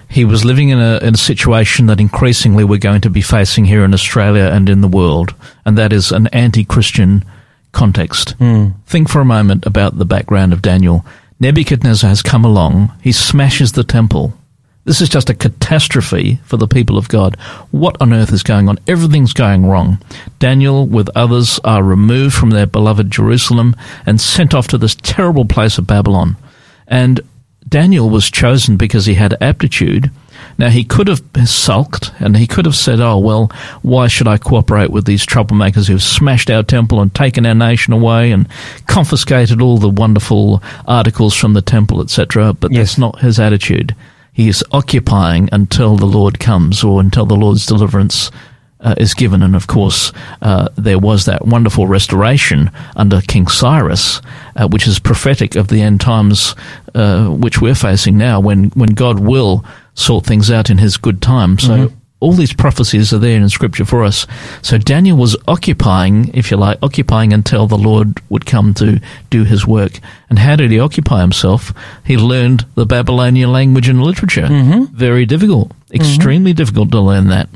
he 0.09 0.25
was 0.25 0.45
living 0.45 0.71
in 0.71 0.81
a, 0.81 0.99
in 0.99 1.15
a 1.15 1.19
situation 1.19 1.87
that 1.87 2.01
increasingly 2.01 2.65
we're 2.65 2.79
going 2.79 3.01
to 3.03 3.11
be 3.11 3.23
facing 3.23 3.65
here 3.65 3.85
in 3.85 3.95
Australia 3.95 4.51
and 4.53 4.69
in 4.69 4.81
the 4.81 4.89
world, 4.89 5.35
and 5.65 5.79
that 5.79 5.93
is 5.93 6.13
an 6.13 6.27
anti-Christian 6.29 7.25
context. 7.73 8.33
Hmm. 8.39 8.69
Think 8.87 9.09
for 9.09 9.21
a 9.21 9.25
moment 9.25 9.67
about 9.67 9.99
the 9.99 10.05
background 10.05 10.53
of 10.53 10.63
Daniel. 10.63 11.05
Nebuchadnezzar 11.41 12.09
has 12.09 12.23
come 12.23 12.45
along. 12.45 12.93
He 13.03 13.13
smashes 13.13 13.73
the 13.73 13.85
temple. 13.85 14.33
This 14.85 15.01
is 15.01 15.09
just 15.09 15.31
a 15.31 15.35
catastrophe 15.35 16.41
for 16.45 16.59
the 16.59 16.69
people 16.69 16.99
of 16.99 17.09
God. 17.09 17.39
What 17.71 17.97
on 18.01 18.13
earth 18.13 18.33
is 18.33 18.43
going 18.43 18.69
on? 18.69 18.79
Everything's 18.87 19.33
going 19.33 19.65
wrong. 19.67 19.99
Daniel, 20.39 20.87
with 20.87 21.09
others, 21.17 21.59
are 21.65 21.83
removed 21.83 22.35
from 22.35 22.51
their 22.51 22.67
beloved 22.67 23.11
Jerusalem 23.11 23.75
and 24.05 24.21
sent 24.21 24.53
off 24.55 24.69
to 24.69 24.79
this 24.79 24.95
terrible 24.97 25.47
place 25.47 25.79
of 25.79 25.87
Babylon. 25.87 26.37
And 26.87 27.23
Daniel 27.67 28.11
was 28.11 28.31
chosen 28.31 28.77
because 28.77 29.07
he 29.07 29.15
had 29.15 29.37
aptitude. 29.43 30.11
Now, 30.59 30.69
he 30.69 30.85
could 30.85 31.09
have 31.09 31.23
sulked 31.47 32.13
and 32.21 32.37
he 32.37 32.47
could 32.47 32.67
have 32.67 32.77
said, 32.77 33.01
Oh, 33.01 33.19
well, 33.19 33.51
why 33.81 34.07
should 34.07 34.29
I 34.29 34.37
cooperate 34.37 34.91
with 34.91 35.07
these 35.07 35.25
troublemakers 35.25 35.89
who've 35.89 36.03
smashed 36.03 36.51
our 36.51 36.63
temple 36.63 37.01
and 37.01 37.13
taken 37.15 37.47
our 37.47 37.55
nation 37.55 37.95
away 37.95 38.31
and 38.33 38.47
confiscated 38.87 39.63
all 39.63 39.79
the 39.79 39.89
wonderful 39.89 40.63
articles 40.87 41.35
from 41.35 41.55
the 41.55 41.63
temple, 41.63 42.03
etc.? 42.03 42.53
But 42.53 42.71
Yes. 42.73 42.91
that's 42.91 42.99
not 42.99 43.21
his 43.21 43.41
attitude. 43.41 43.97
He 44.35 44.49
is 44.49 44.63
occupying 44.73 45.49
until 45.53 45.97
the 45.97 46.05
Lord 46.07 46.39
comes 46.39 46.85
or 46.85 47.01
until 47.01 47.25
the 47.25 47.37
Lord's 47.37 47.65
deliverance 47.67 48.31
uh, 48.81 48.95
is 48.99 49.15
given. 49.15 49.43
And 49.43 49.57
of 49.57 49.67
course, 49.67 50.13
uh, 50.43 50.69
there 50.77 50.99
was 50.99 51.25
that 51.25 51.47
wonderful 51.47 51.87
restoration 51.87 52.71
under 52.97 53.21
King 53.23 53.47
Cyrus, 53.47 54.21
uh, 54.57 54.69
which 54.69 54.87
is 54.87 54.99
prophetic 54.99 55.55
of 55.57 55.69
the 55.69 55.81
end 55.81 56.01
times, 56.01 56.55
uh, 56.95 57.29
which 57.29 57.61
we're 57.63 57.75
facing 57.77 58.19
now, 58.19 58.41
when, 58.41 58.71
when 58.71 58.91
God 58.91 59.21
will 59.21 59.65
sort 59.95 60.27
things 60.27 60.51
out 60.51 60.69
in 60.69 60.79
his 60.79 60.97
good 60.97 61.23
time. 61.23 61.59
So 61.59 61.93
all 62.25 62.33
these 62.33 62.55
prophecies 62.55 63.13
are 63.13 63.19
there 63.19 63.37
in 63.37 63.47
scripture 63.51 63.85
for 63.85 64.03
us. 64.03 64.27
So 64.63 64.79
Daniel 64.79 65.19
was 65.19 65.37
occupying, 65.47 66.31
if 66.33 66.51
you 66.51 66.57
like, 66.57 66.79
occupying 66.83 67.35
until 67.35 67.67
the 67.67 67.77
Lord 67.77 68.19
would 68.31 68.47
come 68.47 68.73
to 68.75 68.99
do 69.29 69.45
his 69.45 69.67
work. 69.67 70.01
And 70.31 70.39
how 70.39 70.57
did 70.57 70.71
he 70.71 70.81
occupy 70.81 71.21
himself? 71.21 71.75
He 72.03 72.17
learned 72.17 72.65
the 72.77 72.87
Babylonian 72.87 73.53
language 73.53 73.91
and 73.91 74.03
literature. 74.03 74.47
Mm-hmm. 74.47 74.97
Very 74.97 75.27
difficult, 75.27 75.69
mm-hmm. 75.69 75.97
extremely 75.97 76.55
difficult 76.55 76.91
to 76.93 77.01
learn 77.01 77.29
that. 77.29 77.51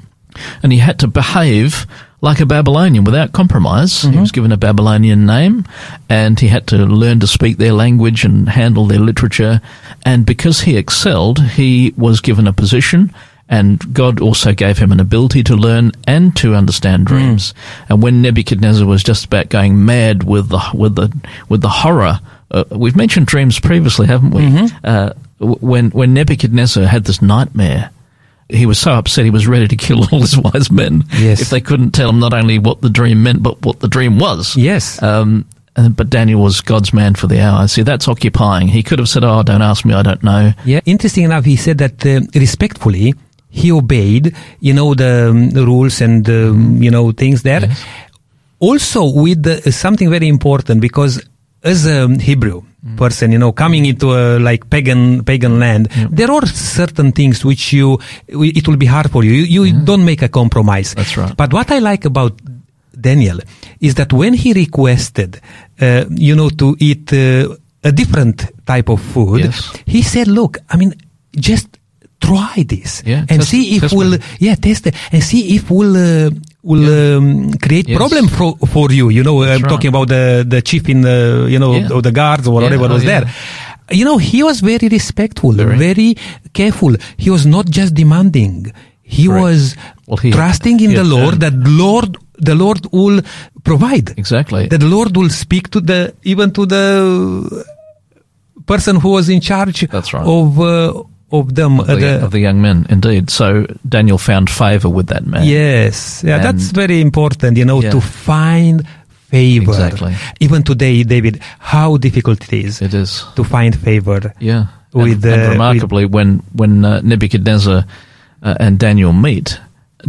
And 0.62 0.70
he 0.70 0.80
had 0.80 0.98
to 0.98 1.08
behave 1.08 1.86
like 2.20 2.40
a 2.40 2.46
Babylonian 2.46 3.04
without 3.04 3.32
compromise. 3.32 4.02
He 4.02 4.08
mm-hmm. 4.08 4.20
was 4.20 4.32
given 4.32 4.52
a 4.52 4.58
Babylonian 4.58 5.24
name 5.24 5.64
and 6.10 6.38
he 6.38 6.48
had 6.48 6.66
to 6.68 6.76
learn 6.76 7.20
to 7.20 7.26
speak 7.26 7.56
their 7.56 7.72
language 7.72 8.22
and 8.24 8.50
handle 8.50 8.86
their 8.86 8.98
literature. 8.98 9.62
And 10.04 10.26
because 10.26 10.60
he 10.60 10.76
excelled, 10.76 11.40
he 11.40 11.94
was 11.96 12.20
given 12.20 12.46
a 12.46 12.52
position 12.52 13.14
and 13.48 13.94
God 13.94 14.20
also 14.20 14.52
gave 14.52 14.78
him 14.78 14.92
an 14.92 15.00
ability 15.00 15.42
to 15.44 15.56
learn 15.56 15.92
and 16.06 16.36
to 16.36 16.54
understand 16.54 17.06
dreams. 17.06 17.54
And 17.88 18.02
when 18.02 18.20
Nebuchadnezzar 18.22 18.86
was 18.86 19.02
just 19.02 19.24
about 19.24 19.48
going 19.48 19.84
mad 19.84 20.22
with 20.24 20.48
the 20.50 20.62
with 20.74 20.94
the 20.96 21.10
with 21.48 21.62
the 21.62 21.68
horror, 21.68 22.20
uh, 22.50 22.64
we've 22.70 22.96
mentioned 22.96 23.26
dreams 23.26 23.58
previously, 23.58 24.06
haven't 24.06 24.30
we? 24.32 24.68
Uh, 24.84 25.12
when 25.38 25.90
when 25.90 26.12
Nebuchadnezzar 26.14 26.84
had 26.84 27.04
this 27.04 27.22
nightmare, 27.22 27.90
he 28.50 28.66
was 28.66 28.78
so 28.78 28.92
upset 28.92 29.24
he 29.24 29.30
was 29.30 29.46
ready 29.46 29.68
to 29.68 29.76
kill 29.76 30.00
all 30.12 30.20
his 30.20 30.36
wise 30.44 30.70
men 30.70 31.04
Yes. 31.16 31.40
if 31.40 31.50
they 31.50 31.60
couldn't 31.60 31.92
tell 31.92 32.10
him 32.10 32.18
not 32.18 32.32
only 32.34 32.58
what 32.58 32.80
the 32.80 32.90
dream 32.90 33.22
meant 33.22 33.42
but 33.42 33.62
what 33.64 33.80
the 33.80 33.88
dream 33.88 34.18
was. 34.18 34.56
Yes. 34.56 35.02
Um, 35.02 35.44
but 35.94 36.10
Daniel 36.10 36.42
was 36.42 36.60
God's 36.60 36.92
man 36.92 37.14
for 37.14 37.28
the 37.28 37.40
hour. 37.40 37.68
See, 37.68 37.82
that's 37.82 38.08
occupying. 38.08 38.66
He 38.66 38.82
could 38.82 38.98
have 38.98 39.08
said, 39.08 39.22
"Oh, 39.22 39.44
don't 39.44 39.62
ask 39.62 39.84
me. 39.84 39.94
I 39.94 40.02
don't 40.02 40.22
know." 40.24 40.52
Yeah, 40.64 40.80
interesting 40.84 41.22
enough, 41.24 41.44
he 41.44 41.54
said 41.54 41.78
that 41.78 42.04
uh, 42.04 42.20
respectfully 42.34 43.14
he 43.50 43.72
obeyed, 43.72 44.34
you 44.60 44.72
know, 44.74 44.94
the, 44.94 45.28
um, 45.30 45.50
the 45.50 45.64
rules 45.64 46.00
and 46.00 46.28
um, 46.28 46.82
you 46.82 46.90
know 46.90 47.12
things 47.12 47.42
there. 47.42 47.68
Also, 48.60 49.04
with 49.04 49.42
the, 49.44 49.70
something 49.72 50.10
very 50.10 50.26
important 50.28 50.80
because 50.80 51.22
as 51.62 51.86
a 51.86 52.08
Hebrew 52.18 52.62
person, 52.96 53.30
you 53.32 53.38
know, 53.38 53.52
coming 53.52 53.86
into 53.86 54.12
a 54.14 54.38
like 54.38 54.68
pagan 54.68 55.22
pagan 55.24 55.58
land, 55.60 55.86
there 56.10 56.30
are 56.30 56.44
certain 56.46 57.12
things 57.12 57.44
which 57.44 57.72
you 57.72 57.98
it 58.26 58.66
will 58.66 58.76
be 58.76 58.86
hard 58.86 59.10
for 59.10 59.22
you. 59.24 59.32
You, 59.32 59.64
you 59.64 59.80
don't 59.84 60.04
make 60.04 60.22
a 60.22 60.28
compromise. 60.28 60.94
That's 60.94 61.16
right. 61.16 61.36
But 61.36 61.52
what 61.52 61.70
I 61.70 61.78
like 61.78 62.04
about 62.04 62.40
Daniel 63.00 63.38
is 63.80 63.94
that 63.94 64.12
when 64.12 64.34
he 64.34 64.52
requested, 64.52 65.40
uh, 65.80 66.04
you 66.10 66.34
know, 66.34 66.48
to 66.50 66.76
eat 66.80 67.12
uh, 67.12 67.54
a 67.84 67.92
different 67.92 68.50
type 68.66 68.88
of 68.88 69.00
food, 69.00 69.40
Yes. 69.44 69.72
he 69.86 70.02
said, 70.02 70.26
"Look, 70.26 70.58
I 70.68 70.76
mean, 70.76 70.94
just 71.36 71.77
try 72.20 72.64
this 72.66 73.02
Yeah, 73.06 73.20
and 73.30 73.40
test- 73.40 73.50
see 73.50 73.76
if 73.76 73.92
me. 73.92 74.18
yeah 74.40 74.54
test 74.56 74.86
it 74.88 74.94
and 75.12 75.22
see 75.22 75.54
if 75.56 75.70
will 75.70 75.94
uh, 75.96 76.30
will 76.62 76.86
um, 77.16 77.52
create 77.64 77.86
Yes. 77.88 77.96
problem 77.96 78.28
for 78.28 78.56
for 78.74 78.90
you. 78.90 79.08
You 79.10 79.22
know, 79.22 79.42
I'm 79.42 79.62
right. 79.62 79.68
talking 79.72 79.88
about 79.94 80.08
the 80.08 80.44
the 80.46 80.60
chief 80.62 80.88
in 80.88 81.02
the 81.02 81.46
you 81.48 81.58
know 81.58 81.72
Yeah. 81.74 81.94
or 81.94 82.02
the 82.02 82.12
guards 82.12 82.46
or 82.48 82.54
Yeah, 82.60 82.66
whatever 82.68 82.86
oh, 82.86 82.94
was 82.94 83.04
yeah. 83.04 83.20
there." 83.20 83.26
You 83.98 84.04
know, 84.04 84.18
he 84.18 84.42
was 84.42 84.60
very 84.60 84.88
respectful, 84.88 85.52
Very. 85.52 85.78
very, 85.78 86.10
careful. 86.52 86.92
He 87.16 87.30
was 87.30 87.44
not 87.46 87.66
just 87.70 87.94
demanding. 87.94 88.70
He 89.02 89.24
Correct. 89.26 89.42
was 89.44 89.60
Well, 90.06 90.18
he- 90.18 90.30
trusting 90.30 90.78
in 90.80 90.90
he 90.90 90.96
the 90.96 91.04
Lord 91.04 91.40
that 91.40 91.54
Lord 91.84 92.10
the 92.50 92.54
Lord 92.54 92.80
will 92.92 93.20
provide. 93.64 94.08
Exactly. 94.18 94.66
That 94.68 94.80
the 94.80 94.90
Lord 94.96 95.16
will 95.16 95.30
speak 95.30 95.70
to 95.74 95.80
the 95.80 96.00
even 96.32 96.50
to 96.52 96.66
the 96.66 96.84
person 98.66 98.96
who 98.96 99.10
was 99.18 99.28
in 99.28 99.40
charge 99.40 99.86
That's 99.88 100.12
right. 100.12 100.26
of 100.26 100.60
uh, 100.60 101.02
of 101.30 101.54
them. 101.54 101.80
uh, 101.80 101.84
the, 101.84 102.24
of 102.24 102.30
the 102.30 102.38
young 102.40 102.60
men, 102.62 102.86
indeed. 102.88 103.30
So 103.30 103.66
Daniel 103.88 104.18
found 104.18 104.48
favor 104.50 104.88
with 104.88 105.08
that 105.08 105.26
man. 105.26 105.44
yes, 105.46 106.22
yeah, 106.26 106.38
that's 106.38 106.70
very 106.70 107.00
important. 107.00 107.56
You 107.56 107.64
know, 107.64 107.82
Yeah. 107.82 107.90
to 107.90 108.00
find 108.00 108.86
favor. 109.30 109.70
Exactly. 109.72 110.14
Even 110.40 110.62
today, 110.62 111.02
David, 111.04 111.40
how 111.58 111.96
difficult 111.98 112.42
it 112.44 112.52
is 112.66 112.80
It 112.80 112.94
is. 112.94 113.24
to 113.36 113.44
find 113.44 113.76
favor. 113.78 114.32
Yeah. 114.40 114.66
With, 114.94 115.22
and, 115.24 115.34
and 115.34 115.42
uh, 115.42 115.50
remarkably, 115.50 116.06
when 116.06 116.42
when 116.54 116.84
uh, 116.84 117.00
Nebuchadnezzar 117.02 117.84
uh, 118.42 118.54
and 118.58 118.78
Daniel 118.78 119.12
meet, 119.12 119.60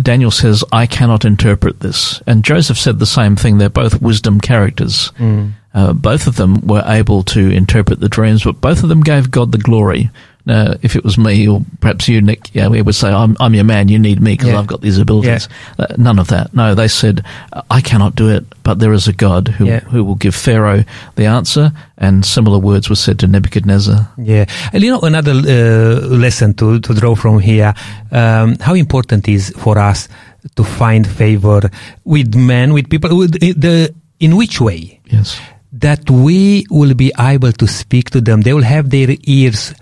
Daniel 0.01 0.31
says, 0.31 0.63
"I 0.71 0.85
cannot 0.87 1.25
interpret 1.25 1.81
this," 1.81 2.21
and 2.25 2.45
Joseph 2.45 2.77
said 2.77 2.97
the 2.99 3.05
same 3.05 3.35
thing. 3.35 3.57
They're 3.57 3.69
both 3.69 4.01
wisdom 4.01 4.39
characters. 4.39 5.11
Mm. 5.17 5.51
Uh, 5.73 5.93
both 5.93 6.27
of 6.27 6.37
them 6.37 6.65
were 6.65 6.83
able 6.87 7.23
to 7.23 7.39
interpret 7.51 7.99
the 7.99 8.07
dreams, 8.09 8.43
but 8.45 8.61
both 8.61 8.81
of 8.83 8.89
them 8.89 9.01
gave 9.01 9.29
God 9.29 9.51
the 9.51 9.57
glory. 9.57 10.09
Now, 10.45 10.73
if 10.81 10.95
it 10.95 11.03
was 11.03 11.17
me 11.17 11.47
or 11.47 11.61
perhaps 11.79 12.07
you, 12.07 12.21
Nick, 12.21 12.49
yeah, 12.55 12.67
we 12.69 12.81
would 12.81 12.95
say, 12.95 13.09
I'm, 13.11 13.35
I'm 13.39 13.53
your 13.53 13.65
man, 13.65 13.87
you 13.87 13.99
need 13.99 14.19
me 14.21 14.33
because 14.33 14.47
Yeah. 14.49 14.59
I've 14.59 14.67
got 14.67 14.81
these 14.81 14.97
abilities. 14.97 15.47
Uh, 15.77 15.85
none 15.97 16.17
of 16.17 16.29
that. 16.29 16.53
No, 16.55 16.73
they 16.73 16.87
said, 16.87 17.23
I 17.69 17.81
cannot 17.81 18.15
do 18.15 18.29
it, 18.29 18.45
but 18.63 18.79
there 18.79 18.93
is 18.93 19.07
a 19.07 19.13
God 19.13 19.47
who, 19.49 19.65
Yeah. 19.65 19.81
who 19.81 20.03
will 20.03 20.15
give 20.15 20.33
Pharaoh 20.33 20.83
the 21.15 21.25
answer. 21.25 21.71
And 21.97 22.25
similar 22.25 22.57
words 22.57 22.89
were 22.89 22.95
said 22.95 23.19
to 23.19 23.27
Nebuchadnezzar. 23.27 24.07
Yeah, 24.17 24.45
and 24.73 24.81
you 24.81 24.89
know 24.91 25.01
another 25.01 25.33
uh, 25.33 26.07
lesson 26.07 26.53
to 26.55 26.79
to 26.79 26.93
draw 26.93 27.13
from 27.15 27.39
here, 27.39 27.73
um, 28.11 28.55
how 28.61 28.73
important 28.73 29.27
is 29.27 29.49
for 29.57 29.77
us 29.77 30.07
to 30.55 30.63
find 30.63 31.05
favor 31.05 31.69
with 32.05 32.33
men, 32.35 32.73
with 32.73 32.89
people, 32.89 33.15
with 33.17 33.33
the 33.61 33.93
in 34.21 34.37
which 34.37 34.61
way 34.61 34.99
Yes. 35.11 35.37
that 35.73 36.09
we 36.09 36.65
will 36.69 36.93
be 36.95 37.11
able 37.19 37.51
to 37.51 37.67
speak 37.67 38.09
to 38.11 38.21
them. 38.21 38.41
They 38.41 38.53
will 38.53 38.63
have 38.63 38.89
their 38.89 39.09
ears 39.27 39.73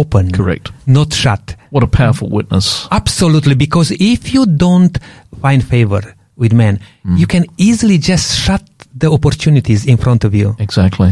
open, 0.00 0.30
Correct. 0.32 0.70
not 0.86 1.12
shut. 1.12 1.56
What 1.70 1.82
a 1.82 1.86
powerful 1.86 2.28
witness. 2.38 2.86
Absolutely, 2.90 3.54
because 3.54 3.90
if 3.98 4.32
you 4.34 4.46
don't 4.46 4.96
find 5.42 5.60
favor 5.74 6.02
with 6.36 6.52
men, 6.52 6.78
you 7.20 7.26
can 7.26 7.44
easily 7.56 7.98
just 7.98 8.26
shut 8.44 8.62
the 9.02 9.10
opportunities 9.10 9.84
in 9.86 9.96
front 9.96 10.24
of 10.24 10.32
you. 10.34 10.54
Exactly. 10.58 11.10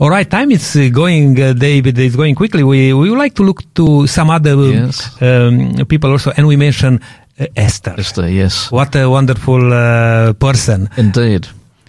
All 0.00 0.10
right, 0.10 0.28
time 0.28 0.50
is 0.50 0.76
uh, 0.76 0.88
going, 0.92 1.40
uh, 1.40 1.52
David, 1.52 1.96
is 1.98 2.16
going 2.16 2.34
quickly. 2.34 2.62
We, 2.64 2.92
we 2.92 3.08
would 3.10 3.18
like 3.18 3.34
to 3.36 3.44
look 3.44 3.62
to 3.74 4.06
some 4.06 4.28
other 4.30 4.52
um, 4.52 4.72
Yes. 4.72 5.22
um, 5.22 5.86
people 5.86 6.10
also, 6.10 6.32
and 6.36 6.46
we 6.46 6.56
mentioned 6.56 7.00
uh, 7.40 7.46
Esther. 7.56 7.94
Esther, 7.96 8.28
yes. 8.28 8.70
What 8.72 8.94
a 8.96 9.08
wonderful 9.08 9.72
uh, 9.72 10.32
person. 10.34 10.88
Indeed. 10.96 11.46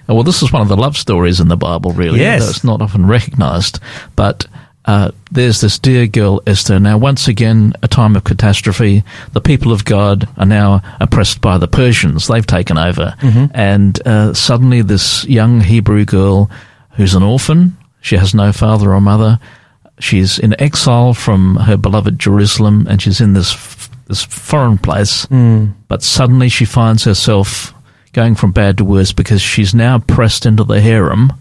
Uh, 0.08 0.14
Well, 0.16 0.24
this 0.24 0.44
is 0.44 0.52
one 0.54 0.62
of 0.62 0.68
the 0.70 0.78
love 0.78 0.96
stories 0.98 1.40
in 1.40 1.48
the 1.48 1.58
Bible, 1.58 1.92
really. 2.04 2.20
Yes. 2.20 2.50
It's 2.50 2.64
not 2.64 2.82
often 2.82 3.08
recognized. 3.08 3.80
But 4.16 4.46
uh, 4.86 5.12
there's 5.32 5.62
this 5.62 5.80
dear 5.80 6.08
girl, 6.08 6.42
Esther. 6.46 6.80
Now, 6.80 6.98
once 6.98 7.28
again, 7.28 7.74
a 7.82 7.88
time 7.88 8.16
of 8.16 8.24
catastrophe. 8.26 9.04
The 9.32 9.42
people 9.42 9.72
of 9.72 9.86
God 9.86 10.28
are 10.38 10.46
now 10.46 10.82
oppressed 11.00 11.40
by 11.42 11.58
the 11.58 11.68
Persians. 11.68 12.28
They've 12.28 12.46
taken 12.46 12.78
over. 12.78 13.16
And 13.54 14.06
uh, 14.06 14.34
suddenly, 14.34 14.82
this 14.82 15.26
young 15.26 15.62
Hebrew 15.62 16.04
girl 16.06 16.52
who's 16.92 17.16
an 17.16 17.24
orphan, 17.24 17.78
she 18.02 18.18
has 18.18 18.36
no 18.36 18.52
father 18.52 18.94
or 18.94 19.00
mother. 19.02 19.40
She's 20.00 20.38
in 20.38 20.60
exile 20.60 21.14
from 21.14 21.56
her 21.56 21.78
beloved 21.78 22.20
Jerusalem, 22.20 22.86
and 22.90 23.02
she's 23.02 23.22
in 23.22 23.34
this 23.34 23.54
f- 23.54 23.90
this 24.08 24.24
foreign 24.24 24.78
place. 24.78 25.26
But 25.88 26.04
suddenly, 26.04 26.50
she 26.50 26.66
finds 26.66 27.06
herself 27.06 27.74
going 28.12 28.36
from 28.36 28.52
bad 28.52 28.78
to 28.80 28.84
worse 28.86 29.14
because 29.14 29.42
she's 29.42 29.74
now 29.74 30.00
pressed 30.00 30.46
into 30.46 30.64
the 30.66 30.82
harem 30.82 31.32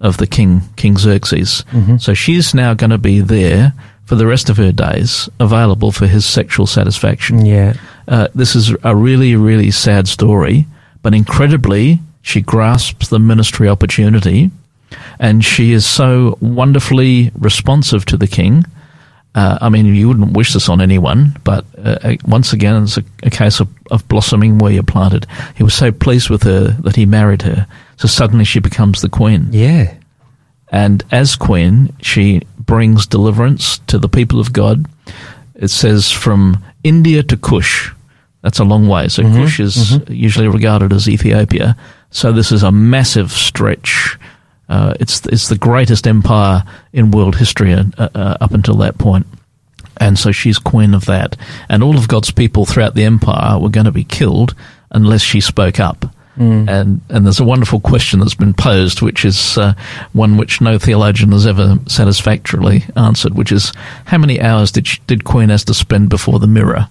of 0.00 0.16
the 0.18 0.26
king, 0.26 0.62
King 0.76 0.96
Xerxes. 0.96 1.64
So 1.98 2.14
she's 2.14 2.54
now 2.54 2.74
going 2.74 2.90
to 2.90 2.98
be 2.98 3.20
there 3.20 3.72
for 4.04 4.14
the 4.14 4.26
rest 4.26 4.48
of 4.48 4.56
her 4.56 4.72
days, 4.72 5.28
available 5.38 5.92
for 5.92 6.06
his 6.06 6.24
sexual 6.24 6.66
satisfaction. 6.66 7.44
Yeah. 7.44 7.74
Uh, 8.06 8.28
this 8.34 8.56
is 8.56 8.74
a 8.82 8.96
really, 8.96 9.36
really 9.36 9.70
sad 9.70 10.08
story, 10.08 10.66
but 11.02 11.14
incredibly, 11.14 12.00
she 12.22 12.40
grasps 12.40 13.08
the 13.08 13.18
ministry 13.18 13.68
opportunity 13.68 14.50
and 15.18 15.44
she 15.44 15.72
is 15.72 15.84
so 15.84 16.38
wonderfully 16.40 17.30
responsive 17.38 18.04
to 18.06 18.16
the 18.16 18.26
king. 18.26 18.64
Uh, 19.34 19.58
I 19.60 19.68
mean, 19.68 19.86
you 19.94 20.08
wouldn't 20.08 20.32
wish 20.32 20.52
this 20.54 20.68
on 20.68 20.80
anyone, 20.80 21.36
but 21.44 21.64
uh, 21.76 21.98
uh, 22.02 22.16
once 22.26 22.52
again, 22.52 22.82
it's 22.82 22.96
a, 22.96 23.04
a 23.22 23.30
case 23.30 23.60
of, 23.60 23.68
of 23.90 24.08
blossoming 24.08 24.58
where 24.58 24.72
you're 24.72 24.82
planted. 24.82 25.26
He 25.54 25.62
was 25.62 25.74
so 25.74 25.92
pleased 25.92 26.30
with 26.30 26.42
her 26.44 26.68
that 26.80 26.96
he 26.96 27.04
married 27.04 27.42
her. 27.42 27.66
So 27.98 28.08
suddenly 28.08 28.44
she 28.44 28.60
becomes 28.60 29.02
the 29.02 29.08
queen. 29.08 29.48
Yeah. 29.50 29.94
And 30.70 31.04
as 31.10 31.36
queen, 31.36 31.94
she 32.00 32.42
brings 32.58 33.06
deliverance 33.06 33.78
to 33.88 33.98
the 33.98 34.08
people 34.08 34.40
of 34.40 34.52
God. 34.52 34.86
It 35.54 35.68
says 35.68 36.10
from 36.10 36.64
India 36.84 37.22
to 37.24 37.36
Kush. 37.36 37.90
That's 38.42 38.60
a 38.60 38.64
long 38.64 38.86
way. 38.86 39.08
So 39.08 39.24
Kush 39.24 39.58
is 39.58 39.98
usually 40.08 40.46
regarded 40.46 40.92
as 40.92 41.08
Ethiopia. 41.08 41.76
So 42.10 42.30
this 42.30 42.52
is 42.52 42.62
a 42.62 42.70
massive 42.70 43.32
stretch. 43.32 44.16
Uh, 44.68 44.94
it's 45.00 45.24
it's 45.26 45.48
the 45.48 45.58
greatest 45.58 46.06
empire 46.06 46.62
in 46.92 47.10
world 47.10 47.36
history 47.36 47.72
uh, 47.72 47.82
uh, 47.98 48.36
up 48.40 48.52
until 48.52 48.76
that 48.76 48.98
point. 48.98 49.26
And 49.96 50.16
so 50.16 50.30
she's 50.30 50.58
queen 50.58 50.94
of 50.94 51.06
that. 51.06 51.36
And 51.68 51.82
all 51.82 51.98
of 51.98 52.06
God's 52.06 52.30
people 52.30 52.64
throughout 52.64 52.94
the 52.94 53.04
empire 53.04 53.58
were 53.58 53.70
going 53.70 53.86
to 53.86 53.92
be 53.92 54.04
killed 54.04 54.54
unless 54.90 55.22
she 55.22 55.40
spoke 55.40 55.80
up. 55.80 56.14
Mm. 56.38 56.68
And 56.68 57.00
and 57.08 57.26
there's 57.26 57.40
a 57.40 57.44
wonderful 57.44 57.80
question 57.80 58.20
that's 58.20 58.34
been 58.34 58.54
posed, 58.54 59.02
which 59.02 59.24
is 59.24 59.58
uh, 59.58 59.74
one 60.12 60.36
which 60.36 60.60
no 60.60 60.78
theologian 60.78 61.32
has 61.32 61.46
ever 61.46 61.78
satisfactorily 61.86 62.84
answered, 62.96 63.34
which 63.34 63.50
is 63.50 63.72
how 64.06 64.18
many 64.18 64.40
hours 64.40 64.70
did 64.70 64.86
she, 64.86 65.00
did 65.06 65.24
Queen 65.24 65.50
Esther 65.50 65.74
spend 65.74 66.08
before 66.08 66.38
the 66.38 66.46
mirror 66.46 66.88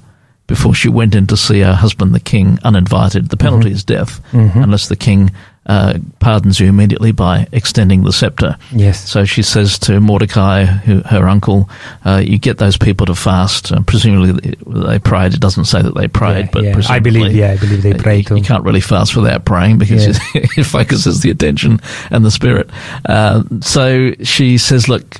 before 0.47 0.73
she 0.73 0.89
went 0.89 1.15
in 1.15 1.27
to 1.27 1.35
see 1.35 1.59
her 1.59 1.73
husband, 1.73 2.13
the 2.13 2.19
king, 2.19 2.59
uninvited? 2.63 3.29
The 3.29 3.37
penalty 3.37 3.67
mm-hmm. 3.67 3.75
is 3.75 3.83
death, 3.83 4.21
mm-hmm. 4.31 4.63
unless 4.63 4.89
the 4.89 4.95
king 4.97 5.31
uh, 5.67 5.99
pardons 6.19 6.59
you 6.59 6.67
immediately 6.67 7.11
by 7.11 7.45
extending 7.51 8.03
the 8.03 8.13
scepter. 8.13 8.57
Yes. 8.71 9.09
So 9.09 9.25
she 9.25 9.43
says 9.43 9.77
to 9.79 9.99
Mordecai, 9.99 10.63
who, 10.65 11.01
her 11.01 11.27
uncle, 11.27 11.69
uh, 12.05 12.21
"You 12.25 12.37
get 12.37 12.57
those 12.57 12.77
people 12.77 13.05
to 13.07 13.15
fast. 13.15 13.71
Uh, 13.71 13.81
presumably 13.81 14.31
they- 14.31 14.55
they 14.89 14.99
prayed. 14.99 15.33
It 15.33 15.39
doesn't 15.41 15.65
say 15.65 15.81
that 15.81 15.93
they 15.95 16.07
prayed, 16.07 16.45
Yeah, 16.45 16.49
but 16.53 16.63
yeah. 16.63 16.69
I 16.69 16.73
presumably, 16.73 17.11
believe, 17.11 17.35
yeah, 17.35 17.51
I 17.51 17.57
believe 17.57 17.81
they 17.83 17.93
prayed. 17.93 18.29
you, 18.29 18.37
you 18.37 18.43
can't 18.43 18.63
really 18.63 18.79
fast 18.81 19.15
without 19.15 19.43
praying 19.45 19.77
because 19.77 20.07
Yeah. 20.07 20.13
it, 20.41 20.49
it 20.57 20.63
focuses 20.65 21.21
the 21.21 21.29
attention 21.31 21.81
and 22.11 22.23
the 22.23 22.31
spirit. 22.31 22.69
Uh, 23.07 23.43
so 23.59 24.13
she 24.23 24.57
says, 24.57 24.87
"Look, 24.87 25.19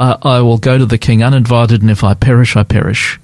I, 0.00 0.16
I 0.22 0.40
will 0.40 0.58
go 0.58 0.78
to 0.78 0.86
the 0.86 0.98
king 0.98 1.22
uninvited, 1.22 1.82
and 1.82 1.90
if 1.90 2.02
I 2.02 2.14
perish, 2.14 2.56
I 2.56 2.62
perish." 2.62 3.20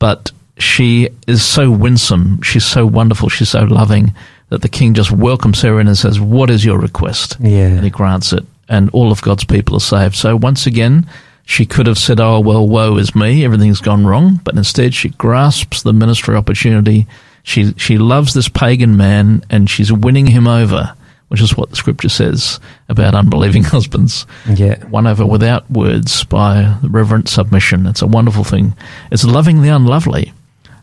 But 0.00 0.32
she 0.58 1.08
is 1.26 1.44
so 1.44 1.70
winsome. 1.70 2.42
She's 2.42 2.64
so 2.66 2.84
wonderful. 2.84 3.28
She's 3.28 3.48
so 3.50 3.62
loving 3.64 4.12
that 4.50 4.62
the 4.62 4.68
king 4.68 4.94
just 4.94 5.10
welcomes 5.10 5.62
her 5.62 5.80
in 5.80 5.88
and 5.88 5.96
says, 5.98 6.20
"What 6.20 6.50
is 6.50 6.64
your 6.64 6.78
request?" 6.78 7.36
Yeah. 7.40 7.66
and 7.68 7.84
he 7.84 7.90
grants 7.90 8.32
it, 8.32 8.44
and 8.68 8.90
all 8.90 9.10
of 9.10 9.22
God's 9.22 9.44
people 9.44 9.76
are 9.76 9.80
saved. 9.80 10.14
So 10.14 10.36
once 10.36 10.66
again, 10.66 11.06
she 11.46 11.64
could 11.66 11.86
have 11.86 11.98
said, 11.98 12.20
"Oh 12.20 12.38
well, 12.40 12.68
woe 12.68 12.96
is 12.96 13.14
me, 13.14 13.44
everything's 13.44 13.80
gone 13.80 14.06
wrong," 14.06 14.40
but 14.44 14.54
instead 14.56 14.94
she 14.94 15.08
grasps 15.10 15.82
the 15.82 15.92
ministry 15.92 16.36
opportunity. 16.36 17.06
She 17.42 17.72
she 17.76 17.96
loves 17.98 18.34
this 18.34 18.48
pagan 18.48 18.96
man, 18.96 19.42
and 19.50 19.68
she's 19.70 19.90
winning 19.92 20.26
him 20.26 20.46
over, 20.46 20.92
which 21.28 21.40
is 21.40 21.56
what 21.56 21.70
the 21.70 21.76
scripture 21.76 22.08
says 22.10 22.60
about 22.88 23.14
unbelieving 23.14 23.64
husbands. 23.74 24.26
Yeah. 24.52 24.84
Won 24.88 25.06
over 25.06 25.24
without 25.24 25.68
words 25.70 26.22
by 26.24 26.76
reverent 26.82 27.28
submission. 27.28 27.86
It's 27.86 28.02
a 28.02 28.06
wonderful 28.06 28.44
thing. 28.44 28.74
It's 29.10 29.24
loving 29.24 29.62
the 29.62 29.70
unlovely. 29.70 30.32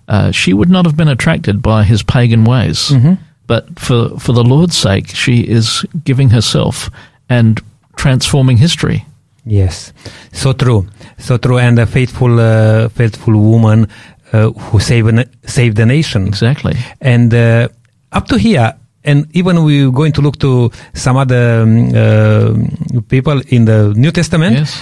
Uh, 0.08 0.32
she 0.32 0.54
would 0.54 0.70
not 0.70 0.86
have 0.86 0.96
been 0.96 1.10
attracted 1.10 1.62
by 1.62 1.84
his 1.84 2.02
pagan 2.02 2.46
ways, 2.46 2.92
but 3.48 3.80
for 3.80 4.20
for 4.20 4.34
the 4.34 4.44
Lord's 4.44 4.78
sake, 4.78 5.08
she 5.16 5.42
is 5.42 5.86
giving 6.04 6.30
herself 6.32 6.90
and 7.30 7.60
transforming 7.96 8.58
history. 8.58 9.06
Yes, 9.46 9.94
so 10.34 10.54
true, 10.54 10.86
so 11.18 11.38
true, 11.38 11.58
and 11.58 11.80
a 11.80 11.86
faithful, 11.86 12.38
uh, 12.40 12.90
faithful 12.90 13.34
woman 13.40 13.88
uh, 14.34 14.50
who 14.52 14.80
saved 14.80 15.26
saved 15.46 15.78
the 15.78 15.86
nation. 15.86 16.28
Exactly. 16.28 16.76
And 17.00 17.34
uh, 17.34 17.70
up 18.12 18.28
to 18.28 18.38
here, 18.38 18.74
and 19.06 19.26
even 19.32 19.64
we're 19.64 19.92
going 19.92 20.12
to 20.14 20.22
look 20.22 20.38
to 20.40 20.70
some 20.94 21.16
other 21.16 21.62
um, 21.64 21.92
uh, 21.96 23.02
people 23.08 23.42
in 23.48 23.66
the 23.66 23.94
New 23.96 24.12
Testament. 24.12 24.58
Yes. 24.58 24.82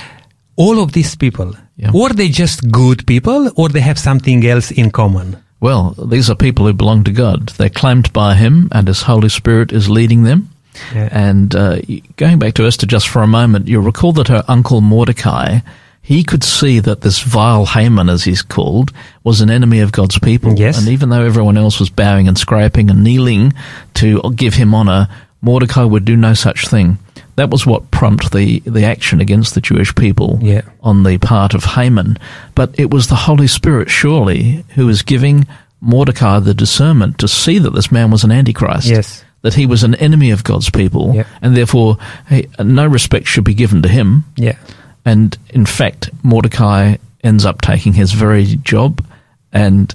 All 0.57 0.80
of 0.80 0.93
these 0.93 1.16
people, 1.18 1.53
Yeah. 1.78 1.91
or 1.93 2.09
they 2.09 2.30
just 2.30 2.72
good 2.72 3.05
people, 3.05 3.51
or 3.55 3.70
they 3.70 3.82
have 3.82 3.99
something 3.99 4.45
else 4.47 4.72
in 4.72 4.89
common. 4.89 5.36
Well, 5.60 5.91
these 5.91 6.30
are 6.30 6.36
people 6.36 6.66
who 6.66 6.74
belong 6.74 7.03
to 7.06 7.12
God. 7.12 7.49
They're 7.49 7.70
claimed 7.70 8.12
by 8.14 8.36
Him, 8.36 8.70
and 8.72 8.88
His 8.88 9.03
Holy 9.03 9.30
Spirit 9.30 9.72
is 9.72 9.89
leading 9.89 10.24
them. 10.24 10.49
Yeah. 10.93 11.10
And 11.12 11.56
uh, 11.56 11.80
going 12.18 12.39
back 12.39 12.56
to 12.56 12.66
Esther 12.66 12.86
just 12.86 13.08
for 13.08 13.22
a 13.24 13.28
moment, 13.28 13.68
you'll 13.68 13.84
recall 13.84 14.12
that 14.14 14.28
her 14.28 14.43
uncle 14.47 14.82
Mordecai, 14.82 15.60
he 16.01 16.24
could 16.24 16.43
see 16.43 16.80
that 16.80 17.01
this 17.01 17.22
vile 17.22 17.66
Haman, 17.66 18.10
as 18.10 18.26
he's 18.26 18.41
called, 18.41 18.91
was 19.24 19.41
an 19.41 19.49
enemy 19.49 19.80
of 19.80 19.91
God's 19.91 20.20
people. 20.20 20.53
Yes. 20.56 20.78
And 20.78 20.89
even 20.89 21.10
though 21.10 21.24
everyone 21.24 21.58
else 21.58 21.80
was 21.80 21.89
bowing 21.89 22.28
and 22.28 22.38
scraping 22.38 22.89
and 22.89 23.03
kneeling 23.03 23.53
to 23.95 24.22
give 24.36 24.56
him 24.56 24.76
honor, 24.76 25.08
Mordecai 25.41 25.84
would 25.84 26.06
do 26.06 26.16
no 26.16 26.34
such 26.34 26.68
thing. 26.68 26.97
That 27.36 27.49
was 27.49 27.65
what 27.65 27.91
prompted 27.91 28.31
the, 28.31 28.59
the 28.61 28.86
action 28.86 29.19
against 29.19 29.55
the 29.55 29.61
Jewish 29.61 29.93
people 29.95 30.39
Yeah. 30.41 30.61
on 30.81 31.03
the 31.03 31.17
part 31.17 31.53
of 31.53 31.63
Haman. 31.65 32.17
But 32.55 32.79
it 32.79 32.91
was 32.91 33.07
the 33.07 33.15
Holy 33.15 33.47
Spirit, 33.47 33.89
surely, 33.89 34.63
who 34.75 34.86
was 34.88 35.01
giving 35.01 35.45
Mordecai 35.81 36.39
the 36.39 36.53
discernment 36.53 37.19
to 37.19 37.27
see 37.27 37.59
that 37.59 37.73
this 37.73 37.91
man 37.91 38.09
was 38.09 38.23
an 38.23 38.31
antichrist 38.31 38.88
Yes. 38.88 39.23
that 39.41 39.53
he 39.53 39.65
was 39.65 39.83
an 39.83 39.95
enemy 39.95 40.31
of 40.31 40.43
God's 40.43 40.69
people, 40.69 41.11
Yep. 41.13 41.27
and 41.41 41.57
therefore 41.57 41.97
hey, 42.27 42.47
no 42.59 42.88
respect 42.88 43.27
should 43.27 43.43
be 43.43 43.53
given 43.53 43.81
to 43.81 43.89
him. 43.89 44.23
Yeah. 44.38 44.55
And 45.03 45.38
in 45.49 45.65
fact, 45.65 46.09
Mordecai 46.23 46.95
ends 47.23 47.45
up 47.45 47.61
taking 47.61 47.93
his 47.93 48.11
very 48.13 48.45
job, 48.63 49.05
and 49.51 49.93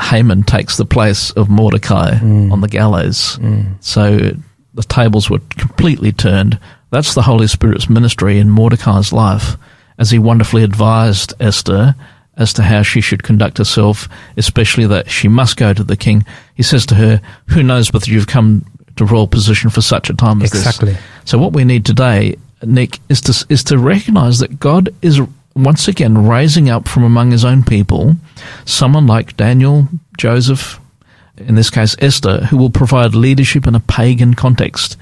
Haman 0.00 0.42
takes 0.42 0.76
the 0.76 0.84
place 0.84 1.30
of 1.30 1.48
Mordecai 1.48 2.12
mm. 2.18 2.50
on 2.52 2.60
the 2.60 2.68
gallows. 2.68 3.38
Mm. 3.38 3.74
So 3.80 4.32
the 4.74 4.82
tables 4.82 5.28
were 5.30 5.40
completely 5.50 6.12
turned. 6.12 6.58
That's 6.90 7.14
the 7.14 7.22
Holy 7.22 7.46
Spirit's 7.46 7.88
ministry 7.88 8.38
in 8.38 8.50
Mordecai's 8.50 9.12
life. 9.12 9.56
as 9.98 10.10
he 10.10 10.18
wonderfully 10.18 10.62
advised 10.64 11.34
Esther 11.38 11.94
as 12.36 12.52
to 12.54 12.62
how 12.62 12.82
she 12.82 13.00
should 13.02 13.22
conduct 13.22 13.58
herself, 13.58 14.08
especially 14.38 14.86
that 14.86 15.10
she 15.10 15.28
must 15.28 15.56
go 15.58 15.72
to 15.74 15.84
the 15.84 15.96
king. 15.98 16.24
He 16.54 16.62
says 16.62 16.86
to 16.86 16.94
her, 16.94 17.20
Who 17.48 17.62
knows 17.62 17.92
whether 17.92 18.10
you've 18.10 18.26
come 18.26 18.64
to 18.96 19.04
royal 19.04 19.28
position 19.28 19.68
for 19.70 19.82
such 19.82 20.08
a 20.10 20.14
time 20.14 20.40
as 20.42 20.50
Exactly. 20.54 20.92
this? 20.94 21.02
So 21.26 21.38
what 21.38 21.52
we 21.52 21.64
need 21.64 21.84
today, 21.84 22.36
Nick, 22.62 23.00
is 23.10 23.20
to 23.22 23.46
is 23.50 23.62
to 23.64 23.78
recognise 23.78 24.38
that 24.38 24.58
God 24.58 24.88
is 25.02 25.20
once 25.54 25.88
again 25.88 26.26
raising 26.26 26.70
up 26.70 26.88
from 26.88 27.04
among 27.04 27.30
his 27.30 27.44
own 27.44 27.62
people 27.62 28.16
someone 28.64 29.06
like 29.06 29.36
Daniel, 29.36 29.86
Joseph, 30.16 30.80
in 31.38 31.54
this 31.54 31.70
case 31.70 31.96
Esther, 31.98 32.46
who 32.46 32.56
will 32.56 32.70
provide 32.70 33.14
leadership 33.14 33.66
in 33.66 33.74
a 33.74 33.80
pagan 33.80 34.34
context. 34.34 34.96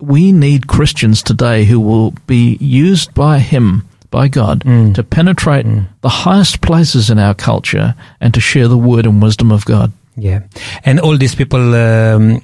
We 0.00 0.32
need 0.32 0.66
Christians 0.66 1.22
today 1.22 1.64
who 1.64 1.80
will 1.80 2.12
be 2.26 2.56
used 2.60 3.14
by 3.14 3.38
him, 3.38 3.88
by 4.10 4.28
God, 4.28 4.62
to 4.94 5.02
penetrate 5.04 5.64
the 6.00 6.08
highest 6.08 6.60
places 6.60 7.08
in 7.08 7.18
our 7.18 7.34
culture 7.34 7.94
and 8.20 8.34
to 8.34 8.40
share 8.40 8.68
the 8.68 8.76
word 8.76 9.06
and 9.06 9.22
wisdom 9.22 9.52
of 9.52 9.64
God. 9.64 9.92
Yeah, 10.16 10.40
and 10.84 11.00
all 11.00 11.16
these 11.16 11.34
people, 11.34 11.74
um, 11.74 12.42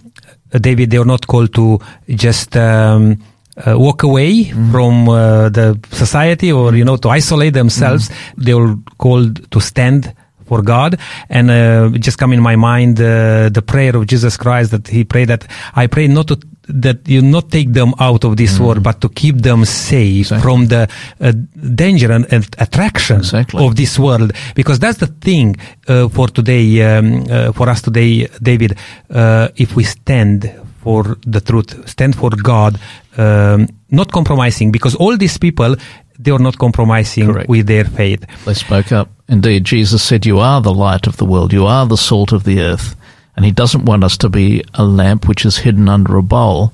David, 0.52 0.90
they 0.90 0.96
are 0.96 1.04
not 1.04 1.26
called 1.26 1.52
to 1.54 1.80
just 2.08 2.56
um, 2.56 3.22
uh, 3.66 3.74
walk 3.78 4.02
away 4.04 4.44
from 4.44 5.08
uh, 5.08 5.48
the 5.48 5.78
society 5.90 6.52
or 6.52 6.74
you 6.74 6.84
know 6.84 6.96
to 6.96 7.08
isolate 7.08 7.54
themselves. 7.54 8.10
They 8.36 8.52
are 8.52 8.76
called 8.98 9.50
to 9.50 9.60
stand 9.60 10.14
for 10.48 10.62
God. 10.62 10.98
And 11.28 11.50
uh, 11.50 11.90
just 12.06 12.18
come 12.18 12.32
in 12.32 12.40
my 12.42 12.56
mind 12.56 12.98
uh, 13.00 13.04
the 13.50 13.62
prayer 13.62 13.94
of 13.96 14.06
Jesus 14.12 14.36
Christ 14.36 14.70
that 14.72 14.88
He 14.88 15.04
prayed 15.04 15.28
that 15.28 15.46
I 15.76 15.86
pray 15.86 16.08
not 16.08 16.26
to 16.28 16.36
that 16.70 17.08
you 17.08 17.22
not 17.22 17.50
take 17.50 17.72
them 17.72 17.94
out 17.98 18.24
of 18.24 18.36
this 18.36 18.58
world, 18.60 18.82
but 18.82 19.00
to 19.00 19.08
keep 19.08 19.36
them 19.38 19.64
safe 19.64 20.26
Exactly. 20.26 20.42
from 20.42 20.66
the 20.68 20.82
uh, 21.18 21.32
danger 21.74 22.12
and, 22.12 22.26
and 22.30 22.44
attraction 22.58 23.16
Exactly. 23.24 23.64
of 23.64 23.76
this 23.76 23.98
world 23.98 24.32
because 24.54 24.78
that's 24.78 24.98
the 24.98 25.06
thing 25.06 25.56
uh, 25.88 26.08
for 26.10 26.28
today 26.28 26.82
um, 26.82 27.24
uh, 27.30 27.52
for 27.52 27.70
us 27.70 27.80
today 27.80 28.28
david 28.42 28.76
uh, 29.10 29.48
if 29.56 29.76
we 29.76 29.84
stand 29.84 30.38
for 30.84 31.16
the 31.26 31.40
truth 31.40 31.70
stand 31.88 32.14
for 32.14 32.28
god 32.42 32.78
um, 33.16 33.66
not 33.90 34.12
compromising 34.12 34.70
because 34.70 34.94
all 34.96 35.16
these 35.16 35.38
people 35.38 35.74
they 36.18 36.30
are 36.30 36.38
not 36.48 36.58
compromising 36.58 37.26
Correct. 37.32 37.48
with 37.48 37.66
their 37.66 37.84
faith 37.84 38.22
They 38.44 38.52
spoke 38.54 38.92
up. 38.92 39.08
Indeed, 39.28 39.64
Jesus 39.64 40.02
said, 40.02 40.26
You 40.26 40.38
are 40.38 40.60
the 40.60 40.72
light 40.72 41.06
of 41.06 41.16
the 41.16 41.24
world, 41.24 41.52
you 41.52 41.66
are 41.66 41.86
the 41.86 41.96
salt 41.96 42.32
of 42.32 42.44
the 42.44 42.60
earth. 42.60 42.96
And 43.36 43.44
he 43.44 43.52
doesn't 43.52 43.84
want 43.84 44.02
us 44.02 44.16
to 44.18 44.28
be 44.28 44.64
a 44.74 44.84
lamp 44.84 45.28
which 45.28 45.44
is 45.44 45.58
hidden 45.58 45.88
under 45.88 46.16
a 46.16 46.22
bowl. 46.22 46.72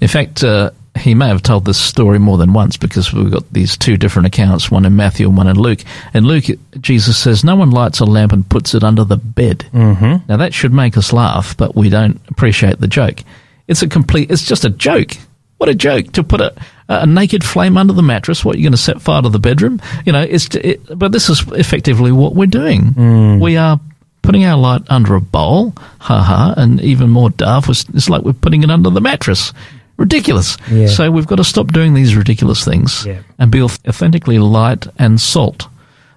In 0.00 0.06
fact, 0.06 0.44
uh, 0.44 0.70
he 0.98 1.14
may 1.14 1.28
have 1.28 1.42
told 1.42 1.64
this 1.64 1.78
story 1.78 2.18
more 2.18 2.38
than 2.38 2.52
once 2.52 2.76
because 2.76 3.12
we've 3.12 3.30
got 3.30 3.52
these 3.52 3.76
two 3.76 3.96
different 3.96 4.26
accounts, 4.26 4.70
one 4.70 4.84
in 4.84 4.96
Matthew 4.96 5.28
and 5.28 5.36
one 5.36 5.48
in 5.48 5.58
Luke. 5.58 5.80
In 6.14 6.24
Luke, 6.24 6.44
Jesus 6.80 7.18
says, 7.18 7.44
No 7.44 7.56
one 7.56 7.70
lights 7.70 8.00
a 8.00 8.04
lamp 8.04 8.32
and 8.32 8.48
puts 8.48 8.74
it 8.74 8.84
under 8.84 9.04
the 9.04 9.16
bed. 9.16 9.66
Mm-hmm. 9.72 10.28
Now, 10.28 10.36
that 10.36 10.54
should 10.54 10.72
make 10.72 10.96
us 10.96 11.12
laugh, 11.12 11.56
but 11.56 11.74
we 11.74 11.88
don't 11.88 12.20
appreciate 12.28 12.78
the 12.78 12.88
joke. 12.88 13.20
It's 13.66 13.82
a 13.82 13.88
complete, 13.88 14.30
it's 14.30 14.46
just 14.46 14.64
a 14.64 14.70
joke. 14.70 15.12
What 15.58 15.68
a 15.68 15.74
joke 15.74 16.12
to 16.12 16.22
put 16.22 16.40
a, 16.40 16.54
a 16.88 17.06
naked 17.06 17.42
flame 17.44 17.76
under 17.76 17.92
the 17.92 18.02
mattress. 18.02 18.44
What, 18.44 18.56
you're 18.58 18.62
going 18.64 18.72
to 18.72 18.76
set 18.78 19.00
fire 19.02 19.22
to 19.22 19.28
the 19.28 19.38
bedroom? 19.38 19.80
You 20.04 20.12
know, 20.12 20.22
it's, 20.22 20.54
it, 20.56 20.80
but 20.98 21.12
this 21.12 21.28
is 21.28 21.44
effectively 21.52 22.12
what 22.12 22.34
we're 22.34 22.46
doing. 22.46 22.92
Mm. 22.94 23.40
We 23.40 23.56
are 23.56 23.80
putting 24.22 24.44
our 24.44 24.56
light 24.58 24.82
under 24.88 25.14
a 25.14 25.20
bowl, 25.20 25.72
ha 26.00 26.22
ha, 26.22 26.54
and 26.56 26.80
even 26.80 27.10
more 27.10 27.30
daft, 27.30 27.68
was- 27.68 27.86
it's 27.94 28.08
like 28.08 28.22
we're 28.22 28.32
putting 28.32 28.62
it 28.62 28.70
under 28.70 28.90
the 28.90 29.00
mattress. 29.00 29.52
Ridiculous. 29.96 30.58
Yeah. 30.70 30.88
So 30.88 31.10
we've 31.10 31.26
got 31.26 31.36
to 31.36 31.44
stop 31.44 31.68
doing 31.72 31.94
these 31.94 32.14
ridiculous 32.16 32.64
things 32.64 33.06
Yeah. 33.06 33.20
and 33.38 33.50
be 33.50 33.62
authentically 33.62 34.38
light 34.38 34.86
and 34.98 35.20
salt. 35.20 35.68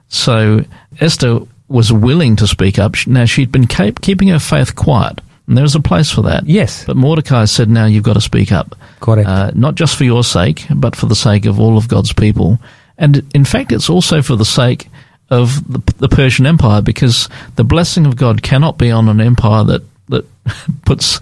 So 0.10 0.66
Esther 1.00 1.40
was 1.68 1.94
willing 1.94 2.36
to 2.38 2.48
speak 2.48 2.80
up. 2.80 2.96
Now 3.08 3.26
she'd 3.26 3.52
been 3.52 3.68
keep, 3.68 4.02
keeping 4.02 4.28
her 4.30 4.40
faith 4.40 4.76
quiet, 4.76 5.22
and 5.50 5.58
there's 5.58 5.76
a 5.76 5.82
place 5.82 6.10
for 6.12 6.22
that. 6.22 6.46
Yes. 6.46 6.86
But 6.86 6.96
Mordecai 6.96 7.46
said, 7.46 7.70
"Now 7.70 7.86
you've 7.86 8.04
got 8.04 8.14
to 8.14 8.22
speak 8.22 8.52
up, 8.52 8.78
Correct. 9.02 9.28
uh, 9.28 9.52
not 9.56 9.76
just 9.76 9.98
for 9.98 10.06
your 10.06 10.24
sake, 10.24 10.66
but 10.74 10.96
for 10.96 11.08
the 11.08 11.16
sake 11.16 11.46
of 11.46 11.60
all 11.60 11.76
of 11.76 11.88
God's 11.88 12.14
people, 12.14 12.60
and 12.98 13.24
in 13.34 13.44
fact, 13.44 13.72
it's 13.72 13.90
also 13.90 14.22
for 14.22 14.36
the 14.36 14.46
sake 14.46 14.88
of 15.30 15.62
the, 15.68 15.94
the 15.98 16.08
Persian 16.08 16.46
Empire, 16.46 16.82
because 16.82 17.28
the 17.56 17.64
blessing 17.64 18.06
of 18.06 18.16
God 18.16 18.44
cannot 18.44 18.78
be 18.78 18.92
on 18.92 19.10
an 19.10 19.20
empire 19.20 19.66
that." 19.66 19.84
That 20.10 20.26
puts 20.86 21.20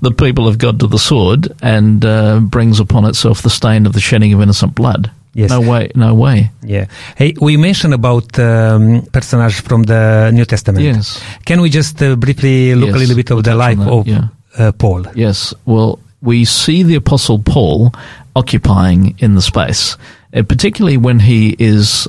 the 0.00 0.12
people 0.16 0.46
of 0.46 0.58
God 0.58 0.78
to 0.78 0.86
the 0.86 1.00
sword 1.00 1.52
and 1.60 2.04
uh, 2.04 2.38
brings 2.38 2.78
upon 2.78 3.04
itself 3.04 3.42
the 3.42 3.50
stain 3.50 3.86
of 3.86 3.92
the 3.92 3.98
shedding 3.98 4.32
of 4.32 4.40
innocent 4.40 4.76
blood. 4.76 5.10
Yes. 5.32 5.50
No 5.50 5.60
way, 5.60 5.90
no 5.94 6.12
way. 6.14 6.50
yeah 6.62 6.86
hey 7.16 7.34
we 7.40 7.56
mentioned 7.56 7.94
about 7.94 8.36
um, 8.38 9.02
personage 9.12 9.60
from 9.60 9.84
the 9.84 10.30
new 10.34 10.44
testament 10.44 10.84
Yes. 10.84 11.22
can 11.44 11.60
we 11.60 11.70
just 11.70 12.02
uh, 12.02 12.16
briefly 12.16 12.74
look 12.74 12.88
Yes, 12.88 12.96
a 12.96 12.98
little 12.98 13.16
bit 13.16 13.30
of 13.30 13.36
we'll 13.36 13.42
the 13.42 13.54
life 13.54 13.78
of 13.78 14.06
yeah. 14.08 14.28
uh, 14.58 14.72
paul 14.72 15.06
Yes. 15.14 15.54
Well, 15.66 15.98
we 16.22 16.44
see 16.44 16.82
the 16.82 16.96
Apostle 16.96 17.38
Paul 17.38 17.92
occupying 18.36 19.14
in 19.20 19.34
the 19.34 19.40
space, 19.42 19.96
uh, 20.34 20.42
particularly 20.42 20.96
when 20.96 21.18
he 21.20 21.56
is 21.58 22.08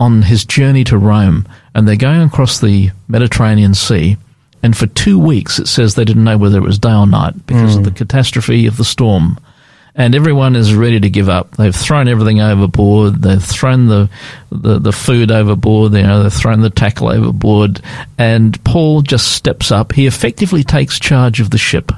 on 0.00 0.22
his 0.22 0.44
journey 0.44 0.84
to 0.84 0.96
Rome 0.98 1.46
and 1.74 1.86
they're 1.86 1.96
going 1.96 2.22
across 2.22 2.60
the 2.60 2.90
Mediterranean 3.08 3.74
Sea. 3.74 4.16
And 4.62 4.76
for 4.76 4.86
two 4.86 5.18
weeks, 5.18 5.58
it 5.58 5.68
says 5.68 5.94
they 5.94 6.04
didn't 6.04 6.24
know 6.24 6.38
whether 6.38 6.56
it 6.58 6.62
was 6.62 6.78
day 6.78 6.92
or 6.94 7.06
night 7.06 7.34
because 7.46 7.76
of 7.76 7.84
the 7.84 7.90
catastrophe 7.90 8.66
of 8.66 8.76
the 8.76 8.84
storm. 8.84 9.38
And 9.94 10.14
everyone 10.14 10.56
is 10.56 10.74
ready 10.74 10.98
to 11.00 11.10
give 11.10 11.28
up. 11.28 11.56
They've 11.56 11.74
thrown 11.74 12.08
everything 12.08 12.40
overboard. 12.40 13.20
They've 13.20 13.42
thrown 13.42 13.88
the, 13.88 14.08
the, 14.50 14.78
the 14.78 14.92
food 14.92 15.30
overboard. 15.30 15.92
You 15.92 16.02
know, 16.02 16.22
they've 16.22 16.32
thrown 16.32 16.62
the 16.62 16.70
tackle 16.70 17.08
overboard. 17.08 17.82
And 18.16 18.62
Paul 18.64 19.02
just 19.02 19.32
steps 19.32 19.70
up. 19.70 19.92
He 19.92 20.06
effectively 20.06 20.64
takes 20.64 20.98
charge 20.98 21.40
of 21.40 21.50
the 21.50 21.58
ship. 21.58 21.92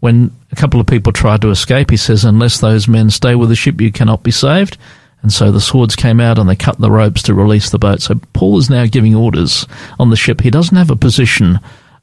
When 0.00 0.30
a 0.50 0.56
couple 0.56 0.80
of 0.80 0.86
people 0.86 1.12
try 1.12 1.36
to 1.36 1.50
escape, 1.50 1.90
he 1.90 1.98
says, 1.98 2.24
unless 2.24 2.60
those 2.60 2.88
men 2.88 3.10
stay 3.10 3.34
with 3.34 3.50
the 3.50 3.56
ship, 3.56 3.80
you 3.82 3.92
cannot 3.92 4.22
be 4.22 4.30
saved. 4.30 4.78
And 5.20 5.32
so 5.32 5.50
the 5.50 5.60
swords 5.60 5.96
came 5.96 6.20
out 6.20 6.38
and 6.38 6.48
they 6.48 6.56
cut 6.56 6.78
the 6.78 6.90
ropes 6.90 7.22
to 7.24 7.34
release 7.34 7.70
the 7.70 7.78
boat. 7.78 8.00
So 8.00 8.14
Paul 8.32 8.58
is 8.58 8.70
now 8.70 8.86
giving 8.86 9.14
orders 9.14 9.66
on 9.98 10.08
the 10.08 10.16
ship. 10.16 10.40
He 10.40 10.50
doesn't 10.50 10.76
have 10.76 10.90
a 10.90 10.96
position 10.96 11.58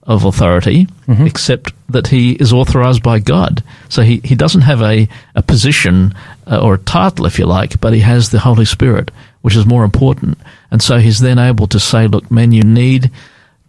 of 0.06 0.26
authority, 0.26 0.88
except 1.08 1.74
that 1.90 2.08
he 2.08 2.34
is 2.34 2.52
authorized 2.52 3.02
by 3.04 3.20
God. 3.20 3.64
So 3.90 4.02
he, 4.02 4.20
he 4.24 4.36
doesn't 4.36 4.62
have 4.62 4.82
a, 4.82 5.08
a 5.36 5.42
position 5.42 6.14
uh, 6.46 6.60
or 6.62 6.74
a 6.74 6.78
title, 6.80 7.26
if 7.26 7.40
you 7.40 7.46
like, 7.46 7.80
but 7.80 7.94
he 7.94 8.00
has 8.02 8.30
the 8.30 8.40
Holy 8.40 8.66
Spirit, 8.66 9.12
which 9.42 9.56
is 9.56 9.66
more 9.66 9.84
important. 9.86 10.38
And 10.72 10.82
so 10.82 10.98
he's 10.98 11.20
then 11.20 11.40
able 11.40 11.68
to 11.68 11.80
say, 11.80 12.08
look, 12.08 12.30
men, 12.30 12.52
you 12.52 12.64
need 12.64 13.12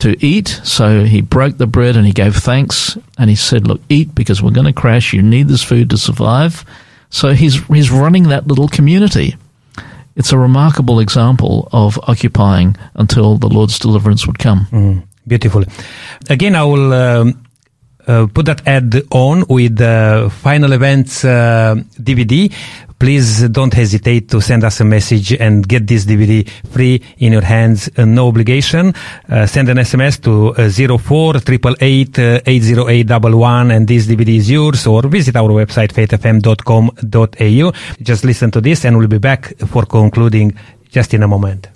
to 0.01 0.17
eat. 0.25 0.49
So 0.65 1.05
he 1.05 1.21
broke 1.21 1.57
the 1.59 1.69
bread 1.69 1.97
and 1.97 2.05
he 2.07 2.13
gave 2.13 2.35
thanks 2.35 2.99
and 3.17 3.31
he 3.31 3.37
said, 3.37 3.67
look, 3.69 3.81
eat 3.89 4.13
because 4.15 4.43
we're 4.43 4.51
going 4.51 4.67
to 4.67 4.73
crash. 4.73 5.13
You 5.13 5.23
need 5.23 5.47
this 5.49 5.63
food 5.63 5.91
to 5.91 5.97
survive. 5.97 6.65
So 7.11 7.33
he's, 7.33 7.65
he's 7.67 7.93
running 7.93 8.25
that 8.25 8.49
little 8.49 8.67
community. 8.69 9.37
It's 10.17 10.33
a 10.33 10.39
remarkable 10.39 10.99
example 10.99 11.69
of 11.73 11.99
occupying 12.09 12.77
until 12.95 13.37
the 13.37 13.49
Lord's 13.49 13.79
deliverance 13.79 14.27
would 14.27 14.39
come. 14.41 15.05
Beautiful. 15.27 15.65
Again, 16.29 16.55
I 16.55 16.65
will 16.65 16.93
um, 16.93 17.45
uh, 18.07 18.27
put 18.27 18.47
that 18.47 18.67
ad 18.67 19.03
on 19.11 19.45
with 19.49 19.77
the 19.77 20.31
final 20.43 20.73
events 20.73 21.25
uh, 21.25 21.75
DVD. 21.99 22.53
Please 22.99 23.49
don't 23.49 23.75
hesitate 23.75 24.29
to 24.31 24.41
send 24.41 24.65
us 24.65 24.81
a 24.81 24.85
message 24.85 25.33
and 25.33 25.67
get 25.67 25.87
this 25.87 26.05
DVD 26.05 26.49
free 26.71 27.03
in 27.19 27.33
your 27.33 27.43
hands, 27.43 27.91
uh, 27.97 28.05
no 28.05 28.29
obligation. 28.29 28.95
Uh, 29.29 29.47
send 29.47 29.69
an 29.69 29.79
SMS 29.79 30.21
to 30.23 30.55
uh, 30.55 30.99
04 30.99 31.37
888 31.37 32.19
uh, 32.19 32.41
80811 32.47 33.71
and 33.71 33.89
this 33.89 34.07
DVD 34.07 34.37
is 34.37 34.51
yours 34.51 34.87
or 34.87 35.03
visit 35.03 35.37
our 35.37 35.49
website 35.51 35.93
faithfm.com.au. 35.93 37.73
Just 38.03 38.25
listen 38.25 38.51
to 38.51 38.61
this 38.61 38.85
and 38.85 38.97
we'll 38.97 39.09
be 39.09 39.19
back 39.19 39.57
for 39.67 39.85
concluding 39.85 40.57
just 40.91 41.13
in 41.15 41.23
a 41.23 41.29
moment. 41.29 41.69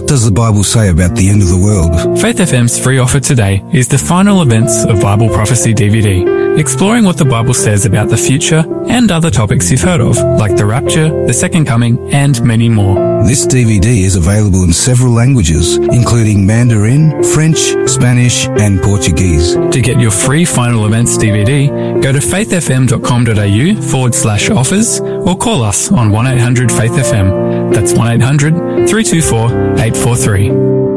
What 0.00 0.08
does 0.08 0.24
the 0.24 0.32
Bible 0.32 0.64
say 0.64 0.88
about 0.88 1.14
the 1.14 1.28
end 1.28 1.42
of 1.42 1.48
the 1.48 1.58
world? 1.58 2.18
Faith 2.18 2.38
FM's 2.38 2.82
free 2.82 2.96
offer 2.96 3.20
today 3.20 3.62
is 3.70 3.86
the 3.86 3.98
final 3.98 4.40
events 4.40 4.82
of 4.86 5.02
Bible 5.02 5.28
Prophecy 5.28 5.74
DVD, 5.74 6.24
exploring 6.60 7.04
what 7.04 7.16
the 7.16 7.24
Bible 7.24 7.54
says 7.54 7.86
about 7.86 8.10
the 8.10 8.16
future 8.16 8.62
and 8.86 9.10
other 9.10 9.30
topics 9.30 9.70
you've 9.70 9.80
heard 9.80 10.00
of, 10.00 10.16
like 10.38 10.56
the 10.56 10.66
rapture, 10.66 11.08
the 11.26 11.32
second 11.32 11.64
coming, 11.64 11.98
and 12.12 12.42
many 12.44 12.68
more. 12.68 13.24
This 13.24 13.46
DVD 13.46 14.04
is 14.04 14.14
available 14.14 14.62
in 14.62 14.72
several 14.72 15.12
languages, 15.12 15.76
including 15.78 16.44
Mandarin, 16.44 17.24
French, 17.24 17.58
Spanish, 17.88 18.46
and 18.46 18.80
Portuguese. 18.82 19.54
To 19.54 19.80
get 19.80 19.98
your 19.98 20.10
free 20.10 20.44
final 20.44 20.84
events 20.84 21.16
DVD, 21.16 21.68
go 22.02 22.12
to 22.12 22.18
faithfm.com.au 22.18 23.82
forward 23.90 24.14
slash 24.14 24.50
offers 24.50 25.00
or 25.00 25.36
call 25.36 25.62
us 25.62 25.90
on 25.90 26.12
1800 26.12 26.70
Faith 26.70 26.92
FM. 26.92 27.72
That's 27.72 27.94
1800 27.94 28.86
324 28.86 29.78
843. 29.78 30.89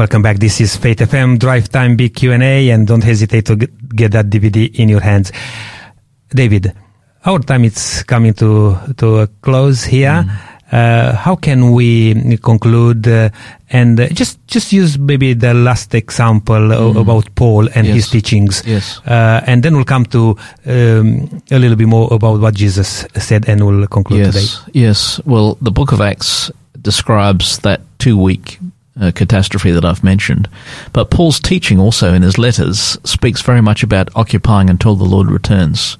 Welcome 0.00 0.22
back. 0.22 0.38
This 0.38 0.62
is 0.62 0.76
Faith 0.76 1.00
FM 1.00 1.38
Drive 1.38 1.68
Time 1.68 1.94
Big 1.94 2.14
Q&A 2.14 2.70
and 2.70 2.86
don't 2.86 3.04
hesitate 3.04 3.44
to 3.44 3.56
get, 3.56 4.12
that 4.12 4.30
DVD 4.30 4.74
in 4.76 4.88
your 4.88 5.00
hands. 5.02 5.30
David, 6.30 6.72
our 7.26 7.38
time 7.40 7.64
is 7.66 8.02
coming 8.04 8.32
to 8.40 8.78
to 8.96 9.18
a 9.18 9.26
close 9.42 9.84
here. 9.84 10.24
Mm. 10.24 10.30
Uh, 10.72 11.12
how 11.16 11.36
can 11.36 11.72
we 11.72 12.14
conclude 12.38 13.06
uh, 13.08 13.28
and 13.68 14.00
uh, 14.00 14.08
just 14.08 14.38
just 14.46 14.72
use 14.72 14.96
maybe 14.98 15.34
the 15.34 15.52
last 15.52 15.94
example 15.94 16.72
o- 16.72 16.98
about 16.98 17.28
Paul 17.34 17.68
and 17.74 17.86
his 17.86 18.06
Mm. 18.08 18.12
Teachings, 18.12 18.62
Yes. 18.64 19.00
uh, 19.06 19.42
and 19.46 19.62
then 19.62 19.74
we'll 19.76 19.84
come 19.84 20.06
to 20.06 20.34
um, 20.66 21.42
a 21.50 21.58
little 21.58 21.76
bit 21.76 21.88
more 21.88 22.08
about 22.10 22.40
what 22.40 22.54
Jesus 22.54 23.04
said, 23.18 23.46
and 23.50 23.60
we'll 23.66 23.86
conclude 23.86 24.24
today. 24.32 24.40
Yes, 24.40 24.64
yes. 24.72 25.20
Well, 25.26 25.58
the 25.60 25.70
book 25.70 25.92
of 25.92 26.00
Acts 26.00 26.50
describes 26.80 27.58
that 27.58 27.80
two 27.98 28.16
week 28.16 28.58
uh, 29.00 29.10
catastrophe 29.14 29.70
that 29.72 29.84
I've 29.84 30.04
mentioned. 30.04 30.48
But 30.92 31.10
Paul's 31.10 31.40
teaching 31.40 31.80
also 31.80 32.12
in 32.12 32.22
his 32.22 32.38
letters 32.38 32.98
speaks 33.04 33.42
very 33.42 33.60
much 33.60 33.82
about 33.82 34.14
occupying 34.14 34.70
until 34.70 34.94
the 34.94 35.04
Lord 35.04 35.30
returns. 35.30 35.98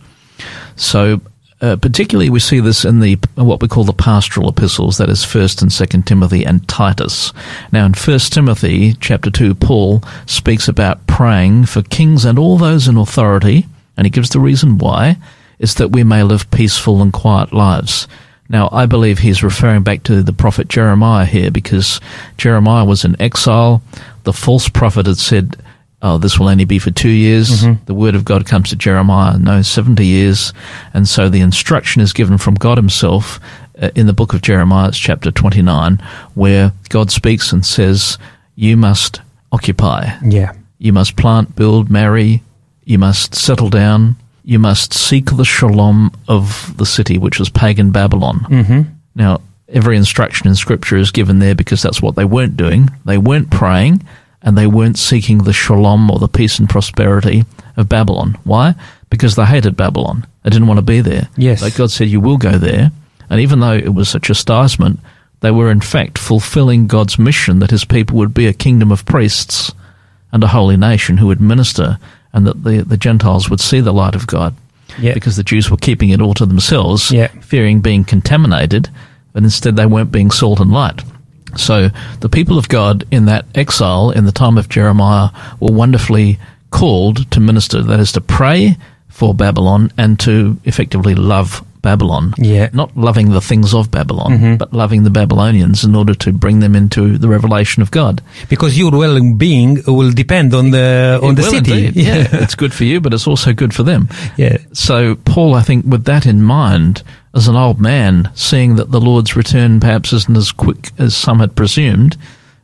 So, 0.76 1.20
uh, 1.61 1.76
particularly, 1.76 2.30
we 2.30 2.40
see 2.40 2.61
this 2.61 2.84
in 2.84 3.01
the 3.01 3.18
what 3.34 3.61
we 3.61 3.68
call 3.68 3.84
the 3.84 3.92
pastoral 3.92 4.48
epistles. 4.48 4.96
That 4.98 5.11
is 5.11 5.24
First 5.24 5.61
and 5.61 5.72
Second 5.72 6.07
Timothy 6.07 6.44
and 6.44 6.66
Titus. 6.68 7.32
Now, 7.72 7.84
in 7.84 7.94
First 7.94 8.32
Timothy 8.32 8.94
chapter 8.94 9.30
two, 9.30 9.55
Paul 9.55 10.03
speaks 10.26 10.68
about 10.68 11.07
praying 11.07 11.66
for 11.66 11.82
kings 11.82 12.24
and 12.24 12.38
all 12.38 12.57
those 12.57 12.88
in 12.88 12.96
authority, 12.96 13.66
and 13.96 14.07
he 14.07 14.11
gives 14.11 14.30
the 14.30 14.40
reason 14.40 14.78
why 14.78 15.18
is 15.59 15.74
that 15.74 15.92
we 15.92 16.03
may 16.03 16.22
live 16.22 16.51
peaceful 16.51 17.03
and 17.03 17.12
quiet 17.12 17.53
lives. 17.53 18.09
Now, 18.51 18.68
I 18.72 18.84
believe 18.86 19.20
he's 19.20 19.42
referring 19.42 19.84
back 19.84 20.03
to 20.05 20.22
the 20.22 20.32
prophet 20.32 20.68
Jeremiah 20.68 21.24
here 21.24 21.51
because 21.51 22.01
Jeremiah 22.36 22.84
was 22.84 23.05
in 23.05 23.20
exile. 23.22 23.80
The 24.24 24.32
false 24.32 24.68
prophet 24.68 25.07
had 25.07 25.18
said, 25.18 25.57
Oh, 26.03 26.18
this 26.18 26.38
will 26.38 26.48
only 26.48 26.64
be 26.64 26.78
for 26.78 26.90
two 26.90 27.11
years. 27.11 27.62
The 27.86 27.94
word 27.94 28.14
of 28.14 28.24
God 28.24 28.46
comes 28.46 28.70
to 28.70 28.76
Jeremiah, 28.76 29.38
no, 29.38 29.62
70 29.62 30.05
years. 30.05 30.53
And 30.94 31.07
so 31.07 31.28
the 31.28 31.40
instruction 31.42 32.03
is 32.03 32.12
given 32.12 32.38
from 32.38 32.55
God 32.55 32.76
himself 32.78 33.38
uh, 33.80 33.90
in 33.94 34.07
the 34.07 34.12
book 34.12 34.34
of 34.34 34.42
Jeremiah, 34.42 34.88
it's 34.88 34.98
chapter 34.98 35.30
29, 35.30 35.98
where 36.34 36.72
God 36.88 37.11
speaks 37.11 37.53
and 37.53 37.64
says, 37.64 38.18
You 38.55 38.76
must 38.76 39.20
occupy. 39.53 40.11
Yeah, 40.24 40.53
You 40.78 40.92
must 40.92 41.16
plant, 41.16 41.57
build, 41.57 41.90
marry. 41.90 42.42
You 42.84 42.98
must 42.98 43.34
settle 43.34 43.70
down. 43.70 44.16
You 44.45 44.59
must 44.59 44.95
seek 44.95 45.26
the 45.26 45.45
shalom 45.45 46.12
of 46.28 46.74
the 46.76 46.86
city, 46.86 47.18
which 47.18 47.38
was 47.38 47.49
pagan 47.49 47.91
Babylon. 47.91 48.41
Mm-hmm. 48.41 48.82
Now, 49.14 49.41
every 49.68 49.97
instruction 49.97 50.49
in 50.49 50.55
Scripture 50.55 50.97
is 50.97 51.11
given 51.11 51.38
there 51.38 51.55
because 51.55 51.82
that's 51.82 52.03
what 52.03 52.16
they 52.16 52.24
weren't 52.24 52.57
doing. 52.57 52.91
They 53.05 53.18
weren't 53.18 53.51
praying 53.51 54.03
and 54.43 54.57
they 54.57 54.66
weren't 54.66 54.99
seeking 54.99 55.38
the 55.38 55.53
shalom 55.53 56.11
or 56.11 56.18
the 56.18 56.28
peace 56.28 56.59
and 56.59 56.68
prosperity 56.68 57.45
of 57.76 57.88
Babylon. 57.88 58.38
Why? 58.45 58.74
Because 59.11 59.36
they 59.36 59.45
hated 59.45 59.76
Babylon. 59.76 60.26
They 60.43 60.51
didn't 60.51 60.68
want 60.68 60.78
to 60.78 60.82
be 60.82 61.01
there. 61.01 61.28
Yes. 61.36 61.61
But 61.61 61.74
God 61.74 61.91
said, 61.91 62.09
You 62.09 62.20
will 62.20 62.38
go 62.38 62.59
there. 62.59 62.91
And 63.28 63.41
even 63.41 63.61
though 63.61 63.74
it 63.74 63.95
was 63.95 64.09
such 64.09 64.30
a 64.30 64.34
chastisement, 64.34 65.01
they 65.41 65.51
were 65.51 65.70
in 65.70 65.80
fact 65.80 66.18
fulfilling 66.18 66.86
God's 66.86 67.18
mission 67.18 67.59
that 67.61 67.70
his 67.70 67.84
people 67.84 68.16
would 68.18 68.34
be 68.34 68.47
a 68.47 68.53
kingdom 68.53 68.91
of 68.91 69.05
priests 69.05 69.72
and 70.32 70.43
a 70.43 70.49
holy 70.49 70.76
nation 70.76 71.18
who 71.18 71.26
would 71.26 71.41
minister 71.41 71.99
and 72.33 72.47
that 72.47 72.62
the, 72.64 72.83
the 72.83 72.97
Gentiles 72.97 73.51
would 73.51 73.61
see 73.61 73.81
the 73.81 73.93
light 73.93 74.14
of 74.14 74.26
God. 74.26 74.55
Yeah. 74.99 75.14
Because 75.14 75.37
the 75.37 75.45
Jews 75.45 75.70
were 75.70 75.76
keeping 75.76 76.11
it 76.11 76.20
all 76.20 76.35
to 76.35 76.47
themselves, 76.47 77.11
Yeah. 77.12 77.28
fearing 77.41 77.81
being 77.81 78.05
contaminated, 78.05 78.89
but 79.33 79.43
instead 79.45 79.76
they 79.76 79.87
weren't 79.87 80.11
being 80.12 80.31
salt 80.31 80.59
and 80.61 80.72
light. 80.72 81.03
So 81.57 81.91
the 82.20 82.28
people 82.28 82.59
of 82.59 82.68
God 82.68 83.05
in 83.11 83.24
that 83.26 83.45
exile 83.55 84.11
in 84.11 84.24
the 84.24 84.33
time 84.33 84.59
of 84.59 84.68
Jeremiah 84.68 85.31
were 85.61 85.72
wonderfully 85.72 86.39
called 86.70 87.31
to 87.33 87.41
minister, 87.41 87.83
that 87.83 88.01
is 88.01 88.12
to 88.12 88.20
pray 88.20 88.76
for 89.09 89.35
Babylon 89.35 89.93
and 89.99 90.18
to 90.20 90.59
effectively 90.64 91.14
love 91.14 91.64
Babylon. 91.83 92.35
Yeah. 92.39 92.68
Not 92.72 92.97
loving 92.97 93.31
the 93.31 93.41
things 93.41 93.74
of 93.74 93.91
Babylon, 93.91 94.33
mm-hmm. 94.33 94.57
but 94.57 94.72
loving 94.72 95.03
the 95.05 95.11
Babylonians 95.11 95.85
in 95.85 95.95
order 95.95 96.14
to 96.14 96.33
bring 96.33 96.61
them 96.61 96.74
into 96.76 97.18
the 97.18 97.28
revelation 97.28 97.83
of 97.83 97.91
God. 97.91 98.22
because 98.49 98.76
your 98.78 98.91
well-being 98.91 99.83
will 99.87 100.11
depend 100.12 100.55
on 100.55 100.70
the 100.70 101.18
on 101.22 101.33
It 101.33 101.37
the 101.37 101.43
city. 101.43 101.87
indeed, 101.87 101.97
yeah. 101.97 102.26
it's 102.33 102.55
good 102.55 102.72
for 102.74 102.85
you, 102.85 103.01
but 103.01 103.14
it's 103.14 103.26
also 103.26 103.53
good 103.53 103.74
for 103.74 103.83
them. 103.83 104.09
yeah. 104.37 104.59
So 104.72 105.16
Paul, 105.16 105.55
I 105.55 105.62
think, 105.62 105.87
with 105.87 106.05
that 106.05 106.26
in 106.26 106.43
mind, 106.43 107.03
as 107.35 107.49
an 107.49 107.57
old 107.57 107.81
man, 107.81 108.31
seeing 108.35 108.76
that 108.76 108.91
the 108.91 109.01
Lord's 109.01 109.37
return 109.37 109.81
perhaps 109.81 110.12
isn't 110.12 110.37
as 110.37 110.53
quick 110.53 110.91
as 110.99 111.14
some 111.14 111.39
had 111.41 111.55
presumed, 111.55 112.16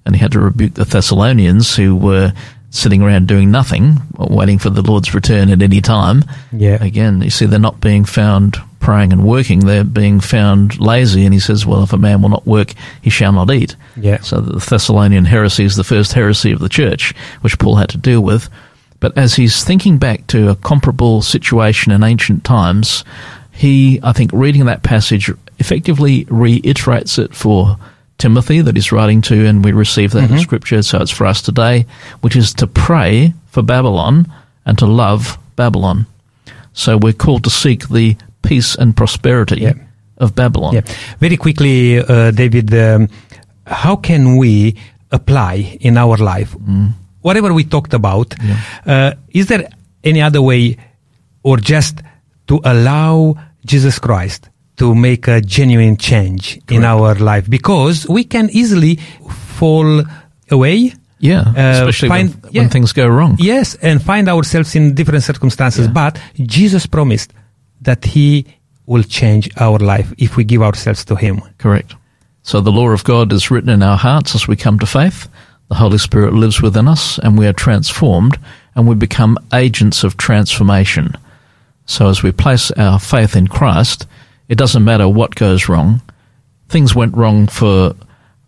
and 0.04 0.14
he 0.14 0.20
had 0.20 0.32
to 0.32 0.40
rebuke 0.40 0.74
the 0.74 0.84
Thessalonians 0.84 1.74
who 1.76 1.94
were 1.96 2.32
sitting 2.76 3.02
around 3.02 3.26
doing 3.28 3.50
nothing, 3.50 3.98
waiting 4.18 4.58
for 4.58 4.70
the 4.70 4.82
Lord's 4.82 5.14
return 5.14 5.50
at 5.50 5.62
any 5.62 5.80
time. 5.80 6.24
Yeah. 6.52 6.82
Again, 6.82 7.22
you 7.22 7.30
see, 7.30 7.46
they're 7.46 7.58
not 7.58 7.80
being 7.80 8.04
found 8.04 8.58
praying 8.80 9.12
and 9.12 9.24
working; 9.24 9.60
they're 9.60 9.84
being 9.84 10.20
found 10.20 10.78
lazy. 10.78 11.24
And 11.24 11.34
he 11.34 11.40
says, 11.40 11.66
"Well, 11.66 11.82
if 11.82 11.92
a 11.92 11.98
man 11.98 12.22
will 12.22 12.28
not 12.28 12.46
work, 12.46 12.74
he 13.02 13.10
shall 13.10 13.32
not 13.32 13.50
eat." 13.50 13.76
Yeah. 13.96 14.20
So 14.20 14.40
the 14.40 14.58
Thessalonian 14.58 15.24
heresy 15.24 15.64
is 15.64 15.76
the 15.76 15.84
first 15.84 16.12
heresy 16.12 16.52
of 16.52 16.60
the 16.60 16.68
church, 16.68 17.14
which 17.40 17.58
Paul 17.58 17.76
had 17.76 17.88
to 17.90 17.98
deal 17.98 18.20
with. 18.20 18.48
But 19.00 19.16
as 19.16 19.34
he's 19.34 19.62
thinking 19.62 19.98
back 19.98 20.26
to 20.28 20.50
a 20.50 20.56
comparable 20.56 21.22
situation 21.22 21.92
in 21.92 22.02
ancient 22.02 22.44
times, 22.44 23.04
he, 23.52 24.00
I 24.02 24.12
think, 24.12 24.30
reading 24.32 24.66
that 24.66 24.82
passage 24.82 25.30
effectively 25.58 26.26
reiterates 26.28 27.18
it 27.18 27.34
for 27.34 27.78
Timothy 28.18 28.60
that 28.62 28.74
he's 28.76 28.92
writing 28.92 29.20
to, 29.22 29.46
and 29.46 29.64
we 29.64 29.72
receive 29.72 30.12
that 30.12 30.30
in 30.30 30.38
Scripture, 30.38 30.82
so 30.82 31.00
it's 31.02 31.10
for 31.10 31.26
us 31.26 31.42
today, 31.42 31.84
which 32.22 32.34
is 32.36 32.54
to 32.54 32.66
pray 32.66 33.34
for 33.46 33.62
Babylon 33.62 34.26
and 34.64 34.78
to 34.78 34.86
love 34.86 35.38
Babylon. 35.56 36.06
So 36.72 36.96
we're 36.96 37.12
called 37.12 37.44
to 37.44 37.50
seek 37.50 37.88
the 37.88 38.16
peace 38.42 38.74
and 38.74 38.96
prosperity 38.96 39.60
Yeah. 39.60 39.74
of 40.18 40.34
Babylon. 40.34 40.74
Yeah. 40.74 40.80
Very 41.20 41.36
quickly, 41.36 41.98
uh, 41.98 42.30
David, 42.30 42.72
um, 42.74 43.08
how 43.66 43.96
can 43.96 44.36
we 44.38 44.76
apply 45.12 45.76
in 45.80 45.96
our 45.98 46.16
life 46.16 46.56
whatever 47.22 47.52
we 47.52 47.64
talked 47.64 47.92
about? 47.94 48.34
Uh, 48.86 49.12
is 49.30 49.46
there 49.46 49.68
any 50.04 50.22
other 50.22 50.40
way, 50.40 50.76
or 51.42 51.56
just 51.58 52.00
to 52.46 52.60
allow 52.64 53.34
Jesus 53.66 53.98
Christ 53.98 54.48
to 54.76 54.94
make 54.94 55.26
a 55.28 55.40
genuine 55.40 55.96
change 55.96 56.60
in 56.70 56.84
our 56.84 57.14
life? 57.14 57.48
Because 57.48 58.06
we 58.08 58.24
can 58.24 58.48
easily 58.50 58.96
fall 59.58 60.02
away. 60.50 60.92
Yeah, 61.18 61.40
Uh, 61.56 61.88
especially 61.88 62.08
find- 62.10 62.34
when, 62.42 62.52
yeah. 62.52 62.60
when 62.62 62.70
things 62.70 62.92
go 62.92 63.06
wrong. 63.08 63.36
Yes, 63.38 63.74
and 63.82 64.02
find 64.02 64.28
ourselves 64.28 64.74
in 64.76 64.94
different 64.94 65.24
circumstances. 65.24 65.86
Yeah. 65.86 65.92
But 65.92 66.20
Jesus 66.46 66.86
promised 66.86 67.32
that 67.82 68.04
He 68.04 68.44
will 68.86 69.02
change 69.02 69.48
our 69.58 69.78
life 69.78 70.12
if 70.18 70.36
we 70.36 70.44
give 70.44 70.62
ourselves 70.62 71.04
to 71.06 71.16
Him. 71.16 71.40
Correct. 71.58 71.94
So 72.42 72.60
the 72.60 72.70
law 72.70 72.90
of 72.90 73.02
God 73.02 73.32
is 73.32 73.50
written 73.50 73.70
in 73.70 73.82
our 73.82 73.96
hearts 73.96 74.34
as 74.34 74.46
we 74.46 74.56
come 74.56 74.78
to 74.78 74.86
faith. 74.86 75.26
The 75.68 75.74
Holy 75.74 75.98
Spirit 75.98 76.32
lives 76.34 76.62
within 76.62 76.86
us 76.86 77.18
and 77.18 77.36
we 77.38 77.46
are 77.48 77.52
transformed 77.54 78.38
and 78.76 78.86
we 78.86 78.94
become 78.94 79.36
agents 79.52 80.04
of 80.04 80.16
transformation. 80.16 81.16
So 81.86 82.08
as 82.08 82.22
we 82.22 82.30
place 82.30 82.70
our 82.76 83.00
faith 83.00 83.34
in 83.34 83.48
Christ, 83.48 84.06
it 84.48 84.58
doesn't 84.58 84.84
matter 84.84 85.08
what 85.08 85.34
goes 85.34 85.68
wrong. 85.68 86.02
Things 86.68 86.94
went 86.94 87.16
wrong 87.16 87.46
for 87.46 87.94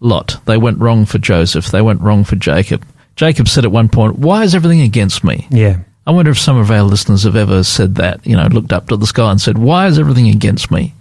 Lot. 0.00 0.40
They 0.44 0.56
went 0.56 0.78
wrong 0.78 1.06
for 1.06 1.18
Joseph. 1.18 1.66
They 1.66 1.82
went 1.82 2.00
wrong 2.00 2.24
for 2.24 2.36
Jacob. 2.36 2.84
Jacob 3.16 3.48
said 3.48 3.64
at 3.64 3.72
one 3.72 3.88
point, 3.88 4.18
why 4.18 4.44
is 4.44 4.54
everything 4.54 4.80
against 4.80 5.24
me? 5.24 5.46
Yeah. 5.50 5.80
I 6.08 6.10
wonder 6.12 6.30
if 6.30 6.38
some 6.38 6.56
of 6.56 6.70
our 6.70 6.84
listeners 6.84 7.24
have 7.24 7.36
ever 7.36 7.62
said 7.62 7.96
that, 7.96 8.26
you 8.26 8.34
know, 8.34 8.46
looked 8.46 8.72
up 8.72 8.88
to 8.88 8.96
the 8.96 9.06
sky 9.06 9.30
and 9.30 9.38
said, 9.38 9.58
Why 9.58 9.88
is 9.88 9.98
everything 9.98 10.28
against 10.28 10.70
me? 10.70 10.94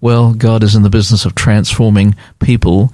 Well, 0.00 0.32
God 0.32 0.62
is 0.62 0.74
in 0.74 0.82
the 0.82 0.88
business 0.88 1.26
of 1.26 1.34
transforming 1.34 2.14
people 2.40 2.90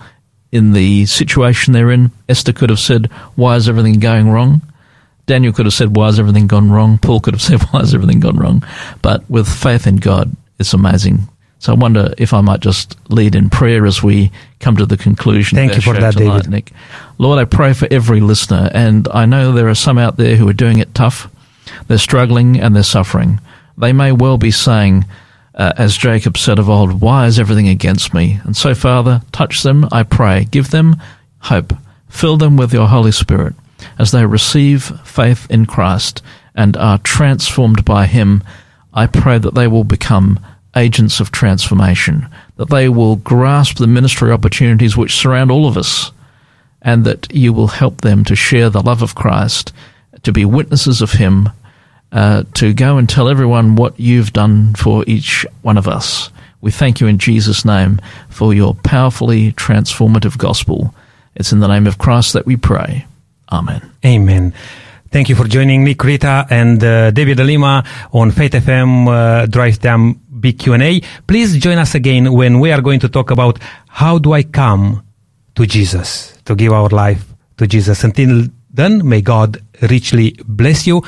in 0.50 0.72
the 0.72 1.06
situation 1.06 1.72
they're 1.72 1.92
in. 1.92 2.10
Esther 2.28 2.52
could 2.52 2.70
have 2.70 2.80
said, 2.80 3.06
Why 3.36 3.54
is 3.54 3.68
everything 3.68 4.00
going 4.00 4.28
wrong? 4.28 4.62
Daniel 5.26 5.52
could 5.52 5.66
have 5.66 5.72
said, 5.72 5.94
Why 5.94 6.06
has 6.06 6.18
everything 6.18 6.48
gone 6.48 6.72
wrong? 6.72 6.98
Paul 6.98 7.20
could 7.20 7.34
have 7.34 7.40
said, 7.42 7.62
Why 7.70 7.80
has 7.80 7.94
everything 7.94 8.18
gone 8.18 8.36
wrong? 8.36 8.64
But 9.00 9.30
with 9.30 9.48
faith 9.48 9.86
in 9.86 9.98
God, 9.98 10.34
it's 10.58 10.74
amazing. 10.74 11.28
So 11.60 11.74
I 11.74 11.76
wonder 11.76 12.14
if 12.16 12.32
I 12.32 12.40
might 12.40 12.60
just 12.60 12.96
lead 13.10 13.34
in 13.34 13.50
prayer 13.50 13.84
as 13.84 14.02
we 14.02 14.32
come 14.60 14.76
to 14.76 14.86
the 14.86 14.96
conclusion. 14.96 15.56
Thank 15.56 15.72
of 15.72 15.76
you 15.76 15.82
for 15.82 16.00
that, 16.00 16.14
tonight, 16.14 16.36
David. 16.38 16.50
Nick. 16.50 16.72
Lord, 17.18 17.38
I 17.38 17.44
pray 17.44 17.74
for 17.74 17.86
every 17.90 18.20
listener, 18.20 18.70
and 18.72 19.06
I 19.12 19.26
know 19.26 19.52
there 19.52 19.68
are 19.68 19.74
some 19.74 19.98
out 19.98 20.16
there 20.16 20.36
who 20.36 20.48
are 20.48 20.54
doing 20.54 20.78
it 20.78 20.94
tough. 20.94 21.28
They're 21.86 21.98
struggling 21.98 22.58
and 22.58 22.74
they're 22.74 22.82
suffering. 22.82 23.40
They 23.76 23.92
may 23.92 24.10
well 24.10 24.38
be 24.38 24.50
saying, 24.50 25.04
uh, 25.54 25.74
as 25.76 25.98
Jacob 25.98 26.38
said 26.38 26.58
of 26.58 26.70
old, 26.70 27.02
Why 27.02 27.26
is 27.26 27.38
everything 27.38 27.68
against 27.68 28.14
me? 28.14 28.40
And 28.44 28.56
so, 28.56 28.74
Father, 28.74 29.20
touch 29.30 29.62
them, 29.62 29.86
I 29.92 30.02
pray. 30.02 30.46
Give 30.50 30.70
them 30.70 30.96
hope. 31.40 31.74
Fill 32.08 32.38
them 32.38 32.56
with 32.56 32.72
your 32.72 32.88
Holy 32.88 33.12
Spirit 33.12 33.54
as 33.98 34.12
they 34.12 34.24
receive 34.24 34.84
faith 35.04 35.46
in 35.50 35.66
Christ 35.66 36.22
and 36.54 36.74
are 36.78 36.98
transformed 36.98 37.84
by 37.84 38.06
Him. 38.06 38.42
I 38.94 39.06
pray 39.06 39.36
that 39.36 39.54
they 39.54 39.68
will 39.68 39.84
become 39.84 40.40
agents 40.76 41.20
of 41.20 41.32
transformation, 41.32 42.28
that 42.56 42.70
they 42.70 42.88
will 42.88 43.16
grasp 43.16 43.78
the 43.78 43.86
ministry 43.86 44.30
opportunities 44.30 44.96
which 44.96 45.16
surround 45.16 45.50
all 45.50 45.66
of 45.66 45.76
us, 45.76 46.12
and 46.82 47.04
that 47.04 47.32
you 47.34 47.52
will 47.52 47.68
help 47.68 48.00
them 48.00 48.24
to 48.24 48.36
share 48.36 48.70
the 48.70 48.82
love 48.82 49.02
of 49.02 49.14
Christ, 49.14 49.72
to 50.22 50.32
be 50.32 50.44
witnesses 50.44 51.02
of 51.02 51.12
Him, 51.12 51.48
uh, 52.12 52.44
to 52.54 52.72
go 52.72 52.98
and 52.98 53.08
tell 53.08 53.28
everyone 53.28 53.76
what 53.76 53.98
you've 53.98 54.32
done 54.32 54.74
for 54.74 55.04
each 55.06 55.46
one 55.62 55.78
of 55.78 55.88
us. 55.88 56.30
We 56.60 56.70
thank 56.70 57.00
you 57.00 57.06
in 57.06 57.18
Jesus' 57.18 57.64
name 57.64 58.00
for 58.28 58.52
your 58.52 58.74
powerfully 58.74 59.52
transformative 59.52 60.36
gospel. 60.36 60.94
It's 61.34 61.52
in 61.52 61.60
the 61.60 61.68
name 61.68 61.86
of 61.86 61.98
Christ 61.98 62.34
that 62.34 62.46
we 62.46 62.56
pray. 62.56 63.06
Amen. 63.50 63.90
Amen. 64.04 64.54
Thank 65.10 65.28
you 65.28 65.34
for 65.34 65.44
joining 65.44 65.84
Nick 65.84 66.04
Rita 66.04 66.46
and 66.50 66.82
uh, 66.84 67.10
David 67.10 67.38
d'Lima 67.38 67.84
on 68.12 68.30
Faith 68.30 68.52
FM 68.52 69.08
uh, 69.08 69.46
Drive 69.46 69.80
Time 69.80 70.20
Big 70.40 70.58
Q&A. 70.58 71.00
Please 71.26 71.56
join 71.58 71.78
us 71.78 71.94
again 71.94 72.32
when 72.32 72.60
we 72.60 72.72
are 72.72 72.80
going 72.80 73.00
to 73.00 73.08
talk 73.08 73.30
about 73.30 73.58
how 73.88 74.18
do 74.18 74.32
I 74.32 74.42
come 74.42 75.04
to 75.54 75.66
Jesus, 75.66 76.36
to 76.44 76.54
give 76.54 76.72
our 76.72 76.88
life 76.88 77.24
to 77.58 77.66
Jesus. 77.66 78.04
Until 78.04 78.46
then, 78.72 79.06
may 79.06 79.20
God 79.20 79.62
richly 79.82 80.36
bless 80.46 80.86
you 80.86 81.02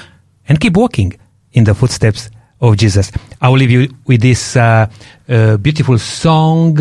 and 0.48 0.60
keep 0.60 0.76
walking 0.76 1.18
in 1.52 1.64
the 1.64 1.74
footsteps 1.74 2.30
of 2.60 2.76
Jesus. 2.76 3.10
I 3.40 3.48
will 3.48 3.58
leave 3.58 3.70
you 3.70 3.94
with 4.06 4.20
this 4.20 4.56
uh, 4.56 4.90
uh, 5.28 5.56
beautiful 5.56 5.98
song, 5.98 6.78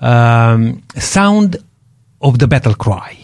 um, 0.00 0.82
Sound 0.96 1.56
of 2.20 2.38
the 2.38 2.46
Battle 2.46 2.74
Cry. 2.74 3.21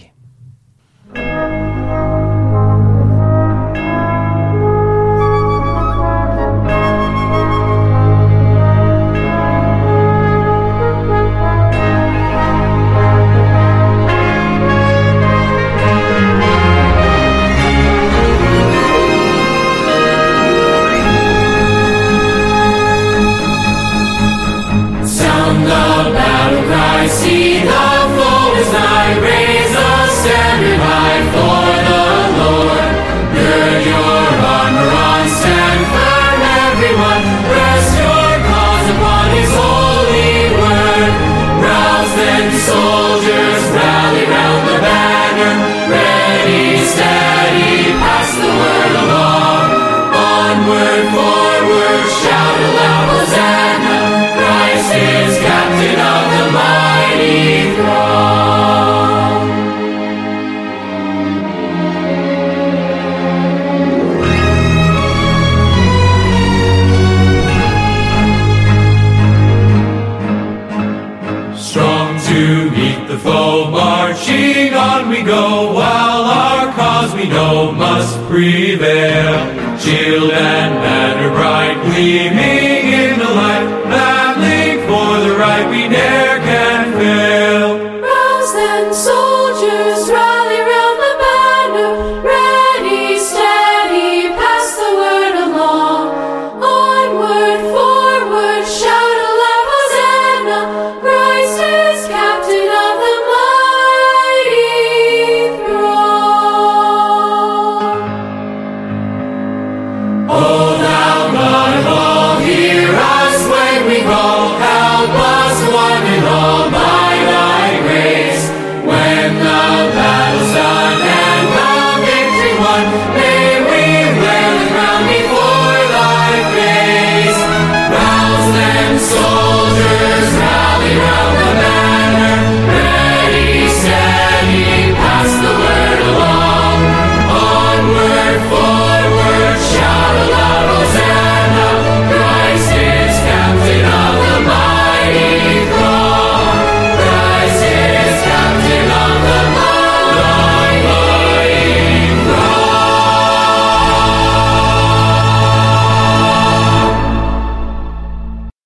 Must 78.08 78.30
prevail. 78.30 79.78
Shield 79.78 80.32
and 80.32 80.87